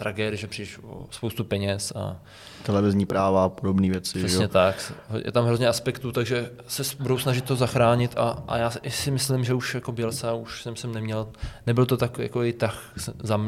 tragédie, 0.00 0.36
že 0.36 0.46
přijdeš 0.46 0.78
o 0.82 1.06
spoustu 1.10 1.44
peněz 1.44 1.92
a 1.96 2.16
televizní 2.62 3.06
práva 3.06 3.44
a 3.44 3.48
podobné 3.48 3.90
věci. 3.90 4.18
Přesně 4.18 4.42
jo? 4.42 4.48
tak. 4.48 4.92
Je 5.24 5.32
tam 5.32 5.44
hrozně 5.44 5.68
aspektů, 5.68 6.12
takže 6.12 6.50
se 6.68 6.82
budou 6.98 7.18
snažit 7.18 7.44
to 7.44 7.56
zachránit 7.56 8.14
a, 8.16 8.42
a 8.48 8.58
já 8.58 8.70
si 8.88 9.10
myslím, 9.10 9.44
že 9.44 9.54
už 9.54 9.74
jako 9.74 9.92
Bělsa 9.92 10.34
už 10.34 10.62
jsem 10.62 10.76
sem 10.76 10.92
neměl, 10.92 11.28
nebyl 11.66 11.86
to 11.86 11.96
tak 11.96 12.18
jako 12.18 12.42
i 12.42 12.52
tak 12.52 12.74
za, 13.18 13.40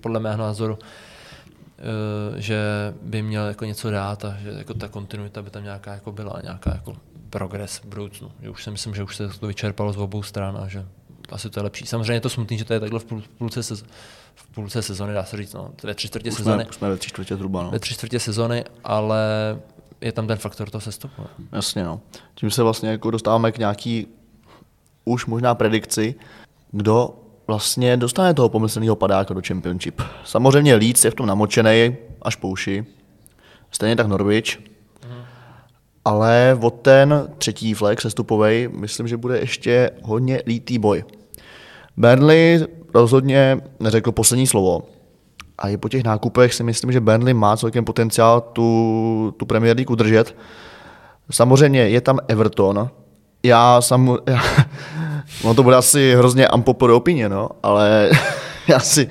podle 0.00 0.20
mého 0.20 0.38
názoru, 0.38 0.78
eh, 0.78 2.40
že 2.40 2.58
by 3.02 3.22
měl 3.22 3.46
jako 3.46 3.64
něco 3.64 3.90
dát 3.90 4.24
a 4.24 4.36
že 4.42 4.50
jako 4.50 4.74
ta 4.74 4.88
kontinuita 4.88 5.42
by 5.42 5.50
tam 5.50 5.64
nějaká 5.64 5.92
jako 5.94 6.12
byla, 6.12 6.40
nějaká 6.42 6.70
jako 6.70 6.96
progres 7.30 7.78
v 7.78 7.84
budoucnu. 7.84 8.32
Že 8.42 8.50
už 8.50 8.64
si 8.64 8.70
myslím, 8.70 8.94
že 8.94 9.02
už 9.02 9.16
se 9.16 9.28
to 9.28 9.46
vyčerpalo 9.46 9.92
z 9.92 9.96
obou 9.96 10.22
stran 10.22 10.58
a 10.62 10.68
že 10.68 10.86
asi 11.28 11.50
to 11.50 11.60
je 11.60 11.64
lepší. 11.64 11.86
Samozřejmě 11.86 12.12
je 12.12 12.20
to 12.20 12.28
smutný, 12.28 12.58
že 12.58 12.64
to 12.64 12.72
je 12.72 12.80
takhle 12.80 13.00
v 13.00 13.04
půlce, 13.38 13.62
se, 13.62 13.74
v 14.38 14.54
půlce 14.54 14.82
sezony, 14.82 15.14
dá 15.14 15.24
se 15.24 15.36
říct, 15.36 15.52
no, 15.52 15.70
ve 15.82 15.94
tři 15.94 16.08
čtvrtě 16.08 16.32
sezony. 16.32 16.64
Jsme, 16.64 16.72
jsme 16.72 16.88
ve 16.88 16.96
tři 16.96 17.08
čtvrtě 17.08 17.36
zhruba, 17.36 17.62
no. 17.62 17.70
Ve 17.70 17.78
tři 17.78 17.94
čtvrtě 17.94 18.20
sezony, 18.20 18.64
ale 18.84 19.18
je 20.00 20.12
tam 20.12 20.26
ten 20.26 20.38
faktor 20.38 20.70
toho 20.70 20.80
sestupu. 20.80 21.22
No. 21.22 21.28
Jasně, 21.52 21.84
no. 21.84 22.00
Tím 22.34 22.50
se 22.50 22.62
vlastně 22.62 22.88
jako 22.88 23.10
dostáváme 23.10 23.52
k 23.52 23.58
nějaký 23.58 24.06
už 25.04 25.26
možná 25.26 25.54
predikci, 25.54 26.14
kdo 26.72 27.14
vlastně 27.46 27.96
dostane 27.96 28.34
toho 28.34 28.48
pomyslného 28.48 28.96
padáka 28.96 29.34
do 29.34 29.40
Championship. 29.46 30.02
Samozřejmě 30.24 30.74
Leeds 30.74 31.04
je 31.04 31.10
v 31.10 31.14
tom 31.14 31.26
namočený 31.26 31.96
až 32.22 32.36
po 32.36 32.48
uši. 32.48 32.86
Stejně 33.70 33.96
tak 33.96 34.06
Norwich. 34.06 34.58
Mhm. 35.08 35.22
Ale 36.04 36.58
od 36.60 36.70
ten 36.70 37.28
třetí 37.38 37.74
flex 37.74 38.02
sestupový, 38.02 38.68
myslím, 38.68 39.08
že 39.08 39.16
bude 39.16 39.38
ještě 39.38 39.90
hodně 40.02 40.42
lítý 40.46 40.78
boj. 40.78 41.04
Burnley 41.98 42.66
rozhodně 42.94 43.60
neřekl 43.80 44.12
poslední 44.12 44.46
slovo. 44.46 44.82
A 45.58 45.68
i 45.68 45.76
po 45.76 45.88
těch 45.88 46.04
nákupech 46.04 46.54
si 46.54 46.62
myslím, 46.62 46.92
že 46.92 47.00
Burnley 47.00 47.34
má 47.34 47.56
celkem 47.56 47.84
potenciál 47.84 48.40
tu, 48.40 49.34
tu 49.36 49.46
Premier 49.46 49.76
League 49.76 49.90
udržet. 49.90 50.36
Samozřejmě 51.30 51.80
je 51.88 52.00
tam 52.00 52.18
Everton. 52.28 52.90
Já 53.42 53.80
sam, 53.80 54.16
já, 54.26 54.42
no 55.44 55.54
to 55.54 55.62
bude 55.62 55.76
asi 55.76 56.14
hrozně 56.14 56.48
unpopular 56.48 56.94
opinie, 56.94 57.28
no, 57.28 57.48
ale 57.62 58.10
já 58.68 58.80
si, 58.80 59.10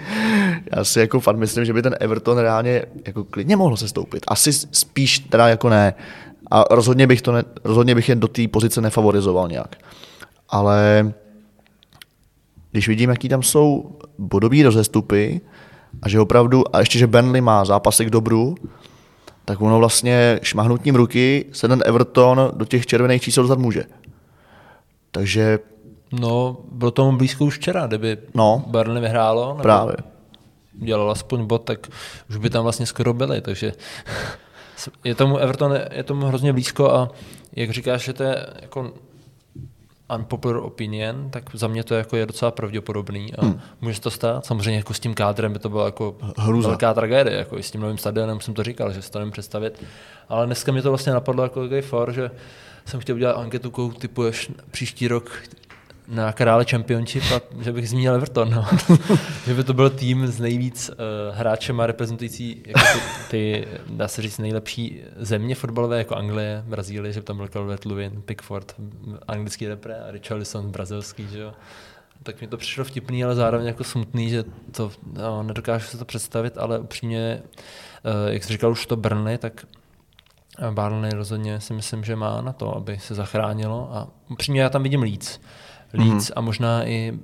já 0.75 0.83
si 0.83 0.99
jako 0.99 1.19
fakt 1.19 1.37
myslím, 1.37 1.65
že 1.65 1.73
by 1.73 1.81
ten 1.81 1.95
Everton 1.99 2.37
reálně 2.37 2.85
jako 3.07 3.23
klidně 3.23 3.55
mohl 3.55 3.77
se 3.77 3.87
stoupit. 3.87 4.23
Asi 4.27 4.53
spíš 4.53 5.19
teda 5.19 5.47
jako 5.47 5.69
ne. 5.69 5.93
A 6.51 6.63
rozhodně 6.71 7.07
bych, 7.07 7.21
to 7.21 7.31
ne, 7.31 7.43
rozhodně 7.63 7.95
bych 7.95 8.09
je 8.09 8.15
do 8.15 8.27
té 8.27 8.47
pozice 8.47 8.81
nefavorizoval 8.81 9.47
nějak. 9.47 9.75
Ale 10.49 11.13
když 12.77 12.87
vidím, 12.87 13.09
jaký 13.09 13.29
tam 13.29 13.43
jsou 13.43 13.97
bodové 14.17 14.63
rozestupy 14.63 15.41
a 16.01 16.09
že 16.09 16.19
opravdu, 16.19 16.75
a 16.75 16.79
ještě, 16.79 16.99
že 16.99 17.07
Benley 17.07 17.41
má 17.41 17.65
zápasy 17.65 18.05
k 18.05 18.09
dobru, 18.09 18.55
tak 19.45 19.61
ono 19.61 19.79
vlastně 19.79 20.39
šmahnutím 20.43 20.95
ruky 20.95 21.45
se 21.51 21.67
ten 21.67 21.83
Everton 21.85 22.51
do 22.53 22.65
těch 22.65 22.85
červených 22.85 23.21
čísel 23.21 23.43
dostat 23.43 23.59
může. 23.59 23.83
Takže... 25.11 25.59
No, 26.19 26.57
bylo 26.71 26.91
tomu 26.91 27.17
blízko 27.17 27.45
už 27.45 27.57
včera, 27.57 27.87
kdyby 27.87 28.17
no, 28.33 28.63
Burnley 28.67 29.01
vyhrálo. 29.01 29.47
Nebo 29.47 29.63
právě. 29.63 29.95
Dělal 30.73 31.11
aspoň 31.11 31.45
bod, 31.45 31.63
tak 31.63 31.87
už 32.29 32.37
by 32.37 32.49
tam 32.49 32.63
vlastně 32.63 32.85
skoro 32.85 33.13
byli, 33.13 33.41
takže 33.41 33.73
je 35.03 35.15
tomu 35.15 35.37
Everton 35.37 35.79
je 35.91 36.03
tomu 36.03 36.25
hrozně 36.25 36.53
blízko 36.53 36.91
a 36.91 37.09
jak 37.55 37.69
říkáš, 37.71 38.03
že 38.03 38.13
to 38.13 38.23
je 38.23 38.47
jako 38.61 38.93
unpopular 40.15 40.57
opinion, 40.57 41.29
tak 41.29 41.43
za 41.53 41.67
mě 41.67 41.83
to 41.83 41.95
jako 41.95 42.17
je 42.17 42.25
docela 42.25 42.51
pravděpodobný 42.51 43.35
a 43.35 43.45
hmm. 43.45 43.59
může 43.81 43.95
se 43.95 44.01
to 44.01 44.11
stát. 44.11 44.45
Samozřejmě 44.45 44.77
jako 44.77 44.93
s 44.93 44.99
tím 44.99 45.13
kádrem 45.13 45.53
by 45.53 45.59
to 45.59 45.69
byla 45.69 45.85
jako 45.85 46.15
Hruza. 46.37 46.67
velká 46.67 46.93
tragédie, 46.93 47.37
jako 47.37 47.57
i 47.57 47.63
s 47.63 47.71
tím 47.71 47.81
novým 47.81 47.97
stadionem 47.97 48.41
jsem 48.41 48.53
to 48.53 48.63
říkal, 48.63 48.93
že 48.93 49.01
si 49.01 49.11
to 49.11 49.31
představit. 49.31 49.83
Ale 50.29 50.45
dneska 50.45 50.71
mě 50.71 50.81
to 50.81 50.89
vlastně 50.89 51.13
napadlo 51.13 51.43
jako 51.43 51.61
for, 51.81 52.13
že 52.13 52.31
jsem 52.85 52.99
chtěl 52.99 53.15
udělat 53.15 53.37
anketu, 53.37 53.71
koho 53.71 53.89
typuješ 53.89 54.51
příští 54.71 55.07
rok 55.07 55.31
na 56.07 56.33
krále 56.33 56.65
Championship 56.65 57.23
a 57.35 57.41
že 57.61 57.71
bych 57.71 57.89
zmínil 57.89 58.15
Everton. 58.15 58.49
No. 58.51 58.65
že 59.45 59.53
by 59.53 59.63
to 59.63 59.73
byl 59.73 59.89
tým 59.89 60.27
s 60.27 60.39
nejvíc 60.39 60.89
uh, 60.89 61.35
hráčema 61.35 61.87
reprezentující 61.87 62.63
jako 62.65 62.99
ty, 63.29 63.29
ty, 63.29 63.67
dá 63.89 64.07
se 64.07 64.21
říct, 64.21 64.37
nejlepší 64.37 65.01
země 65.17 65.55
fotbalové, 65.55 65.97
jako 65.97 66.15
Anglie, 66.15 66.63
Brazílie, 66.67 67.13
že 67.13 67.19
by 67.19 67.25
tam 67.25 67.37
byl 67.37 67.47
Calvert 67.47 67.85
Lewin, 67.85 68.21
Pickford, 68.21 68.75
anglický 69.27 69.67
repre 69.67 69.95
a 69.99 70.11
Richarlison, 70.11 70.71
brazilský, 70.71 71.27
že 71.31 71.39
jo. 71.39 71.53
Tak 72.23 72.41
mi 72.41 72.47
to 72.47 72.57
přišlo 72.57 72.83
vtipný, 72.83 73.23
ale 73.23 73.35
zároveň 73.35 73.67
jako 73.67 73.83
smutný, 73.83 74.29
že 74.29 74.43
to, 74.71 74.91
no, 75.13 75.43
nedokážu 75.43 75.87
se 75.87 75.97
to 75.97 76.05
představit, 76.05 76.57
ale 76.57 76.79
upřímně, 76.79 77.41
uh, 78.05 78.33
jak 78.33 78.43
jsi 78.43 78.53
říkal 78.53 78.71
už 78.71 78.85
to 78.85 78.95
Brny, 78.95 79.37
tak 79.37 79.65
Barney 80.71 81.11
rozhodně 81.11 81.59
si 81.59 81.73
myslím, 81.73 82.03
že 82.03 82.15
má 82.15 82.41
na 82.41 82.53
to, 82.53 82.75
aby 82.75 82.99
se 82.99 83.15
zachránilo 83.15 83.89
a 83.93 84.07
upřímně 84.29 84.61
já 84.61 84.69
tam 84.69 84.83
vidím 84.83 85.01
Leeds. 85.01 85.39
Leeds 85.93 86.25
mm-hmm. 86.25 86.33
a 86.35 86.41
možná 86.41 86.87
i 86.87 87.11
uh, 87.11 87.19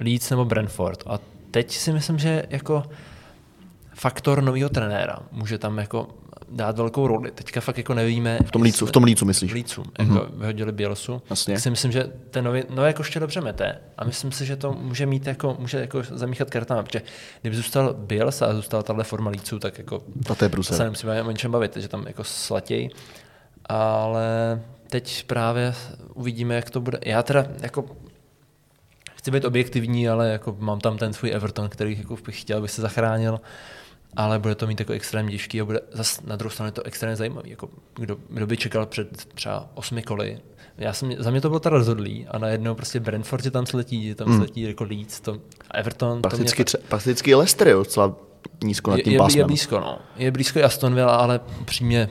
Leeds 0.00 0.30
nebo 0.30 0.44
Brentford. 0.44 1.02
A 1.06 1.18
teď 1.50 1.70
si 1.70 1.92
myslím, 1.92 2.18
že 2.18 2.42
jako 2.50 2.82
faktor 3.94 4.42
nového 4.42 4.68
trenéra 4.68 5.18
může 5.32 5.58
tam 5.58 5.78
jako 5.78 6.08
dát 6.48 6.78
velkou 6.78 7.06
roli. 7.06 7.30
Teďka 7.30 7.60
fakt 7.60 7.78
jako 7.78 7.94
nevíme. 7.94 8.38
V 8.46 8.50
tom 8.50 8.62
lícu, 8.62 8.86
v 8.86 8.92
tom 8.92 9.04
lícu 9.04 9.24
myslíš? 9.24 9.50
V 9.50 9.54
lícu, 9.54 9.82
jako 9.98 10.12
mm-hmm. 10.12 10.38
vyhodili 10.38 10.72
Bělosu. 10.72 11.22
Jasně. 11.30 11.54
Tak 11.54 11.62
si 11.62 11.70
myslím, 11.70 11.92
že 11.92 12.04
ten 12.30 12.44
nový, 12.44 12.62
nové 12.70 12.86
jako 12.88 13.02
ještě 13.02 13.20
dobře 13.20 13.40
mete 13.40 13.78
a 13.98 14.04
myslím 14.04 14.32
si, 14.32 14.46
že 14.46 14.56
to 14.56 14.72
může 14.72 15.06
mít 15.06 15.26
jako, 15.26 15.56
může 15.58 15.80
jako 15.80 16.02
zamíchat 16.02 16.50
kartama, 16.50 16.82
protože 16.82 17.02
kdyby 17.40 17.56
zůstal 17.56 17.94
Biels 17.94 18.42
a 18.42 18.54
zůstala 18.54 18.82
tahle 18.82 19.04
forma 19.04 19.30
líců, 19.30 19.58
tak 19.58 19.78
jako 19.78 20.02
A 20.30 20.34
to 20.34 20.44
je 20.44 20.62
se 20.62 20.84
nemusíme 20.84 21.22
o 21.22 21.30
ničem 21.30 21.50
bavit, 21.50 21.76
že 21.76 21.88
tam 21.88 22.06
jako 22.06 22.24
slatěj. 22.24 22.90
Ale 23.68 24.60
teď 24.94 25.24
právě 25.26 25.74
uvidíme, 26.14 26.54
jak 26.54 26.70
to 26.70 26.80
bude. 26.80 26.98
Já 27.06 27.22
teda 27.22 27.46
jako 27.60 27.84
chci 29.16 29.30
být 29.30 29.44
objektivní, 29.44 30.08
ale 30.08 30.28
jako 30.28 30.56
mám 30.58 30.80
tam 30.80 30.98
ten 30.98 31.12
svůj 31.12 31.30
Everton, 31.34 31.68
který 31.68 31.98
jako 31.98 32.16
bych 32.26 32.40
chtěl, 32.40 32.58
aby 32.58 32.68
se 32.68 32.82
zachránil, 32.82 33.40
ale 34.16 34.38
bude 34.38 34.54
to 34.54 34.66
mít 34.66 34.80
jako 34.80 34.92
extrémně 34.92 35.32
těžký 35.32 35.60
a 35.60 35.64
bude 35.64 35.80
zase 35.92 36.20
na 36.24 36.36
druhou 36.36 36.50
stranu 36.50 36.68
je 36.68 36.72
to 36.72 36.82
extrémně 36.82 37.16
zajímavý. 37.16 37.50
Jako 37.50 37.68
kdo, 37.96 38.16
kdo, 38.28 38.46
by 38.46 38.56
čekal 38.56 38.86
před 38.86 39.24
třeba 39.34 39.68
osmi 39.74 40.02
koly. 40.02 40.38
Já 40.78 40.92
jsem, 40.92 41.14
za 41.18 41.30
mě 41.30 41.40
to 41.40 41.48
bylo 41.48 41.60
teda 41.60 41.76
rozhodlý 41.76 42.26
a 42.26 42.38
najednou 42.38 42.74
prostě 42.74 43.00
Brentford 43.00 43.44
je 43.44 43.50
tam 43.50 43.66
sletí, 43.66 44.14
tam 44.14 44.28
Hmm. 44.28 44.36
sletí 44.38 44.60
jako 44.60 44.84
Leeds, 44.84 45.20
to, 45.20 45.32
a 45.70 45.76
Everton. 45.78 46.08
to 46.08 46.14
mě 46.14 46.20
Prakticky, 46.22 46.62
tře- 46.62 46.78
prakticky 46.88 47.34
Leicester 47.34 47.68
je 47.68 47.74
docela 47.74 48.16
nízko 48.64 48.90
nad 48.90 48.96
je, 48.96 49.02
tím 49.02 49.12
je, 49.12 49.18
pásmem. 49.18 49.38
je 49.38 49.44
blízko, 49.44 49.80
no. 49.80 49.98
Je 50.16 50.30
blízko 50.30 50.58
i 50.58 50.62
Aston 50.62 50.94
Villa, 50.94 51.16
ale 51.16 51.40
přímě 51.64 52.08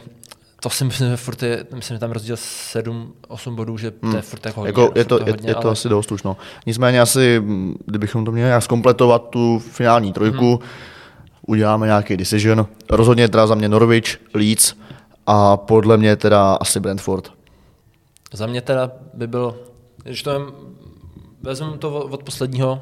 to 0.64 0.70
si 0.70 0.86
myslím, 0.86 1.10
že 1.10 1.18
furt 1.18 1.44
je, 1.44 1.66
myslím, 1.76 1.96
že 1.96 2.00
tam 2.00 2.12
rozdíl 2.12 2.36
7-8 2.36 3.56
bodů, 3.56 3.78
že 3.78 3.92
to 3.92 4.16
je 4.16 4.22
furt 4.22 4.46
jako 4.46 4.60
hodně. 4.60 4.70
Jako, 4.70 4.92
je 4.96 5.06
to, 5.06 5.20
je, 5.20 5.32
hodně, 5.32 5.50
je 5.50 5.56
to 5.56 5.62
ale- 5.62 5.72
asi 5.72 5.90
dost 5.90 6.12
už, 6.12 6.24
no. 6.24 6.38
Nicméně 6.66 7.02
asi, 7.02 7.44
kdybychom 7.86 8.26
to 8.26 8.32
měli 8.32 8.48
nějak 8.48 8.64
zkompletovat, 8.64 9.30
tu 9.30 9.60
finální 9.60 10.14
trojku, 10.14 10.46
Mhm. 10.52 10.60
uděláme 11.48 11.86
nějaký 11.86 12.18
decision. 12.18 12.68
Rozhodně 12.90 13.28
teda 13.30 13.48
za 13.48 13.56
mě 13.56 13.70
Norwich, 13.70 14.20
Leeds 14.34 14.74
a 15.28 15.58
podle 15.58 15.98
mě 15.98 16.16
teda 16.16 16.54
asi 16.54 16.80
Brentford. 16.80 17.32
Za 18.34 18.48
mě 18.48 18.62
teda 18.62 18.92
by 19.14 19.28
byl, 19.28 19.56
když 20.04 20.24
to 20.24 20.54
vezmu 21.42 21.78
to 21.78 21.90
od 22.04 22.24
posledního, 22.24 22.82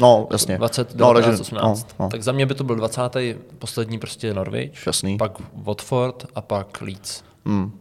No, 0.00 0.26
jasně. 0.32 0.58
20, 0.58 0.94
no, 0.94 1.12
19, 1.12 1.24
takže- 1.38 1.40
18, 1.40 1.86
no, 1.98 2.04
no. 2.04 2.10
tak 2.10 2.22
za 2.22 2.32
mě 2.32 2.46
by 2.46 2.54
to 2.54 2.64
byl 2.64 2.76
20. 2.76 3.36
poslední 3.58 3.98
prostě 3.98 4.34
Norwich, 4.34 4.86
Jasný. 4.86 5.16
pak 5.18 5.32
Watford 5.54 6.26
a 6.34 6.40
pak 6.40 6.80
Leeds. 6.80 7.22
Hmm. 7.46 7.72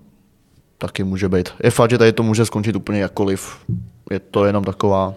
Taky 0.78 1.03
může 1.03 1.30
být. 1.30 1.49
Je 1.63 1.72
fakt, 1.72 1.89
že 1.89 1.97
tady 1.97 2.13
to 2.13 2.24
může 2.24 2.45
skončit 2.45 2.76
úplně 2.76 2.99
jakkoliv. 2.99 3.57
Je 4.11 4.20
to 4.20 4.45
jenom 4.45 4.63
taková, 4.63 5.13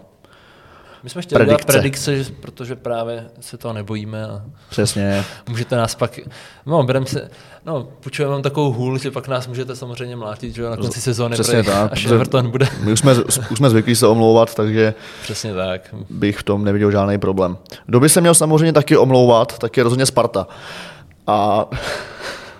My 1.02 1.10
jsme 1.10 1.22
chtěli 1.22 1.44
predikce. 1.44 1.64
dělat 1.72 1.80
Predikce. 1.80 2.24
protože 2.40 2.76
právě 2.76 3.24
se 3.40 3.58
toho 3.58 3.74
nebojíme 3.74 4.24
a 4.26 4.42
přesně, 4.70 5.24
můžete 5.48 5.76
nás 5.76 5.94
pak, 5.94 6.18
no 6.66 6.82
berem 6.82 7.06
se, 7.06 7.30
no 7.66 7.88
půjčujeme 8.00 8.32
vám 8.32 8.42
takovou 8.42 8.72
hůl, 8.72 8.98
že 8.98 9.10
pak 9.10 9.28
nás 9.28 9.46
můžete 9.46 9.76
samozřejmě 9.76 10.16
mlátit, 10.16 10.54
že 10.54 10.62
na 10.62 10.76
konci 10.76 11.00
sezóny, 11.00 11.34
přesně 11.34 11.62
protože 11.62 11.72
tak, 11.72 11.92
až 11.92 12.06
Everton 12.06 12.50
bude. 12.50 12.66
my 12.84 12.92
už 12.92 13.00
jsme, 13.00 13.14
už 13.50 13.56
jsme 13.58 13.70
zvyklí 13.70 13.96
se 13.96 14.06
omlouvat, 14.06 14.54
takže 14.54 14.94
Přesně 15.22 15.54
tak. 15.54 15.94
bych 16.10 16.38
v 16.38 16.42
tom 16.42 16.64
neviděl 16.64 16.90
žádný 16.90 17.18
problém. 17.18 17.56
Kdo 17.86 18.00
by 18.00 18.08
se 18.08 18.20
měl 18.20 18.34
samozřejmě 18.34 18.72
taky 18.72 18.96
omlouvat, 18.96 19.58
tak 19.58 19.76
je 19.76 19.82
rozhodně 19.82 20.06
Sparta. 20.06 20.46
A 21.26 21.66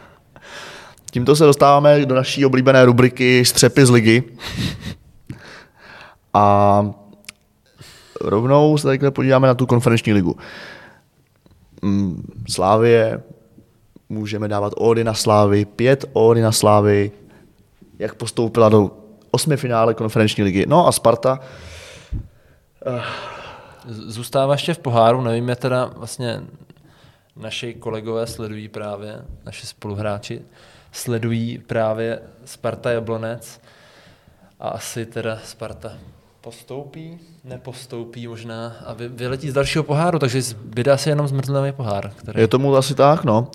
tímto 1.11 1.37
se 1.37 1.45
dostáváme 1.45 2.07
do 2.07 2.15
naší 2.15 2.47
oblíbené 2.47 2.85
rubriky 2.85 3.45
Střepy 3.45 3.87
z 3.87 3.91
ligy. 3.91 4.23
A 6.35 6.83
rovnou 8.21 8.79
se 8.79 8.87
takhle 8.87 9.11
podíváme 9.11 9.49
na 9.49 9.55
tu 9.55 9.67
konferenční 9.67 10.13
ligu. 10.13 10.37
Mm, 11.83 12.23
Slávě, 12.49 13.23
můžeme 14.09 14.49
dávat 14.49 14.73
ódy 14.77 15.05
na 15.05 15.15
Slávy, 15.15 15.65
pět 15.65 16.05
ódy 16.13 16.41
na 16.41 16.53
Slávy, 16.53 17.13
jak 17.99 18.15
postoupila 18.15 18.69
do 18.69 18.91
osmi 19.31 19.57
finále 19.57 19.95
konferenční 19.95 20.45
ligy. 20.45 20.67
No 20.67 20.87
a 20.87 20.93
Sparta, 20.93 21.41
Z- 23.89 24.15
Zůstává 24.15 24.55
ještě 24.55 24.75
v 24.75 24.79
poháru, 24.79 25.21
nevím, 25.21 25.49
je 25.49 25.57
teda 25.57 25.91
vlastně 25.97 26.43
naši 27.37 27.75
kolegové 27.75 28.27
sledují 28.27 28.69
právě, 28.69 29.25
naši 29.47 29.67
spoluhráči 29.67 30.43
sledují 30.93 31.59
právě 31.59 32.21
Sparta 32.45 32.91
Jablonec 32.91 33.61
a 34.61 34.69
asi 34.69 35.07
teda 35.07 35.39
Sparta 35.45 35.93
postoupí, 36.41 37.19
nepostoupí 37.45 38.29
možná 38.29 38.73
a 38.87 38.93
vy, 38.93 39.09
vyletí 39.09 39.51
z 39.51 39.55
dalšího 39.55 39.85
poháru, 39.85 40.19
takže 40.19 40.43
zbyde 40.43 40.93
asi 40.93 41.09
jenom 41.09 41.29
zmrzlivý 41.29 41.73
pohár, 41.73 42.13
který 42.17 42.41
Je 42.41 42.49
tomu 42.49 42.77
asi 42.77 42.95
tak, 42.95 43.25
no. 43.25 43.49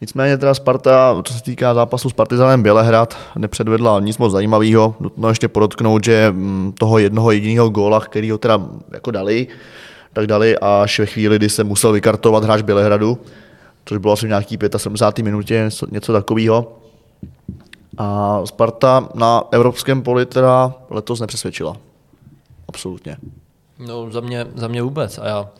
Nicméně 0.00 0.38
teda 0.38 0.54
Sparta, 0.54 1.22
co 1.24 1.34
se 1.34 1.42
týká 1.42 1.74
zápasu 1.74 2.10
s 2.10 2.12
Partizanem 2.12 2.62
Bělehrad, 2.62 3.18
nepředvedla 3.36 4.00
nic 4.00 4.18
moc 4.18 4.32
zajímavého. 4.32 4.94
Nutno 5.00 5.28
ještě 5.28 5.48
podotknout, 5.48 6.04
že 6.04 6.30
mm, 6.30 6.72
toho 6.78 6.98
jednoho 6.98 7.30
jediného 7.30 7.70
góla, 7.70 8.00
který 8.00 8.30
ho 8.30 8.38
teda 8.38 8.60
jako 8.92 9.10
dali, 9.10 9.46
tak 10.12 10.26
dali 10.26 10.58
až 10.58 10.98
ve 10.98 11.06
chvíli, 11.06 11.36
kdy 11.36 11.48
se 11.48 11.64
musel 11.64 11.92
vykartovat 11.92 12.44
hráč 12.44 12.62
Bělehradu, 12.62 13.18
což 13.84 13.98
bylo 13.98 14.12
asi 14.12 14.26
v 14.26 14.28
nějaký 14.28 14.58
75. 14.76 15.24
minutě, 15.24 15.54
něco, 15.64 15.86
něco 15.90 16.12
takového. 16.12 16.79
A 17.98 18.40
Sparta 18.46 19.08
na 19.14 19.42
evropském 19.50 20.02
poli 20.02 20.26
teda 20.26 20.74
letos 20.90 21.20
nepřesvědčila. 21.20 21.76
Absolutně. 22.68 23.16
No 23.78 24.10
za 24.10 24.20
mě, 24.20 24.46
za 24.54 24.68
mě 24.68 24.82
vůbec 24.82 25.18
a 25.18 25.26
já 25.26 25.50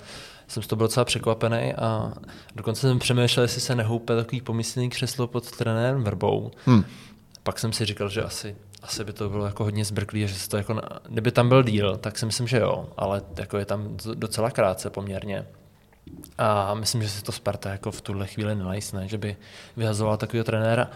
jsem 0.48 0.62
z 0.62 0.66
toho 0.66 0.76
byl 0.76 0.86
docela 0.86 1.04
překvapený 1.04 1.74
a 1.74 2.12
dokonce 2.54 2.80
jsem 2.80 2.98
přemýšlel, 2.98 3.44
jestli 3.44 3.60
se 3.60 3.74
nehoupe 3.74 4.16
takový 4.16 4.40
pomyslný 4.40 4.90
křeslo 4.90 5.26
pod 5.26 5.50
trenérem 5.50 6.04
Vrbou. 6.04 6.50
Hm. 6.66 6.84
Pak 7.42 7.58
jsem 7.58 7.72
si 7.72 7.84
říkal, 7.84 8.08
že 8.08 8.22
asi, 8.22 8.56
asi 8.82 9.04
by 9.04 9.12
to 9.12 9.28
bylo 9.28 9.46
jako 9.46 9.64
hodně 9.64 9.84
zbrklý, 9.84 10.28
že 10.28 10.34
se 10.34 10.48
to 10.48 10.56
jako, 10.56 10.80
kdyby 11.08 11.30
tam 11.30 11.48
byl 11.48 11.62
díl, 11.62 11.96
tak 11.96 12.18
si 12.18 12.26
myslím, 12.26 12.46
že 12.46 12.58
jo, 12.58 12.88
ale 12.96 13.22
jako 13.36 13.58
je 13.58 13.64
tam 13.64 13.96
docela 14.14 14.50
krátce 14.50 14.90
poměrně. 14.90 15.46
A 16.38 16.74
myslím, 16.74 17.02
že 17.02 17.08
si 17.08 17.22
to 17.22 17.32
Sparta 17.32 17.70
jako 17.70 17.90
v 17.90 18.00
tuhle 18.00 18.26
chvíli 18.26 18.54
nelajsne, 18.54 19.08
že 19.08 19.18
by 19.18 19.36
vyhazoval 19.76 20.16
takového 20.16 20.44
trenéra. 20.44 20.90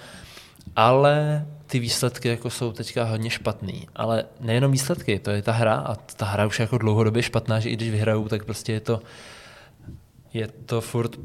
Ale 0.76 1.46
ty 1.66 1.78
výsledky 1.78 2.28
jako 2.28 2.50
jsou 2.50 2.72
teďka 2.72 3.04
hodně 3.04 3.30
špatný. 3.30 3.88
Ale 3.96 4.24
nejenom 4.40 4.72
výsledky, 4.72 5.18
to 5.18 5.30
je 5.30 5.42
ta 5.42 5.52
hra 5.52 5.74
a 5.74 5.94
ta 5.94 6.26
hra 6.26 6.46
už 6.46 6.58
je 6.58 6.62
jako 6.62 6.78
dlouhodobě 6.78 7.22
špatná, 7.22 7.60
že 7.60 7.70
i 7.70 7.76
když 7.76 7.90
vyhrajou, 7.90 8.28
tak 8.28 8.44
prostě 8.44 8.72
je 8.72 8.80
to 8.80 9.02
je 10.34 10.48
to 10.66 10.80
furt 10.80 11.16
uh, 11.16 11.22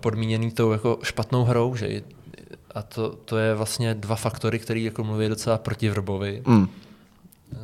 podmíněný 0.00 0.50
tou 0.50 0.72
jako 0.72 0.98
špatnou 1.02 1.44
hrou, 1.44 1.76
že 1.76 2.02
a 2.74 2.82
to, 2.82 3.08
to 3.24 3.38
je 3.38 3.54
vlastně 3.54 3.94
dva 3.94 4.16
faktory, 4.16 4.58
které 4.58 4.80
jako 4.80 5.04
mluví 5.04 5.28
docela 5.28 5.58
proti 5.58 5.90
Vrbovi. 5.90 6.42
Hm. 6.48 6.66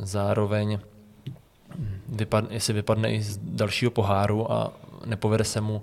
Zároveň 0.03 0.79
vypad, 2.09 2.45
jestli 2.51 2.75
vypadne 2.75 3.14
i 3.14 3.23
z 3.23 3.39
dalšího 3.43 3.91
poháru 3.91 4.53
a 4.53 4.73
nepovede 5.05 5.45
se 5.45 5.61
mu, 5.61 5.83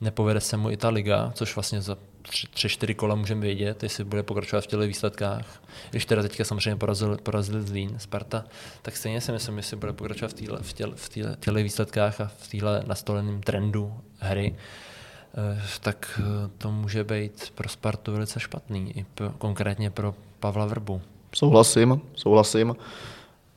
nepovede 0.00 0.40
se 0.40 0.56
mu 0.56 0.70
i 0.70 0.76
ta 0.76 0.88
liga, 0.88 1.32
což 1.34 1.56
vlastně 1.56 1.82
za 1.82 1.96
tři, 2.28 2.46
tři 2.46 2.68
čtyři 2.68 2.94
kola 2.94 3.14
můžeme 3.14 3.40
vědět, 3.40 3.82
jestli 3.82 4.04
bude 4.04 4.22
pokračovat 4.22 4.60
v 4.60 4.66
těchto 4.66 4.86
výsledkách. 4.86 5.62
Když 5.90 6.06
teda 6.06 6.22
teďka 6.22 6.44
samozřejmě 6.44 6.76
porazil, 6.76 7.16
porazil 7.22 7.62
Zlín, 7.62 7.98
Sparta, 7.98 8.44
tak 8.82 8.96
stejně 8.96 9.20
si 9.20 9.32
myslím, 9.32 9.56
jestli 9.56 9.76
bude 9.76 9.92
pokračovat 9.92 10.30
v 10.30 10.34
těchto 10.34 10.56
v 10.62 10.72
těle, 10.72 10.92
v 10.96 11.08
těle, 11.08 11.36
těle 11.40 11.62
výsledkách 11.62 12.20
a 12.20 12.30
v 12.38 12.48
téhle 12.48 12.82
nastoleném 12.86 13.42
trendu 13.42 13.94
hry, 14.18 14.54
eh, 15.34 15.62
tak 15.80 16.20
eh, 16.20 16.50
to 16.58 16.72
může 16.72 17.04
být 17.04 17.52
pro 17.54 17.68
Spartu 17.68 18.12
velice 18.12 18.40
špatný, 18.40 18.98
i 18.98 19.06
pro, 19.14 19.30
konkrétně 19.30 19.90
pro 19.90 20.14
Pavla 20.40 20.66
Vrbu. 20.66 21.02
Souhlasím, 21.34 22.00
souhlasím. 22.14 22.76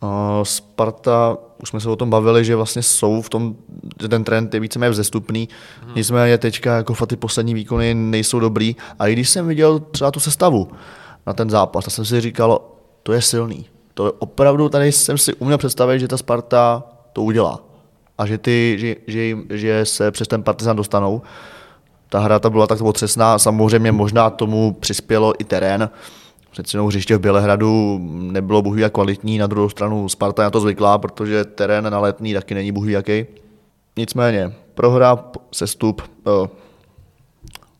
Uh, 0.03 0.09
Sparta, 0.43 1.37
už 1.61 1.69
jsme 1.69 1.79
se 1.79 1.89
o 1.89 1.95
tom 1.95 2.09
bavili, 2.09 2.45
že 2.45 2.55
vlastně 2.55 2.83
jsou 2.83 3.21
v 3.21 3.29
tom, 3.29 3.55
že 4.01 4.07
ten 4.07 4.23
trend 4.23 4.53
je 4.53 4.59
víceméně 4.59 4.89
vzestupný, 4.89 5.49
hmm. 5.83 5.95
nicméně 5.95 6.37
teďka 6.37 6.75
jako 6.75 6.93
fakt 6.93 7.09
ty 7.09 7.15
poslední 7.15 7.53
výkony 7.53 7.93
nejsou 7.93 8.39
dobrý 8.39 8.75
a 8.99 9.07
i 9.07 9.13
když 9.13 9.29
jsem 9.29 9.47
viděl 9.47 9.79
třeba 9.79 10.11
tu 10.11 10.19
sestavu 10.19 10.71
na 11.27 11.33
ten 11.33 11.49
zápas, 11.49 11.85
tak 11.85 11.93
jsem 11.93 12.05
si 12.05 12.21
říkal, 12.21 12.61
to 13.03 13.13
je 13.13 13.21
silný. 13.21 13.65
To 13.93 14.05
je 14.05 14.11
opravdu, 14.19 14.69
tady 14.69 14.91
jsem 14.91 15.17
si 15.17 15.33
uměl 15.33 15.57
představit, 15.57 15.99
že 15.99 16.07
ta 16.07 16.17
Sparta 16.17 16.83
to 17.13 17.23
udělá 17.23 17.59
a 18.19 18.25
že, 18.25 18.37
ty, 18.37 18.75
že, 18.79 18.95
že, 19.07 19.21
jim, 19.21 19.45
že 19.49 19.85
se 19.85 20.11
přes 20.11 20.27
ten 20.27 20.43
Partizan 20.43 20.75
dostanou. 20.75 21.21
Ta 22.09 22.19
hra 22.19 22.39
ta 22.39 22.49
byla 22.49 22.67
tak 22.67 22.81
otřesná, 22.81 23.39
samozřejmě 23.39 23.91
možná 23.91 24.29
tomu 24.29 24.73
přispělo 24.79 25.33
i 25.41 25.43
terén, 25.43 25.89
Přeci 26.59 26.75
jenom 26.77 26.87
hřiště 26.87 27.17
v 27.17 27.19
Bělehradu 27.19 27.99
nebylo 28.31 28.61
bohu 28.61 28.77
jak 28.77 28.93
kvalitní, 28.93 29.37
na 29.37 29.47
druhou 29.47 29.69
stranu 29.69 30.09
Sparta 30.09 30.43
na 30.43 30.49
to 30.49 30.61
zvyklá, 30.61 30.97
protože 30.97 31.45
terén 31.45 31.89
na 31.91 31.99
letný 31.99 32.33
taky 32.33 32.53
není 32.53 32.71
bohu 32.71 32.89
jaký. 32.89 33.25
Nicméně, 33.97 34.53
prohra, 34.73 35.23
sestup, 35.51 36.01
eh, 36.27 36.49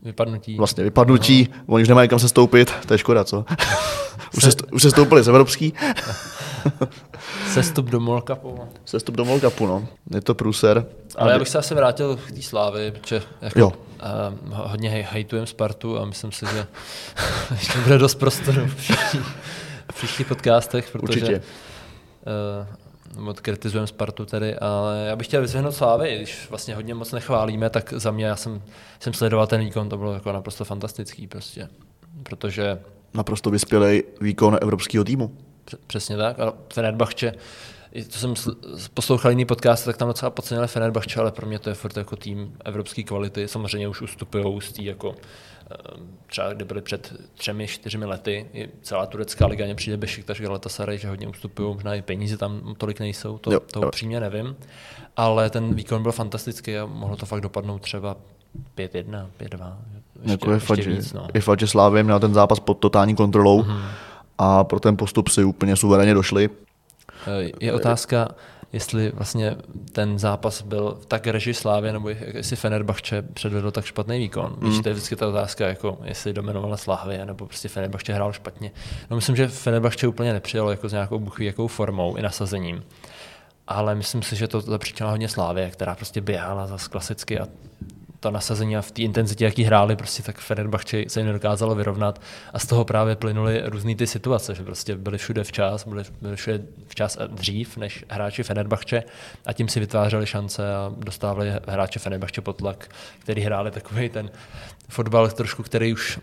Vypadnutí. 0.04 0.58
vlastně 0.58 0.84
vypadnutí, 0.84 1.48
no. 1.68 1.74
oni 1.74 1.82
už 1.82 1.88
nemají 1.88 2.10
kam 2.10 2.20
se 2.20 2.30
stoupit, 2.30 2.74
to 2.88 2.94
je 2.94 2.98
škoda, 2.98 3.24
co? 3.24 3.46
už, 4.38 4.44
se, 4.44 4.50
už 4.72 4.82
se 4.82 4.90
stoupili 4.90 5.24
z 5.24 5.28
evropský. 5.28 5.74
Sestup 7.54 7.86
do 7.86 8.00
Molkapu. 8.00 8.60
Sestup 8.86 9.16
do 9.16 9.26
Molkapu, 9.26 9.68
no. 9.68 9.88
Je 10.14 10.22
to 10.22 10.36
průser. 10.36 10.86
Ale 11.16 11.32
já 11.32 11.40
bych 11.40 11.50
se 11.50 11.58
asi 11.58 11.76
vrátil 11.76 12.16
k 12.16 12.32
té 12.32 12.42
slávy, 12.42 12.92
protože 12.92 13.22
jako, 13.42 13.60
jo. 13.60 13.68
Uh, 14.48 14.56
hodně 14.56 14.90
hejtujem 14.90 15.46
Spartu 15.46 16.00
a 16.00 16.06
myslím 16.06 16.32
si, 16.32 16.46
že 16.46 16.68
ještě 17.52 17.80
bude 17.80 17.98
dost 17.98 18.16
prostoru 18.16 18.68
v 19.92 19.96
příštích 19.96 20.28
podcastech, 20.28 20.90
protože 20.92 21.04
Určitě. 21.04 21.42
Uh, 23.16 23.28
odkritizujeme 23.28 23.88
Spartu 23.88 24.26
tady, 24.26 24.56
ale 24.56 25.06
já 25.08 25.16
bych 25.16 25.28
chtěl 25.28 25.42
vyzvihnout 25.42 25.76
Slávy, 25.76 26.16
když 26.16 26.50
vlastně 26.50 26.76
hodně 26.76 26.94
moc 26.94 27.12
nechválíme, 27.12 27.70
tak 27.70 27.94
za 27.98 28.12
mě 28.12 28.26
já 28.26 28.36
jsem, 28.36 28.62
jsem 29.00 29.14
sledoval 29.14 29.48
ten 29.48 29.62
výkon, 29.62 29.90
to 29.90 29.98
bylo 29.98 30.14
jako 30.14 30.32
naprosto 30.32 30.66
fantastický 30.66 31.28
prostě, 31.28 31.70
protože... 32.24 32.80
Naprosto 33.14 33.50
vyspělý 33.50 34.04
výkon 34.22 34.58
evropského 34.62 35.04
týmu. 35.04 35.38
Přesně 35.88 36.18
tak. 36.18 36.40
A 36.40 36.54
Fenerbahče, 36.74 37.34
to 37.94 38.20
jsem 38.20 38.34
poslouchal 38.94 39.32
jiný 39.32 39.46
podcast, 39.46 39.86
tak 39.86 39.98
tam 39.98 40.08
docela 40.08 40.30
podcenili 40.30 40.68
Fenerbahče, 40.68 41.20
ale 41.20 41.32
pro 41.32 41.48
mě 41.48 41.60
to 41.60 41.70
je 41.70 41.76
furt 41.76 41.98
jako 41.98 42.16
tým 42.16 42.58
evropské 42.66 43.04
kvality. 43.04 43.48
Samozřejmě 43.48 43.88
už 43.88 44.02
ustupují 44.02 44.62
z 44.62 44.72
té 44.72 44.84
jako 44.84 45.16
eh, 45.72 45.76
třeba 46.28 46.54
kde 46.54 46.66
byli 46.66 46.82
před 46.82 47.14
třemi, 47.34 47.68
čtyřmi 47.68 48.06
lety, 48.06 48.46
i 48.54 48.70
celá 48.82 49.06
turecká 49.06 49.48
liga 49.48 49.66
mě 49.66 49.76
přijde 49.76 49.98
Bešiktaš, 49.98 50.42
Galatasaray, 50.42 50.98
že 50.98 51.10
hodně 51.10 51.28
ustupují, 51.28 51.74
možná 51.74 51.96
i 51.96 52.02
peníze 52.02 52.38
tam 52.38 52.76
tolik 52.78 53.00
nejsou, 53.00 53.38
to, 53.38 53.52
jo, 53.52 53.60
to 53.60 53.82
upřímně 53.82 54.20
nevím, 54.20 54.56
ale 55.18 55.50
ten 55.50 55.74
výkon 55.74 56.04
byl 56.04 56.12
fantastický 56.12 56.78
a 56.78 56.86
mohlo 56.86 57.18
to 57.18 57.26
fakt 57.26 57.42
dopadnout 57.42 57.82
třeba 57.82 58.18
5-1, 58.78 59.28
5-2. 59.40 59.76
Ještě, 60.16 60.32
jako 60.32 60.52
je, 60.52 60.60
fakt, 60.60 60.80
víc, 60.80 61.14
no. 61.14 61.28
je 61.34 61.42
fakt, 61.42 61.60
že 61.60 61.68
Slávě 61.68 62.04
měl 62.04 62.20
ten 62.20 62.34
zápas 62.34 62.60
pod 62.60 62.74
totální 62.74 63.16
kontrolou. 63.16 63.64
Mm-hmm 63.64 64.09
a 64.40 64.64
pro 64.64 64.80
ten 64.80 64.98
postup 64.98 65.28
si 65.28 65.44
úplně 65.44 65.76
suverénně 65.76 66.14
došli. 66.14 66.50
Eh, 67.28 67.52
je 67.60 67.74
otázka, 67.74 68.28
jestli 68.74 69.12
vlastně 69.12 69.56
ten 69.92 70.20
zápas 70.20 70.62
byl 70.62 71.00
tak 71.08 71.28
reži 71.28 71.54
Slávě, 71.54 71.94
nebo 71.94 72.10
jestli 72.10 72.56
Fenerbahče 72.56 73.22
předvedl 73.22 73.72
tak 73.72 73.86
špatný 73.86 74.20
výkon. 74.20 74.56
Mm. 74.60 74.70
Víš, 74.70 74.80
to 74.84 74.90
je 74.90 74.94
vždycky 74.94 75.16
ta 75.16 75.28
otázka, 75.28 75.68
jako 75.68 75.98
jestli 76.04 76.34
dominovala 76.34 76.78
Slávě, 76.78 77.26
nebo 77.26 77.46
prostě 77.46 77.70
Fenerbahče 77.70 78.14
hrál 78.14 78.34
špatně. 78.34 78.72
No 79.10 79.16
myslím, 79.16 79.36
že 79.36 79.48
Fenerbahče 79.48 80.08
úplně 80.08 80.34
nepřijal 80.34 80.70
jako 80.70 80.90
s 80.90 80.92
nějakou 80.92 81.20
buchví 81.20 81.46
jakou 81.46 81.68
formou 81.68 82.16
i 82.16 82.22
nasazením. 82.22 82.84
Ale 83.68 83.96
myslím 83.96 84.22
si, 84.22 84.36
že 84.36 84.48
to 84.48 84.62
zapříčinila 84.62 85.12
hodně 85.12 85.30
Slávě, 85.30 85.70
která 85.70 85.96
prostě 85.96 86.22
běhala 86.22 86.68
zase 86.68 86.90
klasicky 86.90 87.40
a 87.40 87.48
ta 88.20 88.32
nasazení 88.32 88.78
a 88.78 88.82
v 88.82 88.92
té 88.92 89.02
intenzitě, 89.02 89.46
jaký 89.46 89.64
hráli, 89.64 89.96
prostě 89.96 90.24
tak 90.24 90.38
Fenerbahče 90.38 91.04
se 91.08 91.20
jim 91.20 91.28
nedokázalo 91.28 91.76
vyrovnat. 91.76 92.22
A 92.54 92.60
z 92.60 92.66
toho 92.66 92.86
právě 92.86 93.16
plynuly 93.16 93.62
různé 93.66 93.96
ty 93.96 94.08
situace, 94.08 94.56
že 94.56 94.64
prostě 94.64 94.96
byli 94.96 95.18
všude 95.18 95.44
včas, 95.44 95.88
byli, 95.88 96.04
byli 96.22 96.36
všude 96.36 96.62
včas 96.88 97.18
a 97.18 97.28
dřív 97.28 97.78
než 97.78 98.06
hráči 98.10 98.44
Fenerbahče 98.44 99.04
a 99.46 99.54
tím 99.54 99.68
si 99.68 99.80
vytvářeli 99.80 100.26
šance 100.26 100.76
a 100.76 100.92
dostávali 100.98 101.54
hráče 101.68 102.00
Fenerbahče 102.00 102.42
pod 102.42 102.54
tlak, 102.54 102.90
který 103.20 103.42
hráli 103.42 103.72
takový 103.72 104.10
ten 104.10 104.32
fotbal 104.90 105.30
trošku, 105.30 105.64
který 105.64 105.94
už 105.94 106.20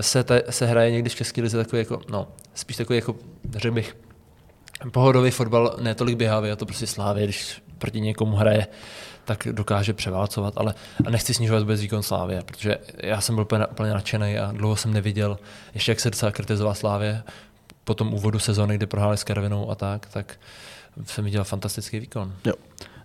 se, 0.00 0.24
te, 0.24 0.42
se 0.50 0.66
hraje 0.66 0.90
někdy 0.90 1.10
v 1.10 1.14
České 1.14 1.42
lize 1.42 1.58
takový 1.58 1.78
jako, 1.78 2.00
no, 2.10 2.28
spíš 2.54 2.76
takový 2.76 2.96
jako, 2.96 3.16
řekl 3.56 3.74
bych, 3.74 3.96
pohodový 4.92 5.30
fotbal, 5.30 5.76
ne 5.80 5.94
tolik 5.94 6.16
běhavý, 6.16 6.50
a 6.50 6.56
to 6.56 6.66
prostě 6.66 6.86
slávě, 6.86 7.24
když 7.24 7.62
proti 7.78 8.00
někomu 8.00 8.36
hraje 8.36 8.66
tak 9.24 9.48
dokáže 9.52 9.92
převálcovat, 9.92 10.54
ale 10.56 10.74
a 11.06 11.10
nechci 11.10 11.34
snižovat 11.34 11.62
vůbec 11.62 11.80
výkon 11.80 12.02
Slávě, 12.02 12.42
protože 12.44 12.78
já 12.98 13.20
jsem 13.20 13.34
byl 13.34 13.42
úplně, 13.42 13.66
úplně 13.66 13.90
nadšený 13.90 14.38
a 14.38 14.52
dlouho 14.52 14.76
jsem 14.76 14.92
neviděl, 14.92 15.38
ještě 15.74 15.90
jak 15.90 16.00
se 16.00 16.10
docela 16.10 16.32
kritizoval 16.32 16.74
Slávě 16.74 17.22
po 17.84 17.94
tom 17.94 18.14
úvodu 18.14 18.38
sezóny, 18.38 18.76
kdy 18.76 18.86
prohráli 18.86 19.16
s 19.16 19.24
Karvinou 19.24 19.70
a 19.70 19.74
tak, 19.74 20.06
tak 20.12 20.36
jsem 21.04 21.24
viděl 21.24 21.44
fantastický 21.44 22.00
výkon. 22.00 22.32
Jo. 22.44 22.52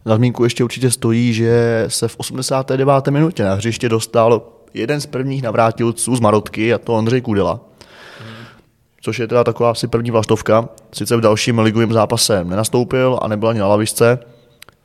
Na 0.05 0.15
zmínku 0.15 0.43
ještě 0.43 0.63
určitě 0.63 0.91
stojí, 0.91 1.33
že 1.33 1.85
se 1.87 2.07
v 2.07 2.19
89. 2.19 3.07
minutě 3.07 3.43
na 3.43 3.53
hřiště 3.53 3.89
dostal 3.89 4.41
jeden 4.73 5.01
z 5.01 5.05
prvních 5.05 5.41
navrátilců 5.41 6.15
z 6.15 6.19
Marotky, 6.19 6.73
a 6.73 6.77
to 6.77 6.93
Ondřej 6.93 7.21
Kudela. 7.21 7.59
Což 9.01 9.19
je 9.19 9.27
teda 9.27 9.43
taková 9.43 9.71
asi 9.71 9.87
první 9.87 10.11
vlastovka. 10.11 10.69
Sice 10.93 11.17
v 11.17 11.21
dalším 11.21 11.59
ligovém 11.59 11.93
zápase 11.93 12.43
nenastoupil 12.43 13.19
a 13.21 13.27
nebyl 13.27 13.49
ani 13.49 13.59
na 13.59 13.67
lavičce, 13.67 14.19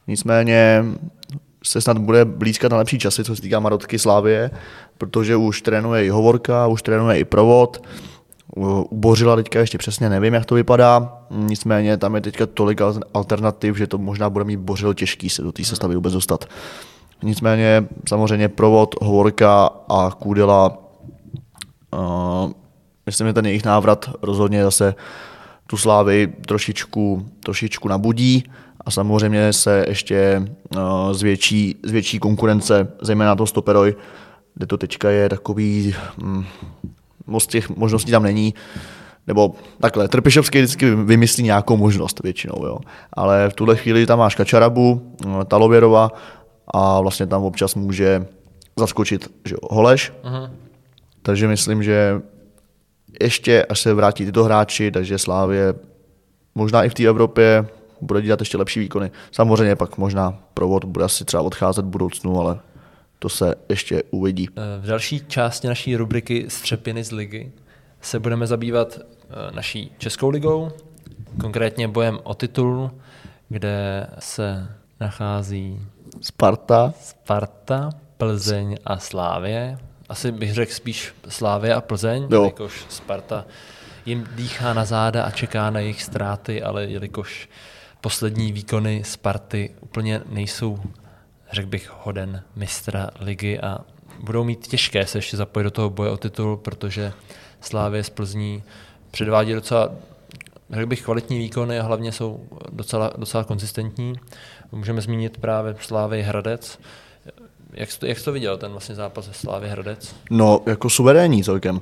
nicméně 0.07 0.85
se 1.65 1.81
snad 1.81 1.99
bude 1.99 2.25
blízkat 2.25 2.73
na 2.73 2.79
lepší 2.79 2.99
časy, 2.99 3.25
co 3.25 3.37
se 3.37 3.43
týká 3.43 3.61
Marotky 3.61 3.99
Slávie, 3.99 4.51
protože 4.99 5.37
už 5.37 5.63
trénuje 5.63 6.07
i 6.07 6.09
Hovorka, 6.09 6.67
už 6.67 6.83
trénuje 6.83 7.19
i 7.19 7.25
Provod, 7.25 7.83
ubořila 8.91 9.37
teďka 9.37 9.61
ještě 9.61 9.79
přesně 9.79 10.09
nevím, 10.09 10.35
jak 10.35 10.45
to 10.45 10.55
vypadá, 10.55 11.19
nicméně 11.31 11.97
tam 11.97 12.15
je 12.15 12.21
teďka 12.21 12.47
tolik 12.47 12.81
alternativ, 13.15 13.77
že 13.77 13.87
to 13.87 13.99
možná 13.99 14.31
bude 14.31 14.45
mít 14.45 14.57
Bořil 14.57 14.95
těžký 14.95 15.31
se 15.31 15.43
do 15.43 15.53
té 15.53 15.65
sestavy 15.65 15.95
vůbec 15.95 16.13
dostat. 16.13 16.45
Nicméně 17.23 17.85
samozřejmě 18.09 18.49
Provod, 18.49 18.95
Hovorka 19.03 19.71
a 19.89 20.11
Kůdela, 20.11 20.79
uh, 21.93 22.53
myslím, 23.07 23.27
že 23.27 23.33
ten 23.33 23.47
jejich 23.47 23.65
návrat 23.65 24.11
rozhodně 24.23 24.65
zase 24.65 24.95
tu 25.67 25.77
slávy 25.77 26.33
trošičku, 26.47 27.27
trošičku 27.45 27.89
nabudí 27.89 28.45
a 28.87 28.91
samozřejmě 28.91 29.53
se 29.53 29.85
ještě 29.89 30.43
uh, 30.77 31.13
zvětší, 31.13 31.77
zvětší 31.83 32.19
konkurence, 32.19 32.93
zejména 33.03 33.37
to 33.37 33.47
stoperoj, 33.47 33.97
kde 34.55 34.67
to 34.67 34.79
teďka 34.79 35.11
je 35.11 35.29
takový, 35.29 35.95
hm, 36.23 36.45
moc 37.27 37.47
těch 37.47 37.69
možností 37.69 38.11
tam 38.11 38.23
není, 38.23 38.55
nebo 39.27 39.55
takhle, 39.81 40.09
Trpišovský 40.09 40.59
vždycky 40.59 40.95
vymyslí 40.95 41.45
nějakou 41.45 41.77
možnost 41.77 42.21
většinou, 42.23 42.67
jo. 42.67 42.79
ale 43.13 43.51
v 43.51 43.55
tuhle 43.55 43.77
chvíli 43.77 44.07
tam 44.07 44.19
máš 44.19 44.35
Kačarabu, 44.35 45.15
hm, 45.25 45.45
Talověrova 45.49 46.13
a 46.69 47.01
vlastně 47.01 47.27
tam 47.27 47.43
občas 47.43 47.75
může 47.75 48.27
zaskočit 48.77 49.33
že 49.45 49.55
jo, 49.55 49.69
Holeš, 49.71 50.13
uh-huh. 50.25 50.51
takže 51.23 51.49
myslím, 51.49 51.83
že 51.83 52.23
ještě, 53.21 53.65
až 53.65 53.81
se 53.81 53.95
vrátí 53.95 54.25
tyto 54.25 54.45
hráči, 54.45 54.91
takže 54.91 55.19
Slávě 55.19 55.75
možná 56.55 56.85
i 56.85 56.89
v 56.89 56.95
té 56.95 57.05
Evropě 57.05 57.67
bude 58.01 58.23
dělat 58.23 58.41
ještě 58.41 58.59
lepší 58.59 58.81
výkony. 58.81 59.11
Samozřejmě 59.33 59.77
pak 59.77 59.99
možná 59.99 60.39
provod 60.55 60.85
bude 60.85 61.05
asi 61.05 61.25
třeba 61.25 61.43
odcházet 61.43 61.85
v 61.85 61.89
budoucnu, 61.89 62.41
ale 62.41 62.59
to 63.19 63.29
se 63.29 63.55
ještě 63.69 64.03
uvidí. 64.11 64.49
V 64.81 64.87
další 64.87 65.21
části 65.29 65.69
naší 65.69 65.97
rubriky 65.97 66.45
Střepiny 66.49 67.05
z 67.05 67.13
ligy 67.13 67.53
se 68.01 68.19
budeme 68.19 68.47
zabývat 68.47 68.99
eh, 68.99 69.55
naší 69.55 69.93
Českou 69.99 70.29
ligou, 70.29 70.71
konkrétně 71.41 71.89
bojem 71.89 72.19
o 72.23 72.35
titul, 72.35 72.91
kde 73.49 74.07
se 74.19 74.69
nachází 75.01 75.81
Sparta, 76.21 76.95
Sparta 77.01 77.91
Plzeň 78.17 78.77
a 78.85 78.99
Slávě. 78.99 79.79
Asi 80.09 80.33
bych 80.33 80.55
řekl 80.55 80.73
spíš 80.73 81.15
Slávě 81.29 81.75
a 81.75 81.81
Plzeň, 81.81 82.29
jo. 82.31 82.43
jelikož 82.43 82.87
Sparta 82.89 83.45
jim 84.07 84.27
dýchá 84.35 84.75
na 84.75 84.85
záda 84.85 85.25
a 85.25 85.31
čeká 85.31 85.71
na 85.71 85.81
jejich 85.81 86.03
ztráty, 86.03 86.63
ale 86.63 86.85
jelikož 86.85 87.49
poslední 88.01 88.53
výkony 88.53 89.03
Sparty 89.05 89.71
úplně 89.81 90.23
nejsou, 90.29 90.79
řekl 91.53 91.69
bych, 91.69 91.93
hoden 92.03 92.43
mistra 92.57 93.11
ligy 93.21 93.61
a 93.61 93.79
budou 94.21 94.45
mít 94.45 94.67
těžké 94.67 95.07
se 95.07 95.19
ještě 95.19 95.37
zapojit 95.37 95.65
do 95.65 95.71
toho 95.71 95.91
boje 95.91 96.11
o 96.11 96.17
titul, 96.17 96.57
protože 96.57 97.13
Slávě 97.61 98.05
z 98.05 98.11
Plzní 98.11 98.63
předvádí 99.11 99.53
docela, 99.53 99.91
řekl 100.71 100.87
bych, 100.87 101.03
kvalitní 101.03 101.39
výkony 101.39 101.81
a 101.81 101.83
hlavně 101.83 102.13
jsou 102.13 102.41
docela, 102.73 103.13
docela 103.17 103.45
konzistentní. 103.45 104.15
Můžeme 104.73 105.01
zmínit 105.01 105.39
právě 105.39 105.75
Slávy 105.81 106.23
Hradec. 106.23 106.79
Jak 107.73 107.91
jsi, 107.91 108.01
to, 108.01 108.07
jak 108.07 108.19
jsi 108.19 108.25
to 108.25 108.33
viděl, 108.33 108.59
ten 108.59 108.71
vlastně 108.71 108.95
zápas 108.95 109.25
ze 109.25 109.33
Slávy 109.33 109.69
Hradec? 109.69 110.15
No, 110.31 110.61
jako 110.67 110.91
suverénní 110.91 111.45
celkem. 111.45 111.81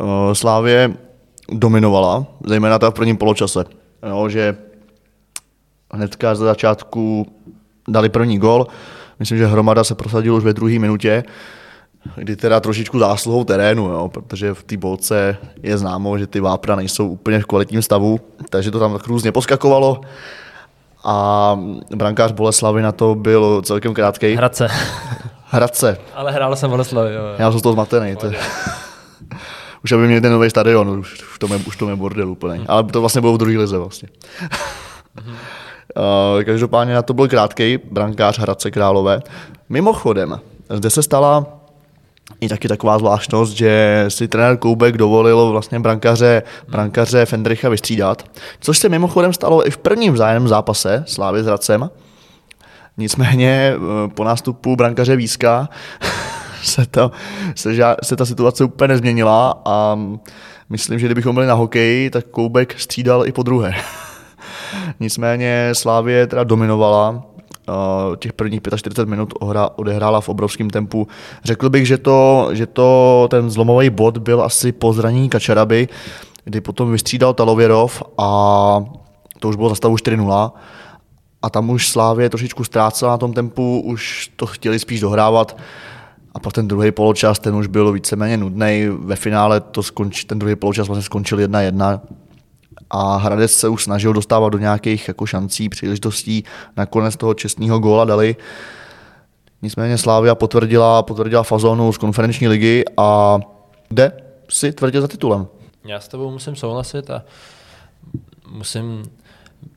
Eh, 0.00 0.34
Slávě 0.34 0.94
dominovala, 1.52 2.26
zejména 2.46 2.78
ta 2.78 2.90
v 2.90 2.94
prvním 2.94 3.16
poločase. 3.16 3.64
Jo, 4.08 4.28
že 4.28 4.56
hnedka 5.92 6.34
za 6.34 6.44
začátku 6.44 7.26
dali 7.88 8.08
první 8.08 8.38
gol. 8.38 8.66
Myslím, 9.18 9.38
že 9.38 9.46
Hromada 9.46 9.84
se 9.84 9.94
prosadil 9.94 10.34
už 10.34 10.44
ve 10.44 10.52
druhé 10.52 10.78
minutě, 10.78 11.24
kdy 12.16 12.36
teda 12.36 12.60
trošičku 12.60 12.98
zásluhou 12.98 13.44
terénu, 13.44 13.84
jo, 13.86 14.08
protože 14.08 14.54
v 14.54 14.62
té 14.62 14.76
bolce 14.76 15.36
je 15.62 15.78
známo, 15.78 16.18
že 16.18 16.26
ty 16.26 16.40
vápra 16.40 16.76
nejsou 16.76 17.08
úplně 17.08 17.40
v 17.40 17.46
kvalitním 17.46 17.82
stavu, 17.82 18.20
takže 18.50 18.70
to 18.70 18.78
tam 18.78 18.92
tak 18.92 19.06
různě 19.06 19.32
poskakovalo 19.32 20.00
a 21.04 21.58
brankář 21.96 22.32
Boleslavy 22.32 22.82
na 22.82 22.92
to 22.92 23.14
byl 23.14 23.62
celkem 23.62 23.94
krátký. 23.94 24.34
Hradce. 24.34 24.68
Hradce. 25.44 25.98
Ale 26.14 26.32
hrál 26.32 26.56
jsem 26.56 26.70
Boleslavy, 26.70 27.14
jo. 27.14 27.22
Já 27.38 27.50
jsem 27.50 27.60
z 27.60 27.62
toho 27.62 27.72
zmatený. 27.72 28.16
To... 28.16 28.26
už 29.84 29.92
aby 29.92 30.06
měli 30.06 30.20
ten 30.20 30.32
nový 30.32 30.50
stadion, 30.50 30.88
už 30.88 31.22
v 31.22 31.38
tom 31.38 31.52
je, 31.52 31.58
už 31.58 31.76
tom 31.76 31.88
je 31.88 31.96
bordel 31.96 32.30
úplně. 32.30 32.54
Hmm. 32.54 32.66
Ale 32.68 32.84
to 32.84 33.00
vlastně 33.00 33.20
bylo 33.20 33.32
v 33.32 33.38
druhé 33.38 33.58
lize 33.58 33.78
vlastně. 33.78 34.08
hmm. 35.24 35.36
Uh, 35.96 36.44
každopádně 36.44 36.94
na 36.94 37.02
to 37.02 37.14
byl 37.14 37.28
krátký 37.28 37.78
brankář 37.90 38.38
Hradce 38.38 38.70
Králové. 38.70 39.20
Mimochodem, 39.68 40.40
zde 40.70 40.90
se 40.90 41.02
stala 41.02 41.46
i 42.40 42.48
taky 42.48 42.68
taková 42.68 42.98
zvláštnost, 42.98 43.52
že 43.52 44.04
si 44.08 44.28
trenér 44.28 44.56
Koubek 44.56 44.96
dovolil 44.96 45.50
vlastně 45.50 45.80
brankaře, 45.80 46.42
brankaře 46.68 47.26
Fendricha 47.26 47.68
vystřídat, 47.68 48.24
což 48.60 48.78
se 48.78 48.88
mimochodem 48.88 49.32
stalo 49.32 49.66
i 49.66 49.70
v 49.70 49.78
prvním 49.78 50.12
vzájemném 50.12 50.48
zápase 50.48 51.04
Slávy 51.06 51.42
s 51.42 51.46
Hradcem. 51.46 51.90
Nicméně 52.96 53.72
eh, 53.74 54.08
po 54.08 54.24
nástupu 54.24 54.76
brankaře 54.76 55.16
Víska 55.16 55.68
se, 56.62 56.86
to, 56.86 57.10
se, 57.54 57.74
ža, 57.74 57.96
se 58.02 58.16
ta 58.16 58.24
situace 58.24 58.64
úplně 58.64 58.88
nezměnila 58.88 59.62
a 59.64 59.98
myslím, 60.68 60.98
že 60.98 61.06
kdybychom 61.06 61.34
byli 61.34 61.46
na 61.46 61.54
hokeji, 61.54 62.10
tak 62.10 62.24
Koubek 62.24 62.80
střídal 62.80 63.26
i 63.26 63.32
po 63.32 63.42
druhé. 63.42 63.74
Nicméně 65.00 65.70
Slávě 65.72 66.26
teda 66.26 66.44
dominovala, 66.44 67.24
těch 68.18 68.32
prvních 68.32 68.60
45 68.76 69.08
minut 69.08 69.34
odehrála 69.76 70.20
v 70.20 70.28
obrovském 70.28 70.70
tempu. 70.70 71.08
Řekl 71.44 71.70
bych, 71.70 71.86
že 71.86 71.98
to, 71.98 72.48
že 72.52 72.66
to 72.66 73.28
ten 73.30 73.50
zlomový 73.50 73.90
bod 73.90 74.18
byl 74.18 74.42
asi 74.42 74.72
po 74.72 74.92
zranění 74.92 75.28
Kačaraby, 75.28 75.88
kdy 76.44 76.60
potom 76.60 76.92
vystřídal 76.92 77.34
Talověrov 77.34 78.02
a 78.18 78.84
to 79.40 79.48
už 79.48 79.56
bylo 79.56 79.68
za 79.68 79.74
stavu 79.74 79.94
4-0 79.94 80.52
a 81.42 81.50
tam 81.50 81.70
už 81.70 81.88
Slávě 81.88 82.30
trošičku 82.30 82.64
ztrácela 82.64 83.10
na 83.10 83.18
tom 83.18 83.32
tempu, 83.32 83.80
už 83.80 84.30
to 84.36 84.46
chtěli 84.46 84.78
spíš 84.78 85.00
dohrávat 85.00 85.56
a 86.34 86.38
pak 86.40 86.52
ten 86.52 86.68
druhý 86.68 86.92
poločas, 86.92 87.38
ten 87.38 87.54
už 87.54 87.66
byl 87.66 87.92
víceméně 87.92 88.36
nudný. 88.36 88.88
Ve 88.98 89.16
finále 89.16 89.60
to 89.60 89.82
skonč, 89.82 90.24
ten 90.24 90.38
druhý 90.38 90.56
poločas 90.56 90.88
vlastně 90.88 91.02
skončil 91.02 91.38
1-1 91.38 92.00
a 92.90 93.16
Hradec 93.16 93.52
se 93.52 93.68
už 93.68 93.84
snažil 93.84 94.12
dostávat 94.12 94.48
do 94.48 94.58
nějakých 94.58 95.08
jako 95.08 95.26
šancí, 95.26 95.68
příležitostí. 95.68 96.44
Nakonec 96.76 97.16
toho 97.16 97.34
čestného 97.34 97.78
góla 97.78 98.04
dali. 98.04 98.36
Nicméně 99.62 99.98
Slávia 99.98 100.34
potvrdila, 100.34 101.02
potvrdila 101.02 101.42
fazonu 101.42 101.92
z 101.92 101.98
konferenční 101.98 102.48
ligy 102.48 102.84
a 102.96 103.38
jde 103.90 104.12
si 104.48 104.72
tvrdě 104.72 105.00
za 105.00 105.08
titulem. 105.08 105.46
Já 105.84 106.00
s 106.00 106.08
tebou 106.08 106.30
musím 106.30 106.56
souhlasit 106.56 107.10
a 107.10 107.24
musím 108.50 109.02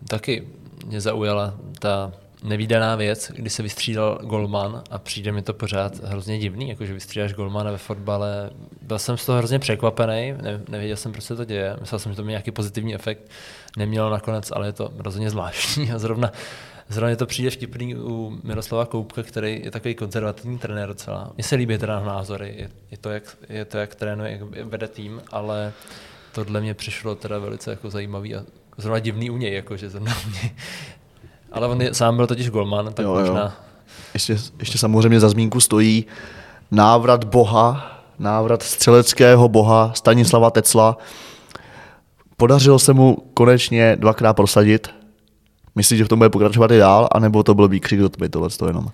taky 0.07 0.47
mě 0.86 1.01
zaujala 1.01 1.53
ta 1.80 2.12
nevýdaná 2.43 2.95
věc, 2.95 3.31
kdy 3.35 3.49
se 3.49 3.63
vystřídal 3.63 4.19
golman 4.23 4.83
a 4.89 4.97
přijde 4.97 5.31
mi 5.31 5.41
to 5.41 5.53
pořád 5.53 6.03
hrozně 6.03 6.39
divný, 6.39 6.69
jakože 6.69 6.93
vystřídáš 6.93 7.33
golmana 7.33 7.71
ve 7.71 7.77
fotbale. 7.77 8.49
Byl 8.81 8.99
jsem 8.99 9.17
z 9.17 9.25
toho 9.25 9.37
hrozně 9.37 9.59
překvapený, 9.59 10.33
ne, 10.41 10.61
nevěděl 10.69 10.97
jsem, 10.97 11.11
proč 11.11 11.23
se 11.23 11.35
to 11.35 11.45
děje. 11.45 11.77
Myslel 11.79 11.99
jsem, 11.99 12.11
že 12.11 12.15
to 12.15 12.23
má 12.23 12.29
nějaký 12.29 12.51
pozitivní 12.51 12.95
efekt. 12.95 13.21
Nemělo 13.77 14.09
nakonec, 14.09 14.51
ale 14.51 14.67
je 14.67 14.73
to 14.73 14.91
hrozně 14.97 15.29
zvláštní 15.29 15.91
a 15.91 15.99
zrovna 15.99 16.31
Zrovna 16.89 17.15
to 17.15 17.25
přijde 17.25 17.49
vtipný 17.49 17.95
u 17.95 18.39
Miroslava 18.43 18.85
Koupka, 18.85 19.23
který 19.23 19.61
je 19.63 19.71
takový 19.71 19.95
konzervativní 19.95 20.57
trenér 20.57 20.87
docela. 20.87 21.31
Mně 21.35 21.43
se 21.43 21.55
líbí 21.55 21.77
teda 21.77 21.99
názory, 21.99 22.53
je, 22.57 22.69
je, 22.91 22.97
to, 22.97 23.09
jak, 23.09 23.37
je 23.49 23.65
to, 23.65 23.77
jak 23.77 23.95
trénuje, 23.95 24.31
jak 24.31 24.41
vede 24.65 24.87
tým, 24.87 25.21
ale 25.31 25.73
tohle 26.31 26.61
mě 26.61 26.73
přišlo 26.73 27.15
teda 27.15 27.39
velice 27.39 27.69
jako 27.69 27.89
zajímavý 27.89 28.35
a 28.35 28.43
zrovna 28.77 28.99
divný 28.99 29.29
u 29.29 29.37
něj, 29.37 29.53
jako, 29.53 29.77
že 29.77 29.89
zrovna 29.89 30.13
něj 30.41 30.51
ale 31.52 31.68
on 31.68 31.82
je, 31.82 31.93
sám 31.93 32.16
byl 32.16 32.28
totiž 32.28 32.49
golman, 32.49 32.93
tak 32.93 33.06
jo, 33.06 33.14
možná... 33.14 33.41
Jo. 33.41 33.52
Ještě, 34.14 34.38
ještě 34.60 34.78
samozřejmě 34.78 35.20
za 35.20 35.30
zmínku 35.30 35.60
stojí 35.60 36.06
návrat 36.72 37.24
boha, 37.24 37.97
návrat 38.20 38.64
střeleckého 38.64 39.49
boha 39.49 39.91
Stanislava 39.95 40.52
Tecla. 40.52 40.97
Podařilo 42.38 42.80
se 42.80 42.93
mu 42.93 43.18
konečně 43.34 43.95
dvakrát 43.95 44.34
prosadit. 44.34 44.88
Myslíš, 45.76 45.97
že 45.97 46.06
v 46.06 46.08
tom 46.08 46.20
bude 46.20 46.30
pokračovat 46.30 46.72
i 46.72 46.78
dál, 46.78 47.08
anebo 47.12 47.43
to 47.43 47.54
byl 47.54 47.68
výkřik 47.68 47.99
do 47.99 48.10
tmy 48.10 48.30
tohle 48.30 48.49
jenom? 48.68 48.86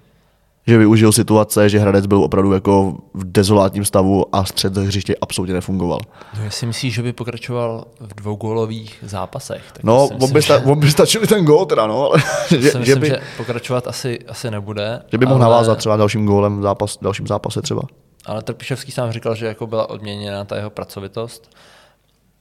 Že 0.68 0.78
využil 0.78 1.11
situace, 1.11 1.70
že 1.70 1.80
Hradec 1.80 2.05
byl 2.05 2.24
opravdu 2.24 2.53
jako 2.53 2.97
v 3.13 3.32
dezolátním 3.32 3.86
stavu 3.86 4.36
a 4.36 4.45
střed 4.45 4.78
hřiště 4.78 5.15
absolutně 5.22 5.53
nefungoval. 5.53 5.99
No 6.38 6.43
jestli 6.43 6.68
myslíš, 6.68 6.93
že 6.93 7.03
by 7.03 7.13
pokračoval 7.13 7.86
v 7.99 8.15
dvougólových 8.15 8.97
zápasech? 9.01 9.63
Tak 9.74 9.84
no, 9.84 10.07
on 10.07 10.18
by, 10.18 10.24
myslím, 10.24 10.41
sta- 10.41 10.59
že... 10.59 10.65
on 10.65 10.80
by 10.80 10.91
stačil 10.91 11.28
ten 11.28 11.45
gól 11.45 11.65
teda, 11.65 11.88
no, 11.88 12.11
ale 12.11 12.24
že, 12.49 12.57
myslím, 12.57 12.86
že, 12.86 12.95
by, 12.95 13.07
že 13.07 13.22
pokračovat 13.38 13.88
asi, 13.88 14.20
asi 14.28 14.51
nebude. 14.51 15.01
Že 15.11 15.18
by 15.18 15.26
mohl 15.26 15.43
ale... 15.43 15.51
navázat 15.51 15.78
třeba 15.78 15.97
dalším 15.97 16.26
gólem 16.26 16.59
v 16.59 16.61
zápas, 16.61 16.97
dalším 17.01 17.28
zápase 17.28 17.61
třeba. 17.61 17.82
Ale 18.26 18.41
Trpišovský 18.41 18.91
sám 18.91 19.11
říkal, 19.11 19.36
že 19.36 19.45
jako 19.45 19.68
byla 19.68 19.89
odměněna 19.89 20.45
ta 20.45 20.55
jeho 20.55 20.70
pracovitost 20.70 21.55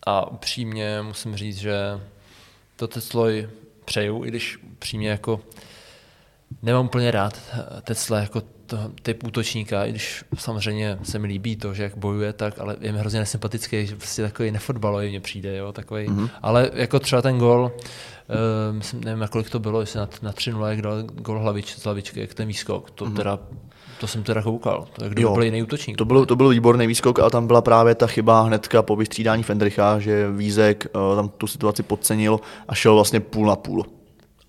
a 0.07 0.31
upřímně 0.31 1.03
musím 1.03 1.37
říct, 1.37 1.57
že 1.59 2.01
to 2.77 2.89
Tecloj 2.89 3.49
přeju, 3.85 4.24
i 4.24 4.29
když 4.29 4.59
upřímně 4.72 5.09
jako 5.09 5.41
nemám 6.62 6.86
úplně 6.86 7.11
rád 7.11 7.40
Tesla 7.82 8.18
jako 8.18 8.42
to, 8.66 8.78
typ 9.03 9.24
útočníka, 9.24 9.84
i 9.84 9.90
když 9.90 10.24
samozřejmě 10.38 10.99
se 11.03 11.18
mi 11.18 11.28
líbí 11.28 11.57
to, 11.57 11.74
že 11.74 11.82
jak 11.82 11.97
bojuje, 11.97 12.32
tak, 12.32 12.59
ale 12.59 12.76
je 12.80 12.92
mi 12.92 12.99
hrozně 12.99 13.20
nesympatický, 13.20 13.86
že 13.86 13.97
prostě 13.97 14.22
takový 14.22 14.51
nefotbalový 14.51 15.09
mně 15.09 15.20
přijde, 15.20 15.57
jo, 15.57 15.72
takový. 15.72 16.07
Mm-hmm. 16.07 16.30
Ale 16.42 16.70
jako 16.74 16.99
třeba 16.99 17.22
ten 17.22 17.38
gol, 17.38 17.72
uh, 17.72 18.76
myslím, 18.76 19.05
nevím, 19.05 19.20
jak 19.20 19.30
kolik 19.30 19.51
to 19.51 19.59
bylo, 19.59 19.80
jestli 19.80 19.99
na, 19.99 20.09
na 20.22 20.32
3-0, 20.32 20.66
jak 20.66 20.82
dal 20.82 21.03
gol 21.03 21.38
hlavič, 21.38 21.74
z 21.74 21.84
hlavičky, 21.84 22.20
jak 22.20 22.34
ten 22.34 22.49
výskok, 22.49 22.90
to 22.90 23.05
mm-hmm. 23.05 23.16
teda 23.16 23.38
to 24.01 24.07
jsem 24.07 24.22
teda 24.22 24.42
koukal. 24.42 24.86
To, 24.92 25.05
jo, 25.16 25.34
byl 25.34 25.42
jiný 25.42 25.62
útočník. 25.62 25.97
To 25.97 26.05
byl, 26.05 26.26
to 26.26 26.36
byl 26.36 26.49
výborný 26.49 26.86
výskok 26.86 27.18
a 27.18 27.30
tam 27.30 27.47
byla 27.47 27.62
právě 27.62 27.94
ta 27.94 28.07
chyba 28.07 28.42
hnedka 28.42 28.82
po 28.82 28.97
vystřídání 28.97 29.42
Fendricha, 29.42 29.99
že 29.99 30.30
Vízek 30.30 30.86
uh, 30.94 31.16
tam 31.16 31.28
tu 31.28 31.47
situaci 31.47 31.82
podcenil 31.82 32.40
a 32.68 32.74
šel 32.74 32.94
vlastně 32.94 33.20
půl 33.20 33.47
na 33.47 33.57
půl. 33.57 33.86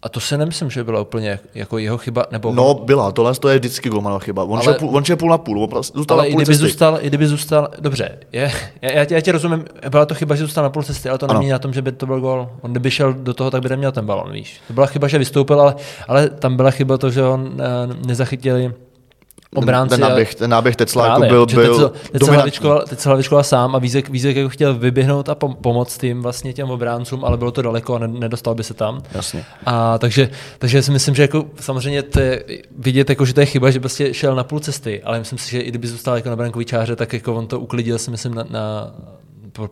A 0.04 0.10
to 0.10 0.20
si 0.20 0.38
nemyslím, 0.38 0.70
že 0.70 0.84
byla 0.84 1.02
úplně 1.02 1.40
jako 1.56 1.78
jeho 1.78 1.98
chyba. 1.98 2.26
Nebo... 2.32 2.52
No, 2.52 2.74
byla, 2.74 3.12
tohle 3.12 3.36
to 3.36 3.50
je 3.50 3.60
vždycky 3.60 3.90
Golmanova 3.90 4.20
chyba. 4.20 4.44
On, 4.44 4.54
ale, 4.54 4.64
šel, 4.64 4.74
půl, 4.74 4.98
on 4.98 5.04
šel 5.04 5.18
půl 5.18 5.30
na 5.30 5.38
půl, 5.38 5.64
on 5.64 5.84
zůstal 5.84 6.20
ale 6.20 6.30
na 6.30 6.34
půl 6.34 6.42
i 6.42 6.44
kdyby 6.44 6.56
zůstal, 6.56 6.98
i 7.02 7.08
kdyby 7.08 7.28
zůstal, 7.28 7.68
dobře, 7.80 8.18
je, 8.32 8.52
já, 8.82 9.06
já, 9.10 9.22
tě 9.22 9.32
rozumím, 9.32 9.66
byla 9.90 10.06
to 10.06 10.16
chyba, 10.16 10.36
že 10.36 10.44
zůstal 10.44 10.64
na 10.64 10.70
půl 10.70 10.84
cesty, 10.84 11.10
ale 11.10 11.18
to 11.18 11.28
nemění 11.28 11.52
na 11.52 11.60
tom, 11.60 11.74
že 11.74 11.82
by 11.82 11.92
to 11.92 12.06
byl 12.06 12.20
gol. 12.20 12.50
On 12.62 12.72
kdyby 12.72 12.92
šel 12.92 13.14
do 13.14 13.34
toho, 13.34 13.52
tak 13.52 13.62
by 13.62 13.70
neměl 13.70 13.92
ten 13.92 14.06
balon, 14.06 14.32
víš. 14.32 14.62
To 14.68 14.74
byla 14.74 14.88
chyba, 14.88 15.08
že 15.08 15.18
vystoupil, 15.18 15.62
ale, 15.62 15.76
ale 16.08 16.30
tam 16.30 16.56
byla 16.56 16.72
chyba 16.72 16.98
to, 16.98 17.10
že 17.10 17.24
on 17.24 17.42
uh, 17.42 18.08
nezachytili 18.08 18.74
obránci. 19.56 19.90
Ten 19.90 20.02
náběh, 20.02 20.36
ten 20.36 20.50
náběh 20.50 20.76
Tecla 20.76 21.08
jako 21.08 21.20
byl, 21.20 21.46
byl 21.46 21.90
teď, 22.12 22.24
se 22.24 22.32
hlavičkoval, 22.32 22.84
teď 22.90 23.00
se 23.00 23.10
hlavičkoval 23.10 23.44
sám 23.44 23.76
a 23.76 23.80
Vízek, 23.80 24.10
Vízek 24.10 24.36
jako 24.36 24.50
chtěl 24.50 24.74
vyběhnout 24.74 25.30
a 25.30 25.36
pom- 25.36 25.56
pomoct 25.56 25.98
tím 25.98 26.22
vlastně 26.22 26.54
těm 26.54 26.70
obráncům, 26.70 27.26
ale 27.26 27.38
bylo 27.38 27.52
to 27.52 27.62
daleko 27.62 27.96
a 27.96 28.00
nedostal 28.08 28.56
by 28.56 28.64
se 28.64 28.74
tam. 28.74 29.02
Jasně. 29.14 29.46
A 29.66 29.98
takže, 29.98 30.30
takže 30.60 30.84
si 30.84 30.92
myslím, 30.92 31.16
že 31.16 31.22
jako 31.22 31.46
samozřejmě 31.60 32.04
to 32.04 32.20
je 32.20 32.44
vidět, 32.78 33.10
jako, 33.10 33.26
že 33.26 33.34
to 33.34 33.40
je 33.40 33.46
chyba, 33.46 33.72
že 33.72 33.80
prostě 33.80 34.14
šel 34.14 34.36
na 34.36 34.44
půl 34.44 34.60
cesty, 34.60 35.04
ale 35.04 35.20
myslím 35.20 35.40
si, 35.40 35.52
že 35.52 35.60
i 35.60 35.70
kdyby 35.70 35.88
zůstal 35.88 36.16
jako 36.16 36.30
na 36.30 36.36
brankový 36.36 36.66
čáře, 36.66 36.96
tak 36.96 37.14
jako 37.14 37.36
on 37.36 37.48
to 37.48 37.60
uklidil 37.60 38.00
si 38.00 38.12
myslím 38.12 38.34
na, 38.34 38.46
na 38.50 38.92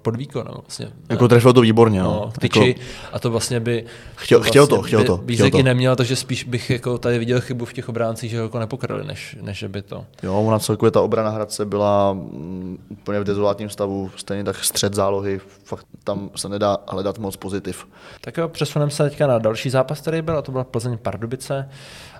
pod 0.02 0.16
výkonem. 0.16 0.54
Vlastně. 0.62 0.88
Jako 1.10 1.28
trefil 1.28 1.54
to 1.54 1.62
výborně. 1.62 2.00
No, 2.00 2.22
no 2.26 2.32
tyči, 2.40 2.68
jako... 2.68 2.82
a 3.14 3.20
to 3.20 3.32
vlastně 3.32 3.60
by... 3.60 3.86
Chtěl, 4.16 4.40
vlastně 4.40 4.52
chtěl 4.52 4.68
to, 4.68 4.82
chtěl 4.82 5.04
to. 5.04 5.18
Vízek 5.18 5.48
chtěl 5.48 5.60
to. 5.60 5.66
neměl, 5.66 5.96
takže 5.96 6.16
spíš 6.16 6.44
bych 6.44 6.70
jako 6.70 6.98
tady 6.98 7.20
viděl 7.20 7.42
chybu 7.42 7.66
v 7.66 7.74
těch 7.74 7.90
obráncích, 7.90 8.32
že 8.32 8.38
ho 8.38 8.44
jako 8.44 8.60
nepokryli, 8.60 9.04
než, 9.04 9.38
než 9.42 9.64
by 9.64 9.82
to. 9.82 10.06
Jo, 10.24 10.34
ona 10.34 10.60
celkově 10.60 10.92
ta 10.92 11.02
obrana 11.02 11.30
Hradce 11.30 11.66
byla 11.66 12.14
mm, 12.14 12.78
úplně 12.90 13.20
v 13.20 13.24
dezolátním 13.24 13.70
stavu, 13.70 14.12
stejně 14.16 14.44
tak 14.44 14.64
střed 14.64 14.94
zálohy, 14.94 15.40
fakt 15.66 15.86
tam 16.04 16.30
se 16.36 16.50
nedá 16.50 16.78
hledat 16.88 17.18
moc 17.18 17.36
pozitiv. 17.36 17.88
Tak 18.22 18.38
jo, 18.38 18.48
přesuneme 18.48 18.92
se 18.92 19.10
teďka 19.10 19.28
na 19.28 19.40
další 19.40 19.70
zápas, 19.70 20.02
který 20.02 20.22
byl, 20.22 20.38
a 20.38 20.42
to 20.42 20.52
byla 20.52 20.64
Plzeň 20.64 20.98
Pardubice. 20.98 21.70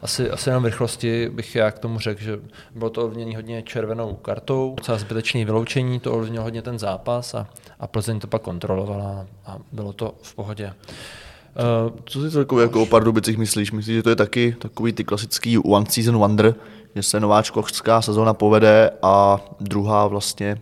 Asi, 0.02 0.32
asi 0.32 0.50
jenom 0.50 0.64
v 0.64 0.66
rychlosti 0.66 1.30
bych 1.30 1.56
já 1.56 1.72
k 1.72 1.80
tomu 1.80 2.00
řekl, 2.00 2.22
že 2.22 2.40
bylo 2.76 2.90
to 2.90 3.04
ovlivnění 3.04 3.36
hodně 3.36 3.64
červenou 3.64 4.16
kartou, 4.16 4.74
docela 4.78 4.98
zbytečné 4.98 5.46
vyloučení, 5.46 6.00
to 6.00 6.14
ovlivnilo 6.14 6.44
hodně 6.44 6.62
ten 6.62 6.80
zápas 6.80 7.36
a, 7.36 7.48
a 7.80 7.88
Plzeň 7.88 8.20
to 8.20 8.28
pak 8.28 8.42
kontrolovala 8.42 9.26
a 9.46 9.58
bylo 9.72 9.94
to 9.94 10.16
v 10.22 10.36
pohodě. 10.36 10.74
Uh, 11.88 11.98
Co 12.06 12.22
si 12.22 12.32
celkově 12.32 12.64
jako 12.64 12.84
o 12.84 12.86
Pardubicích 12.86 13.38
myslíš? 13.38 13.72
Myslíš, 13.72 13.96
že 13.96 14.04
to 14.04 14.10
je 14.10 14.16
taky 14.16 14.56
takový 14.60 14.94
ty 14.94 15.04
klasický 15.04 15.58
one 15.58 15.86
season 15.90 16.18
wonder, 16.18 16.56
že 16.96 17.04
se 17.04 17.20
nováčkovská 17.20 18.02
sezóna 18.02 18.34
povede 18.34 18.92
a 19.02 19.40
druhá 19.60 20.08
vlastně 20.08 20.58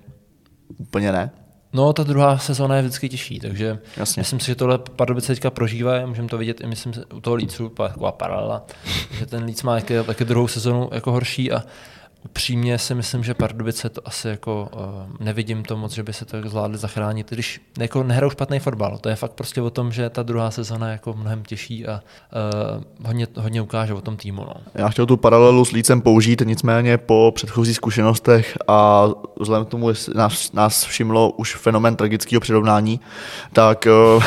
úplně 0.78 1.12
ne? 1.12 1.32
No, 1.74 1.94
ta 1.94 2.04
druhá 2.04 2.38
sezóna 2.38 2.76
je 2.76 2.82
vždycky 2.82 3.10
těžší, 3.10 3.40
takže 3.40 3.80
Jasně. 3.98 4.22
myslím 4.22 4.40
si, 4.40 4.46
že 4.46 4.56
tohle 4.56 4.78
Pardubice 4.78 5.28
teďka 5.28 5.50
prožívají, 5.50 6.06
můžeme 6.06 6.28
to 6.28 6.38
vidět 6.38 6.62
i 6.62 6.68
myslím 6.68 6.94
u 7.14 7.22
toho 7.22 7.36
Lícu, 7.36 7.70
taková 7.70 8.12
paralela, 8.12 8.66
že 9.20 9.26
ten 9.26 9.44
Líc 9.44 9.64
má 9.64 9.76
taky, 9.76 10.04
taky 10.04 10.26
druhou 10.26 10.48
sezónu 10.48 10.90
jako 10.94 11.12
horší 11.12 11.52
a 11.52 11.64
upřímně 12.26 12.78
si 12.78 12.96
myslím, 12.96 13.24
že 13.24 13.34
Pardubice 13.34 13.90
to 13.90 14.02
asi 14.06 14.28
jako 14.28 14.70
uh, 14.74 15.26
nevidím 15.26 15.64
to 15.64 15.78
moc, 15.78 15.94
že 15.94 16.04
by 16.04 16.14
se 16.14 16.26
to 16.26 16.50
zvládli 16.50 16.78
zachránit, 16.78 17.30
když 17.30 17.62
jako 17.80 18.04
nehrajou 18.04 18.30
špatný 18.30 18.60
fotbal. 18.60 18.98
To 18.98 19.10
je 19.10 19.16
fakt 19.16 19.32
prostě 19.32 19.62
o 19.62 19.70
tom, 19.70 19.92
že 19.92 20.10
ta 20.10 20.24
druhá 20.24 20.52
sezona 20.52 20.88
je 20.88 20.92
jako 20.92 21.14
mnohem 21.14 21.44
těžší 21.44 21.88
a 21.88 22.02
uh, 22.74 23.08
hodně, 23.08 23.28
hodně 23.38 23.62
ukáže 23.62 23.94
o 23.94 24.02
tom 24.02 24.18
týmu. 24.18 24.42
No. 24.42 24.54
Já 24.76 24.90
chtěl 24.90 25.06
tu 25.06 25.18
paralelu 25.18 25.66
s 25.66 25.72
Lícem 25.72 26.02
použít, 26.02 26.42
nicméně 26.46 26.98
po 26.98 27.32
předchozích 27.36 27.76
zkušenostech 27.76 28.58
a 28.68 29.08
vzhledem 29.40 29.66
k 29.66 29.70
tomu, 29.70 29.94
že 29.94 30.12
nás, 30.16 30.52
nás 30.52 30.86
všimlo 30.86 31.32
už 31.32 31.56
fenomen 31.56 31.96
tragického 31.96 32.40
přirovnání, 32.40 33.00
tak 33.54 33.88
uh, 34.16 34.24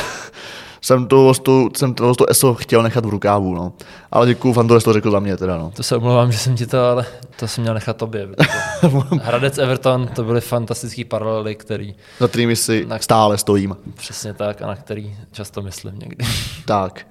jsem 0.80 1.06
to, 1.06 1.34
to, 1.34 1.68
jsem 1.76 1.94
to, 1.94 2.14
to 2.14 2.30
ESO 2.30 2.54
chtěl 2.54 2.82
nechat 2.82 3.06
v 3.06 3.08
rukávu, 3.08 3.54
no. 3.54 3.72
Ale 4.10 4.26
děkuju, 4.26 4.54
Fandores 4.54 4.84
to 4.84 4.92
řekl 4.92 5.10
za 5.10 5.20
mě 5.20 5.36
teda, 5.36 5.58
no. 5.58 5.72
To 5.76 5.82
se 5.82 5.96
omlouvám, 5.96 6.32
že 6.32 6.38
jsem 6.38 6.56
ti 6.56 6.66
to, 6.66 6.84
ale 6.84 7.06
to 7.38 7.48
jsem 7.48 7.62
měl 7.62 7.74
nechat 7.74 7.96
tobě. 7.96 8.28
Hradec 9.22 9.58
Everton, 9.58 10.08
to 10.08 10.24
byly 10.24 10.40
fantastický 10.40 11.04
paralely, 11.04 11.54
který... 11.54 11.94
Za 12.20 12.28
kterými 12.28 12.56
si 12.56 12.86
na... 12.86 12.98
stále 12.98 13.38
stojím. 13.38 13.76
Přesně 13.94 14.34
tak 14.34 14.62
a 14.62 14.66
na 14.66 14.76
který 14.76 15.16
často 15.32 15.62
myslím 15.62 15.98
někdy. 15.98 16.24
tak. 16.64 17.06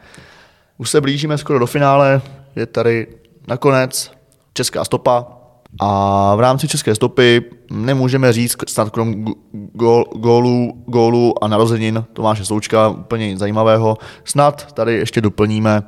Už 0.77 0.89
se 0.89 1.01
blížíme 1.01 1.37
skoro 1.37 1.59
do 1.59 1.67
finále, 1.67 2.21
je 2.55 2.65
tady 2.65 3.07
nakonec 3.47 4.11
česká 4.53 4.85
stopa, 4.85 5.27
a 5.79 6.35
v 6.35 6.39
rámci 6.39 6.67
české 6.67 6.95
stopy 6.95 7.43
nemůžeme 7.71 8.33
říct 8.33 8.55
snad 8.67 8.89
krom 8.89 9.25
gólů, 10.13 10.83
gólů 10.85 11.43
a 11.43 11.47
narozenin 11.47 12.03
Tomáše 12.13 12.45
Součka 12.45 12.89
úplně 12.89 13.27
nic 13.27 13.39
zajímavého. 13.39 13.97
Snad 14.23 14.73
tady 14.73 14.93
ještě 14.93 15.21
doplníme 15.21 15.83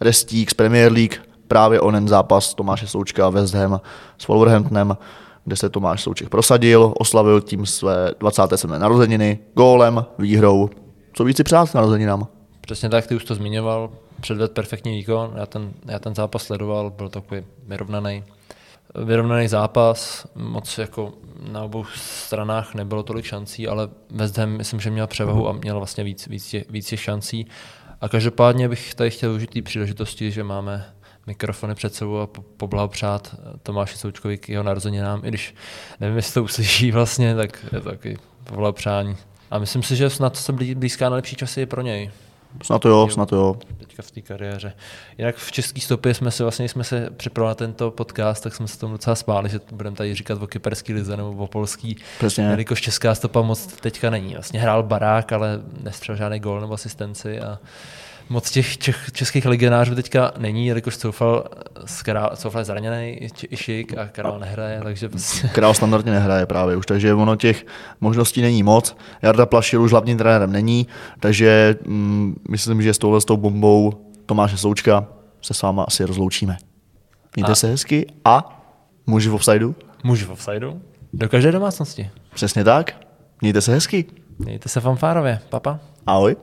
restík 0.00 0.50
z 0.50 0.54
Premier 0.54 0.92
League, 0.92 1.14
právě 1.48 1.80
onen 1.80 2.08
zápas 2.08 2.54
Tomáše 2.54 2.86
Součka 2.86 3.28
West 3.28 3.54
Ham 3.54 3.80
s 4.18 4.26
Wolverhamptonem, 4.26 4.96
kde 5.44 5.56
se 5.56 5.68
Tomáš 5.68 6.02
Souček 6.02 6.28
prosadil, 6.28 6.94
oslavil 6.98 7.40
tím 7.40 7.66
své 7.66 8.10
27. 8.20 8.70
narozeniny 8.70 9.38
gólem, 9.54 10.04
výhrou. 10.18 10.70
Co 11.12 11.24
víc 11.24 11.36
si 11.36 11.44
přát 11.44 11.74
narozeninám? 11.74 12.26
Přesně 12.60 12.88
tak, 12.88 13.06
ty 13.06 13.16
už 13.16 13.24
to 13.24 13.34
zmiňoval, 13.34 13.90
předved 14.20 14.52
perfektní 14.52 14.96
výkon, 14.96 15.32
já 15.36 15.46
ten, 15.46 15.72
já 15.86 15.98
ten 15.98 16.14
zápas 16.14 16.42
sledoval, 16.42 16.90
byl 16.90 17.08
takový 17.08 17.42
vyrovnaný 17.66 18.24
vyrovnaný 18.94 19.48
zápas, 19.48 20.26
moc 20.34 20.78
jako 20.78 21.12
na 21.50 21.62
obou 21.62 21.84
stranách 21.94 22.74
nebylo 22.74 23.02
tolik 23.02 23.24
šancí, 23.24 23.68
ale 23.68 23.88
West 24.10 24.38
Ham 24.38 24.50
myslím, 24.50 24.80
že 24.80 24.90
měl 24.90 25.06
převahu 25.06 25.48
a 25.48 25.52
měl 25.52 25.76
vlastně 25.76 26.04
víc, 26.04 26.26
víc, 26.26 26.54
víc 26.70 26.86
těch 26.86 27.00
šancí. 27.00 27.46
A 28.00 28.08
každopádně 28.08 28.68
bych 28.68 28.94
tady 28.94 29.10
chtěl 29.10 29.30
využít 29.30 29.50
té 29.50 29.62
příležitosti, 29.62 30.30
že 30.30 30.44
máme 30.44 30.84
mikrofony 31.26 31.74
před 31.74 31.94
sebou 31.94 32.18
a 32.18 32.28
poblahopřát 32.56 33.34
Tomáši 33.62 33.96
Součkovi 33.96 34.38
k 34.38 34.48
jeho 34.48 34.62
narozeninám, 34.62 35.24
i 35.24 35.28
když 35.28 35.54
nevím, 36.00 36.16
jestli 36.16 36.34
to 36.34 36.44
uslyší 36.44 36.92
vlastně, 36.92 37.34
tak 37.34 37.66
je 37.72 37.80
to 37.80 37.90
taky 37.90 38.18
poblahopřání. 38.44 39.16
A 39.50 39.58
myslím 39.58 39.82
si, 39.82 39.96
že 39.96 40.10
snad 40.10 40.36
se 40.36 40.52
blízká 40.52 41.08
na 41.08 41.16
lepší 41.16 41.36
časy 41.36 41.60
je 41.60 41.66
pro 41.66 41.82
něj. 41.82 42.10
Snad 42.62 42.82
to 42.82 42.88
jo, 42.88 43.08
snad 43.08 43.28
to 43.28 43.36
jo. 43.36 43.56
Teďka 43.78 44.02
v 44.02 44.10
té 44.10 44.20
kariéře. 44.20 44.72
Jinak 45.18 45.36
v 45.36 45.52
české 45.52 45.80
stopě 45.80 46.14
jsme 46.14 46.30
se 46.30 46.42
vlastně, 46.42 46.68
jsme 46.68 46.84
se 46.84 47.10
připravili 47.16 47.50
na 47.50 47.54
tento 47.54 47.90
podcast, 47.90 48.42
tak 48.42 48.54
jsme 48.54 48.68
se 48.68 48.78
tomu 48.78 48.92
docela 48.92 49.16
spáli, 49.16 49.48
že 49.48 49.60
budeme 49.72 49.96
tady 49.96 50.14
říkat 50.14 50.42
o 50.42 50.46
kyperský 50.46 50.92
lize 50.92 51.16
nebo 51.16 51.30
o 51.30 51.46
polský. 51.46 51.96
Přesně. 52.18 52.44
Jelikož 52.44 52.80
česká 52.80 53.14
stopa 53.14 53.42
moc 53.42 53.66
teďka 53.66 54.10
není. 54.10 54.34
Vlastně 54.34 54.60
hrál 54.60 54.82
barák, 54.82 55.32
ale 55.32 55.60
nestřel 55.82 56.16
žádný 56.16 56.40
gol 56.40 56.60
nebo 56.60 56.74
asistenci 56.74 57.40
a 57.40 57.58
moc 58.30 58.50
těch 58.50 58.78
čech, 58.78 59.12
českých 59.12 59.46
legionářů 59.46 59.94
teďka 59.94 60.32
není, 60.38 60.66
jelikož 60.66 60.96
Coufal, 60.96 61.44
Coufal 62.36 62.60
je 62.60 62.64
zraněný, 62.64 63.28
i 63.50 63.56
Šik 63.56 63.98
a 63.98 64.06
Král 64.06 64.38
nehraje, 64.38 64.80
takže 64.82 65.08
prostě... 65.08 65.48
Král 65.48 65.74
standardně 65.74 66.12
nehraje 66.12 66.46
právě 66.46 66.76
už, 66.76 66.86
takže 66.86 67.14
ono 67.14 67.36
těch 67.36 67.66
možností 68.00 68.42
není 68.42 68.62
moc. 68.62 68.96
Jarda 69.22 69.46
Plašil 69.46 69.82
už 69.82 69.90
hlavním 69.90 70.18
trenérem 70.18 70.52
není, 70.52 70.86
takže 71.20 71.76
mm, 71.86 72.36
myslím, 72.48 72.82
že 72.82 72.94
s 72.94 72.98
touhle 72.98 73.20
s 73.20 73.24
tou 73.24 73.36
bombou 73.36 74.06
Tomáše 74.26 74.56
Součka 74.56 75.06
se 75.42 75.54
s 75.54 75.62
váma 75.62 75.84
asi 75.84 76.04
rozloučíme. 76.04 76.56
Mějte 77.36 77.52
a... 77.52 77.54
se 77.54 77.68
hezky 77.68 78.06
a 78.24 78.62
muži 79.06 79.28
v 79.28 79.34
offsideu? 79.34 79.74
Muži 80.04 80.24
v 80.24 80.30
offsideu? 80.30 80.80
Do 81.12 81.28
každé 81.28 81.52
domácnosti. 81.52 82.10
Přesně 82.34 82.64
tak. 82.64 82.96
Mějte 83.40 83.60
se 83.60 83.72
hezky. 83.72 84.04
Mějte 84.38 84.68
se 84.68 84.80
fanfárově. 84.80 85.40
Papa. 85.48 85.80
Ahoj. 86.06 86.36